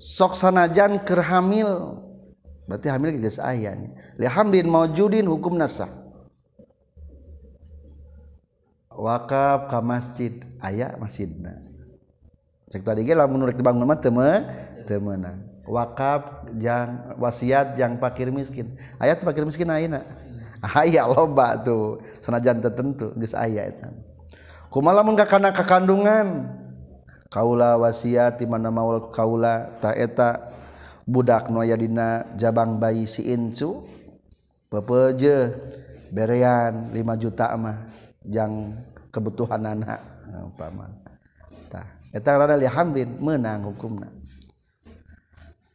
Sok 0.00 0.34
sanajan 0.40 1.04
keur 1.04 1.20
hamil 1.20 2.00
berarti 2.64 2.88
hamil 2.88 3.20
geus 3.20 3.36
aya 3.36 3.76
nya. 3.76 3.92
Li 4.16 4.24
hamlin 4.24 4.66
maujudin 4.72 5.28
hukum 5.28 5.60
nasah 5.60 5.92
wakaf 8.90 9.68
ka 9.68 9.78
masjid 9.84 10.42
aya 10.58 10.96
masjidna. 10.98 11.73
cek 12.74 12.82
tadi 12.82 13.06
ge 13.06 13.14
lamun 13.14 13.46
rek 13.46 13.54
dibangun 13.54 13.86
mah 13.86 14.02
teu 14.02 14.10
teu 14.82 14.98
wakaf 15.64 16.50
jang 16.58 17.16
wasiat 17.16 17.78
jang 17.78 17.96
fakir 18.02 18.28
miskin. 18.34 18.76
Ayat 19.00 19.22
fakir 19.22 19.46
miskin 19.46 19.70
ayeuna? 19.70 20.04
Aya 20.64 21.04
loba 21.04 21.60
tuh 21.60 22.00
sanajan 22.24 22.60
tertentu 22.60 23.12
geus 23.16 23.36
aya 23.36 23.68
eta. 23.68 23.92
Kumaha 24.72 25.00
lamun 25.00 25.16
ka 25.16 25.28
kana 25.28 25.52
kakandungan? 25.52 26.50
Kaula 27.28 27.76
wasiat 27.80 28.40
di 28.40 28.46
mana 28.48 28.74
maul 28.74 29.12
kaula 29.12 29.70
ta 29.80 29.92
eta. 29.92 30.50
Budak 31.04 31.52
nu 31.52 31.60
aya 31.60 31.76
dina 31.76 32.24
jabang 32.32 32.80
bayi 32.80 33.04
si 33.04 33.28
incu 33.28 33.84
pepeje 34.72 35.52
berean 36.08 36.88
5 36.96 37.22
juta 37.22 37.52
mah 37.60 37.84
jang 38.24 38.72
kebutuhan 39.12 39.60
anak. 39.68 40.00
Umpama. 40.34 41.03
menang 43.18 43.66
hukum 43.66 43.98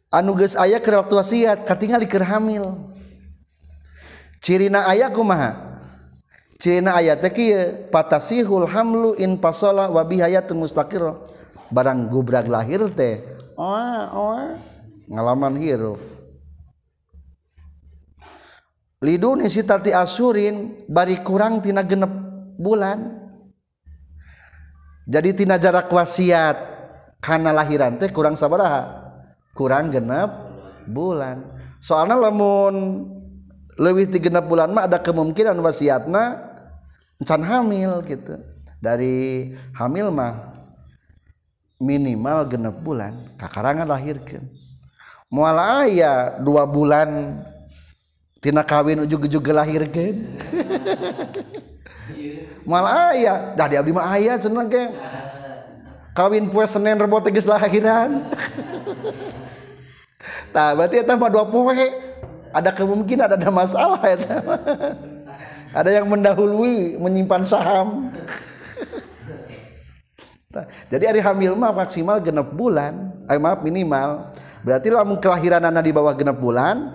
anuges 0.09 0.57
aya 0.57 0.81
ke 0.81 0.89
waktu 0.89 1.13
wasiat 1.13 1.65
katingal 1.65 2.01
hamil. 2.25 2.89
Cirina 4.39 4.87
aya 4.87 5.11
kumaha? 5.11 5.77
Cirina 6.59 6.95
aya 6.95 7.15
teh 7.15 7.31
kieu 7.31 7.87
patasihul 7.91 8.67
hamlu 8.67 9.15
in 9.19 9.35
pasola 9.39 9.87
wa 9.91 10.03
bihayatun 10.03 10.59
mustaqir 10.59 11.03
barang 11.71 12.07
gubrak 12.07 12.47
lahir 12.47 12.87
teh 12.91 13.23
ngalaman 15.11 15.59
hiruf 15.59 15.99
liduni 19.03 19.47
sitati 19.47 19.95
asurin 19.95 20.87
bari 20.87 21.19
kurang 21.23 21.63
tina 21.63 21.83
genep 21.83 22.11
bulan. 22.59 23.18
Jadi 25.09 25.29
tina 25.33 25.57
jarak 25.57 25.89
wasiat 25.89 26.57
karena 27.17 27.49
lahiran 27.49 27.97
teh 27.97 28.13
kurang 28.13 28.37
sabaraha? 28.37 29.09
Kurang 29.57 29.89
genap 29.89 30.29
bulan. 30.85 31.41
Soalnya 31.81 32.13
lamun 32.13 33.09
lebih 33.73 34.05
di 34.13 34.21
genap 34.21 34.45
bulan 34.45 34.69
mah 34.69 34.85
ada 34.85 35.01
kemungkinan 35.01 35.57
wasiatna 35.65 36.37
can 37.25 37.41
hamil 37.41 38.05
gitu. 38.05 38.37
Dari 38.77 39.49
hamil 39.73 40.13
mah 40.13 40.53
minimal 41.79 42.45
genap 42.45 42.75
bulan 42.83 43.33
kakarangan 43.39 43.87
lahirkan 43.87 44.43
mual 45.31 45.55
aya 45.55 46.35
dua 46.43 46.67
bulan 46.67 47.39
tina 48.43 48.67
kawin 48.67 49.07
ujug-ujug 49.07 49.47
lahirkan 49.55 50.27
malah 52.67 53.15
ayah. 53.15 53.53
Dah 53.53 53.67
dia 53.67 53.83
mah 53.83 54.15
ayah 54.15 54.35
seneng 54.39 54.67
geng 54.71 54.91
kawin 56.19 56.51
poe 56.51 56.67
Senin 56.67 56.99
Rebo 56.99 57.23
tegas 57.23 57.47
lahiran 57.47 58.27
tak 60.53 60.75
berarti 60.75 60.99
itu 60.99 61.13
mah 61.15 61.29
dua 61.31 61.47
poe. 61.47 62.11
Ada 62.49 62.73
kemungkinan 62.73 63.29
ada 63.29 63.49
masalah 63.53 64.01
itu 64.09 64.25
ada 65.69 65.89
yang 65.93 66.09
mendahului 66.09 66.97
menyimpan 66.97 67.45
saham. 67.45 68.09
Jadi 70.89 71.03
hari 71.05 71.21
hamil 71.21 71.53
mah 71.53 71.69
maksimal 71.69 72.17
genap 72.17 72.49
bulan. 72.57 73.13
Eh, 73.29 73.37
maaf 73.37 73.61
minimal. 73.61 74.33
Berarti 74.65 74.89
lamun 74.89 75.21
kelahiran 75.21 75.61
anak 75.61 75.85
di 75.85 75.93
bawah 75.93 76.17
genap 76.17 76.41
bulan 76.41 76.89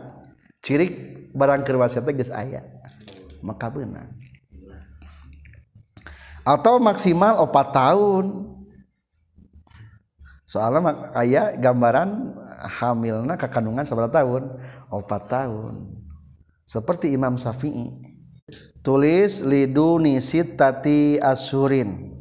ciri 0.59 0.91
barang 1.31 1.62
kerwasiatnya 1.62 2.12
geus 2.19 2.35
aya. 2.35 2.67
Maka 3.47 3.71
benar 3.71 4.11
atau 6.45 6.76
maksimal 6.76 7.40
opat 7.40 7.72
tahun. 7.72 8.53
Soalnya 10.45 11.11
aya 11.16 11.57
gambaran 11.57 12.36
hamilna 12.68 13.40
ke 13.40 13.49
kandungan 13.49 13.88
seberapa 13.88 14.12
tahun. 14.12 14.61
Opat 14.92 15.32
tahun. 15.32 15.88
Seperti 16.68 17.16
Imam 17.16 17.40
Syafi'i. 17.40 17.88
Tulis 18.84 19.40
liduni 19.40 20.20
sitati 20.20 21.16
asurin. 21.16 22.12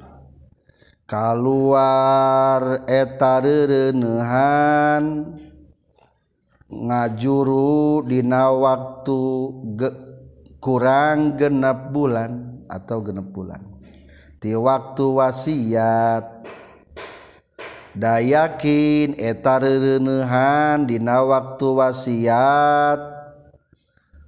Keluar 1.03 2.87
etarenehan 2.87 4.23
ngajuru 6.71 8.07
dina 8.07 8.49
waktu 8.55 9.19
ge, 9.75 9.91
kurang 10.63 11.35
genap 11.35 11.91
bulan 11.91 12.63
atau 12.71 13.03
genep 13.03 13.29
bulan 13.35 13.72
ti 14.43 14.51
waktu 14.59 15.05
wasiat. 15.07 16.43
Dayakin 17.95 19.15
etareuneuhan 19.15 20.83
dina 20.83 21.23
waktu 21.23 21.67
wasiat. 21.71 22.99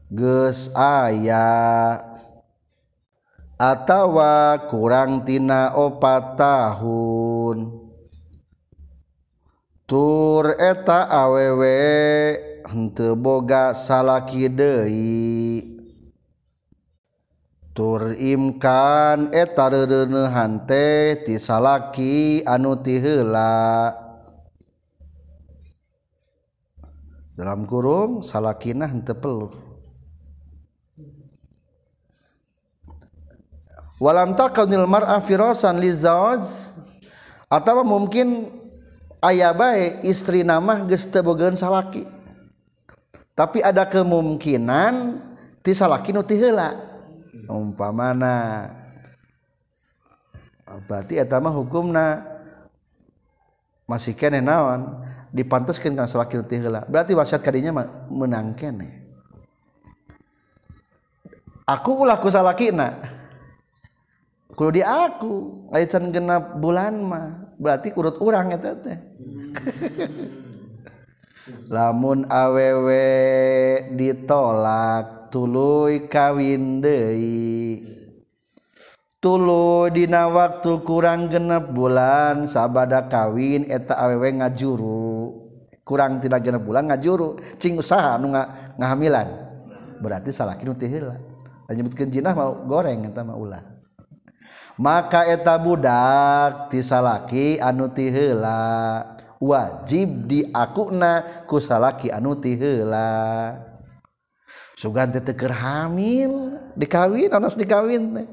Geus 0.07 0.71
aya. 0.71 1.99
Atawa 3.59 4.55
kurang 4.71 5.27
tina 5.27 5.75
opat 5.75 6.39
tahun. 6.39 7.83
Tur 9.83 10.55
eta 10.55 11.11
awewe 11.11 11.75
henteu 12.63 13.19
boga 13.19 13.75
salaki 13.75 14.47
deui. 14.47 15.75
turimkan 17.75 19.35
etahan 19.35 20.07
anu 20.07 20.23
anutihla 22.47 23.91
dalam 27.35 27.67
kurung 27.67 28.23
salakinah 28.23 28.95
peluh. 29.19 29.51
Walam 33.99 34.35
takunil 34.35 34.87
mar'a 34.87 35.19
firasan 35.23 35.79
lizawaj 35.79 36.43
atau 37.47 37.83
mungkin 37.83 38.51
ayah 39.23 39.55
baik 39.55 40.03
istri 40.03 40.43
nama 40.47 40.83
geus 40.83 41.07
teu 41.07 41.23
bogaan 41.23 41.55
salaki. 41.59 42.07
Tapi 43.35 43.59
ada 43.59 43.83
kemungkinan 43.83 45.19
ti 45.59 45.75
salaki 45.75 46.15
nu 46.15 46.23
ti 46.23 46.39
heula 46.39 46.84
Hmm. 47.35 47.51
umpamana 47.51 48.71
berarti 50.87 51.19
etama 51.19 51.51
hukumna 51.51 52.23
masih 53.85 54.15
kene 54.17 54.39
naon? 54.41 55.03
Dipantaskan 55.35 55.91
karena 55.93 56.07
salah 56.07 56.31
kirti 56.31 56.63
heula. 56.63 56.87
Berarti 56.87 57.11
wasiat 57.11 57.43
kadinya 57.43 57.75
menang 58.07 58.55
kene. 58.55 59.03
Aku 61.67 62.07
ulah 62.07 62.15
ku 62.17 62.31
salakina. 62.31 62.95
Kudu 64.55 64.79
di 64.79 64.83
aku. 64.85 65.67
Lain 65.75 66.07
genap 66.15 66.55
bulan 66.55 67.03
mah. 67.03 67.27
Berarti 67.59 67.91
urut 67.99 68.15
urang 68.23 68.55
eta 68.55 68.79
teh. 68.79 68.95
Hmm. 68.95 70.44
Mhm. 71.45 71.69
lamun 71.69 72.19
awewe 72.25 73.05
ditolak 73.93 75.29
tulu 75.29 75.93
kawin 76.09 76.81
Dei 76.81 77.95
tulu 79.25 79.89
Dina 79.89 80.29
waktu 80.29 80.85
kurang 80.85 81.33
genep 81.33 81.73
bulan 81.73 82.45
sabada 82.45 83.09
kawin 83.09 83.65
eta 83.65 83.97
awewe 83.97 84.37
ngajuru. 84.37 85.33
Kurang 85.81 86.21
tidak 86.21 86.45
genep 86.45 86.61
bulan 86.61 86.85
ngajuru. 86.85 87.41
Cing 87.57 87.81
usaha 87.81 88.21
nu 88.21 88.37
nga, 88.37 88.53
ngahamilan. 88.77 89.25
Berarti 89.97 90.29
salah 90.29 90.53
kinu 90.53 90.77
heula. 90.77 91.17
nyebutkan 91.65 92.13
jinah 92.13 92.37
mau 92.37 92.53
goreng 92.69 93.09
eta 93.09 93.25
mau 93.25 93.41
ulah. 93.41 93.65
Maka 94.77 95.25
eta 95.25 95.57
budak 95.57 96.69
tisalaki 96.69 97.57
anu 97.57 97.89
tihila 97.89 99.14
wajib 99.45 100.25
diakuna 100.25 101.45
kusalaki 101.45 102.09
anu 102.09 102.33
ti 102.33 102.57
heula. 102.57 103.53
Sugan 104.75 105.13
teh 105.13 105.23
teu 105.23 105.47
hamil 105.53 106.59
dikawin 106.75 107.31
anas 107.31 107.55
dikawin 107.55 108.03
teh. 108.17 108.27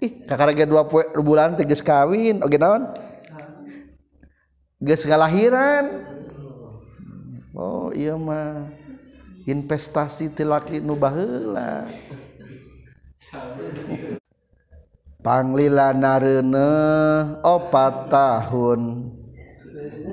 Ih 0.00 0.12
kakaraga 0.24 0.64
2 0.64 1.20
bulan 1.24 1.56
teh 1.56 1.64
geus 1.64 1.84
kawin 1.84 2.40
oge 2.44 2.60
naon? 2.60 2.90
Geus 4.80 5.04
ngalahiran. 5.08 6.04
Oh 7.56 7.92
iya 7.92 8.16
mah. 8.16 8.68
Investasi 9.48 10.32
ti 10.32 10.44
laki 10.44 10.84
nu 10.84 10.96
baheula. 10.96 11.88
Panglila 15.20 15.92
nareuneuh 15.92 17.44
4 17.44 18.08
tahun. 18.08 18.80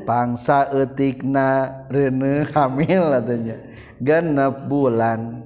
pangsa 0.08 0.72
etikna 0.72 1.84
rene 1.92 2.48
hamil 2.56 3.12
katanya 3.12 3.60
genep 4.00 4.72
bulan. 4.72 5.44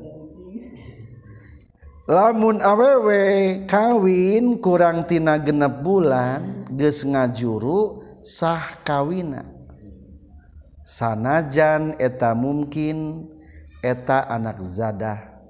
Lamun 2.06 2.62
awewe 2.62 3.24
kawin 3.66 4.62
kurang 4.62 5.10
tina 5.10 5.42
genep 5.42 5.82
bulan 5.82 6.70
geus 6.78 7.02
ngajuru 7.02 8.06
sah 8.22 8.78
kawina. 8.86 9.50
Sanajan 10.86 11.98
eta 11.98 12.38
mungkin 12.38 13.26
eta 13.82 14.30
anak 14.30 14.62
zadah. 14.62 15.42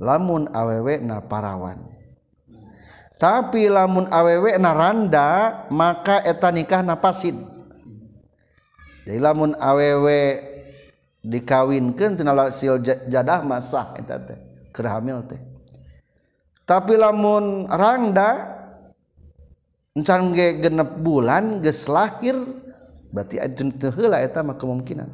Lamun 0.00 0.48
awewe 0.54 1.02
na 1.02 1.20
parawan. 1.20 1.82
Tapi 3.18 3.66
lamun 3.66 4.06
awewe 4.12 4.54
naranda 4.60 5.64
maka 5.72 6.20
eta 6.22 6.52
nikah 6.52 6.84
napasid 6.84 7.53
jadi 9.04 9.20
lamun 9.20 9.52
awewe 9.60 10.40
dikawinkan 11.20 12.16
tina 12.16 12.32
sil 12.52 12.80
jadah 12.84 13.44
masah 13.44 13.92
eta 14.00 14.16
teh 14.20 14.38
kerhamil 14.72 15.24
teh. 15.28 15.40
Tapi 16.64 16.96
lamun 16.96 17.68
randa 17.68 18.60
encan 19.92 20.32
ge 20.32 20.56
genep 20.56 21.04
bulan 21.04 21.60
geus 21.60 21.84
lahir 21.92 22.36
berarti 23.12 23.36
ajun 23.36 23.68
teu 23.76 23.92
heula 23.92 24.24
eta 24.24 24.40
mah 24.40 24.56
kemungkinan. 24.56 25.12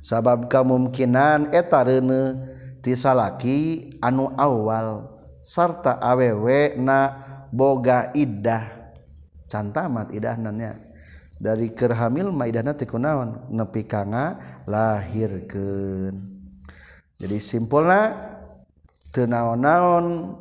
Sabab 0.00 0.48
kemungkinan 0.48 1.52
eta 1.52 1.84
reuneu 1.84 2.40
ti 2.80 2.96
salaki 2.96 3.92
anu 4.00 4.32
awal 4.40 5.12
sarta 5.44 6.00
awewe 6.00 6.80
na 6.80 7.20
boga 7.52 8.08
idah 8.16 8.64
cantamat 9.52 10.10
idahnanya 10.16 10.85
dari 11.36 11.72
kerhamil 11.72 12.32
maidahna 12.32 12.72
tekunaon 12.72 13.52
nepi 13.52 13.84
kanga 13.84 14.40
lahirkeun. 14.64 16.14
Jadi 17.16 17.36
simpulna 17.40 18.12
teu 19.12 19.24
naon-naon 19.24 20.36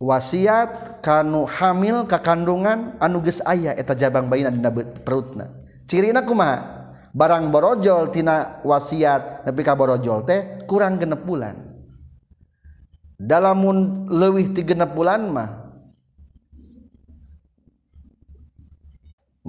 wasiat 0.00 1.02
kanu 1.04 1.44
hamil 1.44 2.06
ka 2.08 2.22
kandungan 2.22 2.96
anu 3.02 3.20
geus 3.20 3.42
aya 3.44 3.74
eta 3.74 3.92
jabang 3.92 4.28
bayi 4.28 4.48
dina 4.48 4.70
perutna. 5.04 5.52
Cirina 5.88 6.24
kumaha? 6.24 6.76
Barang 7.16 7.48
borojol 7.48 8.12
tina 8.12 8.60
wasiat 8.62 9.48
nepi 9.48 9.60
ka 9.64 9.72
borojol 9.72 10.22
teh 10.28 10.60
kurang 10.68 11.00
genep 11.00 11.24
bulan. 11.24 11.56
Dalamun 13.18 14.06
leuwih 14.06 14.54
ti 14.54 14.62
genep 14.62 14.94
bulan 14.94 15.26
mah 15.32 15.57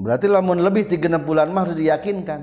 berarti 0.02 0.26
lamun 0.32 0.64
lebih 0.64 0.88
tigenap 0.88 1.28
bulan 1.28 1.52
mah 1.52 1.68
harus 1.68 1.78
diyakinkan. 1.78 2.42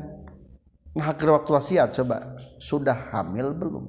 Nah 0.97 1.07
akhir 1.13 1.29
waktu 1.29 1.51
wasiat 1.53 1.93
coba. 1.93 2.37
Sudah 2.57 3.13
hamil 3.13 3.53
belum? 3.53 3.85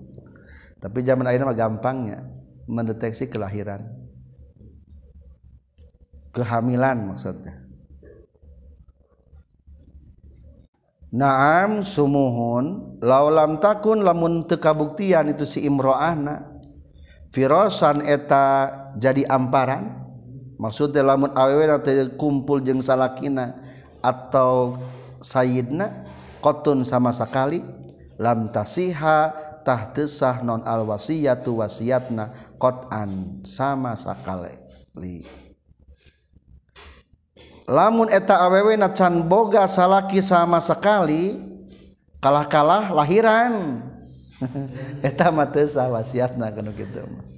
Tapi 0.80 1.00
zaman 1.04 1.28
akhirnya 1.28 1.48
mah 1.48 1.58
gampangnya. 1.58 2.20
Mendeteksi 2.68 3.32
kelahiran. 3.32 3.88
Kehamilan 6.36 7.16
maksudnya. 7.16 7.64
Naam 11.16 11.88
sumuhun. 11.88 13.00
Laulam 13.00 13.64
takun 13.64 14.04
lamun 14.04 14.44
tekabuktian 14.44 15.32
itu 15.32 15.48
si 15.48 15.64
imro'ana 15.64 16.58
Firosan 17.32 18.02
eta 18.08 18.72
jadi 18.96 19.28
amparan 19.28 19.97
maksudnya 20.58 21.06
lamun 21.06 21.32
awewe 21.34 21.66
kumpul 22.18 22.60
jeung 22.60 22.82
salakina 22.82 23.58
atau 24.04 24.78
sayidna 25.24 26.06
kotun 26.44 26.84
sama 26.84 27.14
sekali 27.14 27.62
lam 28.18 28.50
tasiha 28.50 29.34
tahtesah 29.62 30.42
non 30.42 30.66
al 30.66 30.86
wasiyatu 30.86 31.62
wasiatna 31.62 32.34
kotan 32.58 33.42
sama 33.46 33.94
sekali 33.94 34.58
lamun 37.70 38.10
eta 38.10 38.42
awewe 38.42 38.74
na 38.76 38.90
can 38.90 39.22
boga 39.24 39.70
salaki 39.70 40.20
sama 40.26 40.58
sekali 40.58 41.48
kalah-kalah 42.22 42.90
lahiran. 42.94 43.84
Eta 45.08 45.34
mah 45.34 45.50
teu 45.50 45.66
wasiatna 45.66 46.54
kana 46.54 46.70
kitu 46.74 47.02
mah. 47.06 47.37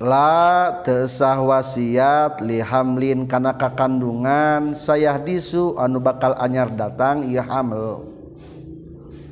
la 0.00 0.80
tesah 0.80 1.36
wasiat 1.44 2.40
lihamlin 2.40 3.28
kana 3.28 3.52
kakandungan 3.52 4.72
sayah 4.72 5.20
disu 5.20 5.76
anu 5.76 6.00
bakal 6.00 6.32
anyar 6.40 6.72
datang 6.72 7.20
ieu 7.28 7.44
hamil 7.44 8.08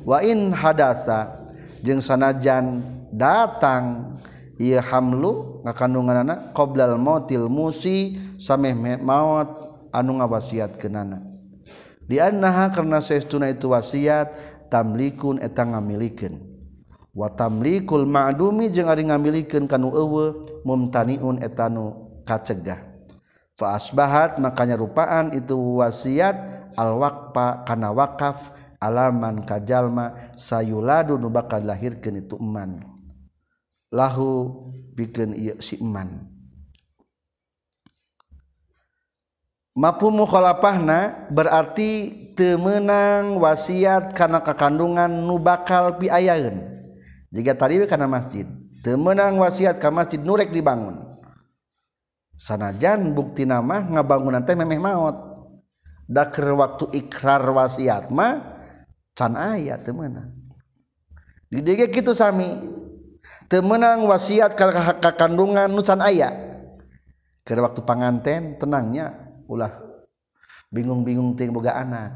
wa 0.05 0.21
in 0.21 0.53
hadasa 0.53 1.49
jeung 1.81 1.99
sanajan 1.99 2.85
datang 3.09 4.15
ieu 4.61 4.77
hamlu 4.77 5.63
ngakandunganna 5.65 6.53
qoblal 6.53 7.01
mautil 7.01 7.49
musi 7.49 8.21
sameh 8.37 8.77
maut 9.01 9.47
anu 9.89 10.21
ngawasiatkeunana. 10.21 11.25
Di 12.09 12.17
annaha 12.17 12.73
karena 12.73 13.01
saestuna 13.01 13.53
itu 13.53 13.69
wasiat 13.69 14.33
tamlikun 14.73 15.37
eta 15.37 15.61
ngamilikeun. 15.61 16.48
watamlikul 17.13 18.05
ma'dumi 18.05 18.69
jeung 18.69 18.89
ari 18.89 19.05
ngamilikeun 19.05 19.65
kanu 19.65 19.93
eueuh 19.93 20.61
mumtaniun 20.65 21.41
etanu 21.41 22.09
kacegah. 22.25 22.85
Fa 23.59 23.75
asbahat 23.75 24.39
makanya 24.39 24.79
rupaan 24.79 25.35
itu 25.35 25.83
wasiat 25.83 26.71
al 26.79 26.95
waqfa 26.95 27.67
kana 27.67 27.91
wakaf 27.91 28.55
alaman 28.79 29.43
kajalma 29.43 30.15
sayuladu 30.39 31.19
nu 31.19 31.27
bakal 31.27 31.59
lahirkeun 31.59 32.23
itu 32.23 32.39
eman. 32.39 32.79
Lahu 33.91 34.63
pikeun 34.95 35.35
ieu 35.35 35.59
si 35.59 35.75
eman. 35.81 36.23
Mapu 39.75 40.11
mukhalafahna 40.11 41.27
berarti 41.31 42.11
temenang 42.35 43.39
wasiat 43.39 44.11
karena 44.15 44.39
kekandungan 44.39 45.07
nu 45.07 45.35
bakal 45.39 45.99
piayaeun 45.99 46.78
jika 47.29 47.53
tariwi 47.53 47.85
karena 47.85 48.09
masjid 48.09 48.45
temenang 48.81 49.37
wasiat 49.37 49.77
ke 49.77 49.87
masjid 49.91 50.19
nurrek 50.21 50.49
dibangun. 50.49 51.05
Sanajan 52.39 53.11
bukti 53.11 53.43
nama 53.43 53.83
ngabangunan 53.83 54.39
teh 54.47 54.55
memeh 54.55 54.79
maut 54.79 55.29
daker 56.07 56.55
waktu 56.55 56.87
ikrar 56.95 57.43
wasiat 57.43 58.07
mah 58.09 58.55
can 59.11 59.35
aya 59.35 59.75
temenang 59.75 60.39
di 61.51 61.59
DG 61.59 61.91
gitu 61.91 62.15
sami 62.15 62.47
temenang 63.51 64.07
wasiat 64.07 64.55
ke 64.55 64.63
kakak 64.63 65.17
kandungan 65.19 65.67
nusan 65.67 65.99
ayah 66.05 66.31
ke 67.43 67.57
waktu 67.57 67.81
panganten 67.83 68.55
tenangnya 68.61 69.17
ulah 69.49 69.73
bingung-bingung 70.69 71.33
ting 71.33 71.49
boga 71.49 71.73
anak. 71.81 72.13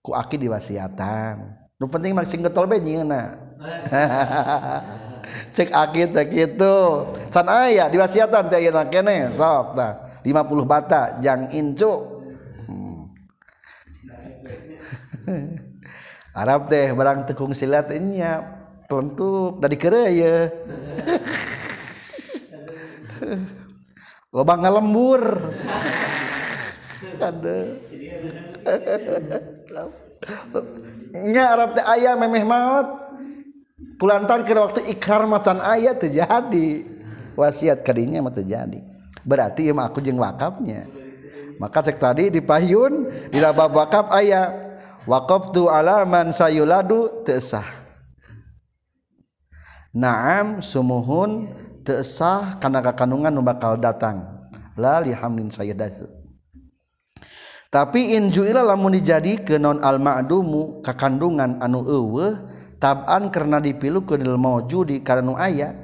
Ku 0.00 0.16
aki 0.16 0.40
diwasiatan 0.40 1.60
nu 1.76 1.88
penting 1.88 2.16
maksing 2.16 2.40
getol 2.44 2.68
be 2.68 2.80
nyeuna 2.80 3.49
cek 5.54 5.70
akid 5.70 6.16
teh 6.16 6.26
kitu. 6.28 6.78
Can 7.28 7.46
aya 7.48 7.92
diwasiatan 7.92 8.48
teh 8.48 8.58
ayeuna 8.58 8.88
kene 8.88 9.28
sok 9.36 9.76
tah. 9.76 9.92
50 10.24 10.64
bata 10.68 11.16
jang 11.20 11.48
incu. 11.52 11.92
Hmm. 12.68 13.08
Arab 16.40 16.70
teh 16.70 16.94
barang 16.94 17.28
tekung 17.28 17.52
silat 17.52 17.92
nya 18.00 18.60
pelentuk 18.90 19.62
dari 19.62 19.76
kereye 19.78 20.50
lobang 24.34 24.58
ngalembur 24.66 25.22
ada 27.22 27.58
nya 31.14 31.44
Arab 31.54 31.74
teh 31.74 31.84
ayah 31.98 32.14
memeh 32.14 32.46
maut. 32.46 33.09
kulantan 34.00 34.42
ke 34.48 34.56
waktu 34.56 34.80
ikrar 34.96 35.28
macan 35.28 35.60
ayat 35.60 36.00
terjadi 36.00 36.88
wasiat 37.36 37.84
kadinya 37.84 38.24
mah 38.24 38.32
terjadi 38.32 38.80
berarti 39.20 39.68
ya 39.68 39.76
aku 39.76 40.00
jeng 40.00 40.16
wakafnya. 40.16 40.88
Maka 41.60 41.84
cek 41.84 42.00
tadi 42.00 42.32
di 42.32 42.40
payun 42.40 43.12
di 43.28 43.36
bab 43.36 43.76
wakaf 43.76 44.08
ayat 44.08 44.80
wakaf 45.04 45.52
tu 45.52 45.68
alaman 45.68 46.32
sayuladu 46.32 47.20
tesah 47.28 47.68
naam 49.92 50.64
sumuhun 50.64 51.52
tesah 51.84 52.56
karena 52.56 52.80
kekandungan 52.80 53.36
bakal 53.44 53.76
datang. 53.76 54.24
Lali 54.80 55.12
hamlin 55.12 55.52
sayyidatu 55.52 56.08
tapi 57.70 58.18
injuilah 58.18 58.66
lamun 58.66 58.98
dijadi 58.98 59.46
ke 59.46 59.54
non 59.54 59.78
al 59.78 60.02
ma'dumu 60.02 60.82
kakandungan 60.82 61.62
anu 61.62 61.86
eueuh 61.86 62.34
taban 62.80 63.28
karena 63.28 63.60
dipilukanil 63.60 64.40
maujudi 64.40 65.04
karena 65.04 65.22
nu 65.22 65.36
aya. 65.36 65.76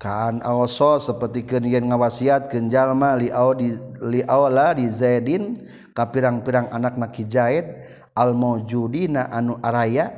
Kan 0.00 0.40
awso 0.40 0.96
seperti 0.96 1.44
kenian 1.44 1.92
ngawasiat 1.92 2.48
kenjalma 2.48 3.20
li 3.20 3.28
audi 3.28 3.76
li 4.00 4.24
awla 4.24 4.72
di 4.72 4.88
zaidin 4.88 5.60
ka 5.92 6.08
pirang-pirang 6.08 6.72
anak 6.72 6.96
naki 6.96 7.28
zaid 7.28 7.84
al 8.16 8.32
maujudina 8.32 9.28
anu 9.28 9.60
araya. 9.60 10.08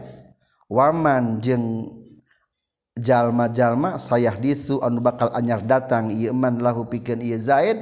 Waman 0.70 1.42
jeung 1.42 1.90
jalma-jalma 2.94 3.98
sayah 3.98 4.38
disu 4.38 4.78
anu 4.80 5.02
bakal 5.02 5.34
anyar 5.34 5.60
datang 5.66 6.14
ieu 6.14 6.30
man 6.30 6.62
lahu 6.62 6.86
pikeun 6.86 7.18
ieu 7.18 7.36
zaid. 7.42 7.76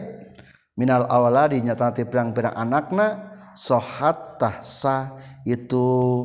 Minal 0.80 1.04
awla 1.04 1.52
dinyatati 1.52 2.08
pirang-pirang 2.08 2.56
anakna 2.56 3.28
sohat 3.52 4.40
tahsa 4.40 5.12
itu 5.44 6.24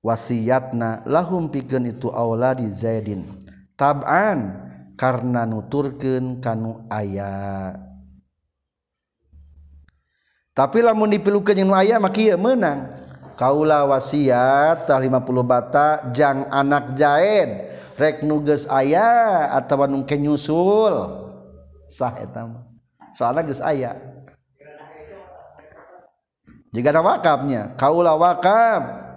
wasiatna 0.00 1.04
lahum 1.04 1.48
pikeun 1.48 1.88
itu 1.88 2.08
auladi 2.12 2.68
Zaidin. 2.68 3.24
Tab'an 3.76 4.68
karena 4.96 5.48
nuturkeun 5.48 6.44
kanu 6.44 6.84
aya. 6.92 7.76
Tapi 10.52 10.84
lamun 10.84 11.08
dipilukeun 11.08 11.56
jeung 11.56 11.72
aya 11.72 11.96
mah 11.96 12.12
kieu 12.12 12.36
meunang. 12.36 12.92
Kaula 13.40 13.88
wasiat 13.88 14.84
tah 14.84 15.00
50 15.00 15.24
bata 15.40 16.12
jang 16.12 16.44
anak 16.52 16.92
Zaid 16.92 17.72
rek 17.96 18.20
nu 18.20 18.44
geus 18.44 18.68
aya 18.68 19.48
atawa 19.56 19.88
nu 19.88 20.04
kenyusul 20.04 20.92
sah 21.88 22.20
eta 22.20 22.44
mah. 22.44 22.68
Soalna 23.16 23.40
geus 23.40 23.64
aya. 23.64 23.96
Jika 26.70 26.92
ada 26.92 27.00
wakafnya. 27.00 27.74
Kaula 27.80 28.14
wakaf. 28.14 29.09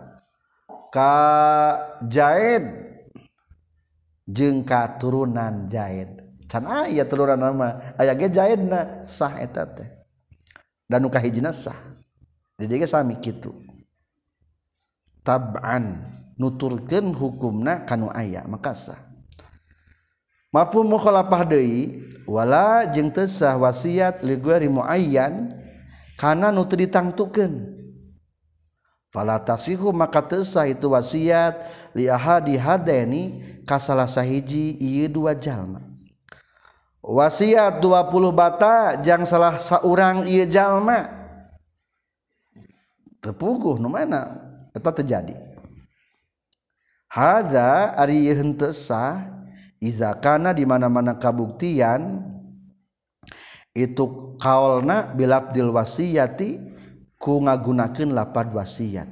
ka 0.94 1.14
Jaid 2.06 2.70
jeung 4.30 4.62
ka 4.62 5.02
turunan 5.02 5.66
Jaid 5.66 6.24
can 6.54 6.70
aya 6.70 7.02
turunan 7.02 7.42
nama? 7.42 7.82
Aya 7.98 8.14
ge 8.14 8.30
Jaidna 8.30 9.02
sah 9.10 9.42
eta 9.42 9.66
teh. 9.66 9.90
Dan 10.86 11.02
nu 11.02 11.10
kahijina 11.10 11.50
sah. 11.50 11.74
Jadi 12.62 12.86
ge 12.86 12.86
sami 12.86 13.18
kitu. 13.18 13.58
Tab'an 15.26 15.98
nuturkeun 16.38 17.10
hukumna 17.10 17.82
kanu 17.90 18.14
aya 18.14 18.46
maka 18.46 18.78
sah. 18.78 19.02
Mampu 20.54 20.86
mukhalafah 20.86 21.42
deui 21.50 22.06
wala 22.30 22.86
jeung 22.86 23.10
teu 23.10 23.26
sah 23.26 23.58
wasiat 23.58 24.22
li 24.22 24.38
ghairi 24.38 24.70
muayyan 24.70 25.50
kana 26.22 26.54
nu 26.54 26.70
teu 26.70 26.78
ditangtukeun. 26.78 27.82
falatasihu 29.14 29.94
maka 29.94 30.26
tesah 30.26 30.66
itu 30.66 30.90
wasiat 30.90 31.70
li 31.94 32.10
ahadi 32.10 32.58
hadaini 32.58 33.40
ka 33.64 33.78
salah 33.78 34.10
sahiji 34.10 34.76
ieu 34.82 35.06
dua 35.06 35.38
jalma. 35.38 35.86
Wasiat 37.04 37.84
20 37.84 38.32
bata 38.34 38.98
jang 39.00 39.22
salah 39.24 39.62
saurang 39.62 40.26
ieu 40.26 40.50
jalma. 40.50 41.14
Tepuguh 43.22 43.78
nu 43.78 43.88
mana? 43.88 44.34
Eta 44.74 44.90
terjadi. 44.90 45.38
Haza 47.08 47.94
ari 47.94 48.26
henteu 48.34 48.74
sah 48.74 49.30
iza 49.78 50.10
kana 50.18 50.50
di 50.50 50.66
mana-mana 50.66 51.14
kabuktian 51.14 52.26
itu 53.78 54.34
kaolna 54.42 55.14
bilabdil 55.14 55.70
wasiyati 55.70 56.73
ngagunakan 57.24 58.10
lapad 58.12 58.52
wasiat. 58.52 59.08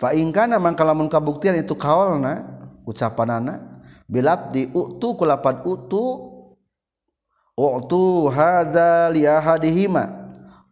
Faingkana 0.00 0.56
mangka 0.56 0.82
lamun 0.82 1.06
kabuktian 1.12 1.54
itu 1.60 1.76
kaolna 1.76 2.58
ucapan 2.88 3.38
anak 3.38 3.58
bilab 4.08 4.50
di 4.50 4.66
utu 4.72 5.14
kulapad 5.14 5.62
utu 5.68 6.32
Utu 7.52 8.32
hadza 8.32 9.12
li 9.12 9.28
ahadihima 9.28 10.08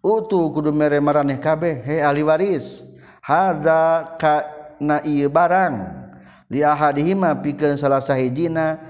utu 0.00 0.48
kudu 0.48 0.72
mere 0.72 0.96
maraneh 0.96 1.36
kabeh 1.36 1.84
he 1.84 2.00
ahli 2.00 2.24
waris 2.24 2.80
hadza 3.20 4.16
ka 4.16 4.48
na 4.80 4.96
ieu 5.04 5.28
barang 5.28 5.76
li 6.48 6.64
ahadihima 6.64 7.36
pikeun 7.44 7.76
salah 7.76 8.00
sahijina 8.00 8.80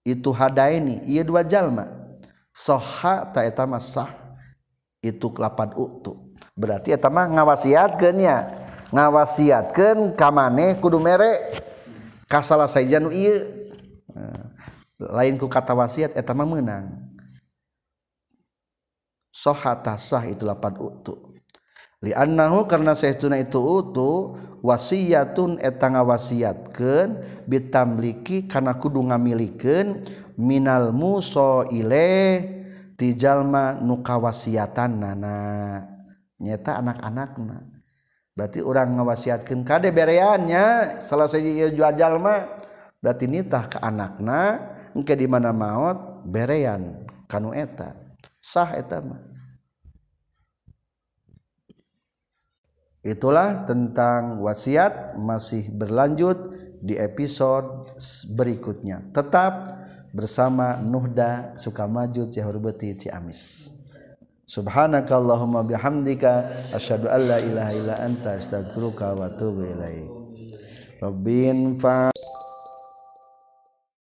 itu 0.00 0.32
hadaini 0.32 1.04
ieu 1.04 1.20
dua 1.20 1.44
jalma 1.44 1.92
soha 2.56 3.28
sah 3.84 4.10
itu 5.04 5.28
kelapan 5.28 5.76
utuh 5.76 6.16
berarti 6.60 6.92
etama 6.92 7.24
ngawasiatkannya 7.24 8.36
ngawasiatkan 8.92 10.12
kamane 10.12 10.76
kudu 10.76 11.00
merek 11.00 11.64
kasala 12.28 12.68
saja 12.68 13.00
nu 13.00 13.08
iya 13.08 13.48
lain 15.00 15.40
ku 15.40 15.48
kata 15.48 15.72
wasiat 15.72 16.12
etama 16.12 16.44
menang 16.44 17.10
sohata 19.32 19.96
sah 19.96 20.26
itu 20.28 20.44
lapan 20.44 20.76
utu. 20.76 21.16
Liannahu 22.00 22.64
karena 22.64 22.96
sehtuna 22.96 23.36
itu 23.36 23.60
utu 23.60 24.32
wasiatun 24.64 25.60
eta 25.60 25.92
ngawasiatkeun 25.92 27.20
bitamliki 27.44 28.48
karena 28.48 28.72
kudu 28.72 29.04
ngamilikeun 29.04 30.00
minal 30.40 30.96
muso 30.96 31.68
ile 31.68 32.40
tijalma 32.96 33.76
nukawasiatan 33.84 34.92
nana 34.96 35.36
nyata 36.40 36.80
anak-anakna. 36.80 37.80
Berarti 38.32 38.64
orang 38.64 38.96
ngawasiatkeun 38.96 39.62
kade 39.68 39.92
bereannya. 39.92 40.96
Salah 41.04 41.28
siji 41.28 41.60
jual 41.76 41.92
jalma 41.94 42.48
berarti 43.00 43.28
nitah 43.28 43.64
ke 43.68 43.78
anakna 43.80 44.72
engke 44.96 45.12
di 45.12 45.28
mana 45.28 45.52
maut 45.52 46.24
berean. 46.24 47.04
Kanu 47.28 47.52
eta? 47.52 47.94
Sah 48.40 48.74
eta 48.74 49.04
mah. 49.04 49.20
Itulah 53.00 53.64
tentang 53.64 54.44
wasiat 54.44 55.16
masih 55.16 55.72
berlanjut 55.72 56.52
di 56.84 57.00
episode 57.00 57.96
berikutnya. 58.36 59.00
Tetap 59.16 59.72
bersama 60.12 60.76
Nuhda 60.84 61.56
Sukamaju 61.56 62.28
Cihurbeti 62.28 62.92
Ciamis. 63.00 63.72
Subhanakallahumma 64.50 65.62
bihamdika 65.62 66.50
asyhadu 66.74 67.06
an 67.06 67.22
la 67.22 67.38
ilaha 67.38 67.70
illa 67.70 67.94
anta 68.02 68.34
astaghfiruka 68.34 69.14
wa 69.14 69.30
atubu 69.30 69.62
ilaik. 69.62 70.10
Rabbin 70.98 71.78
fa 71.78 72.10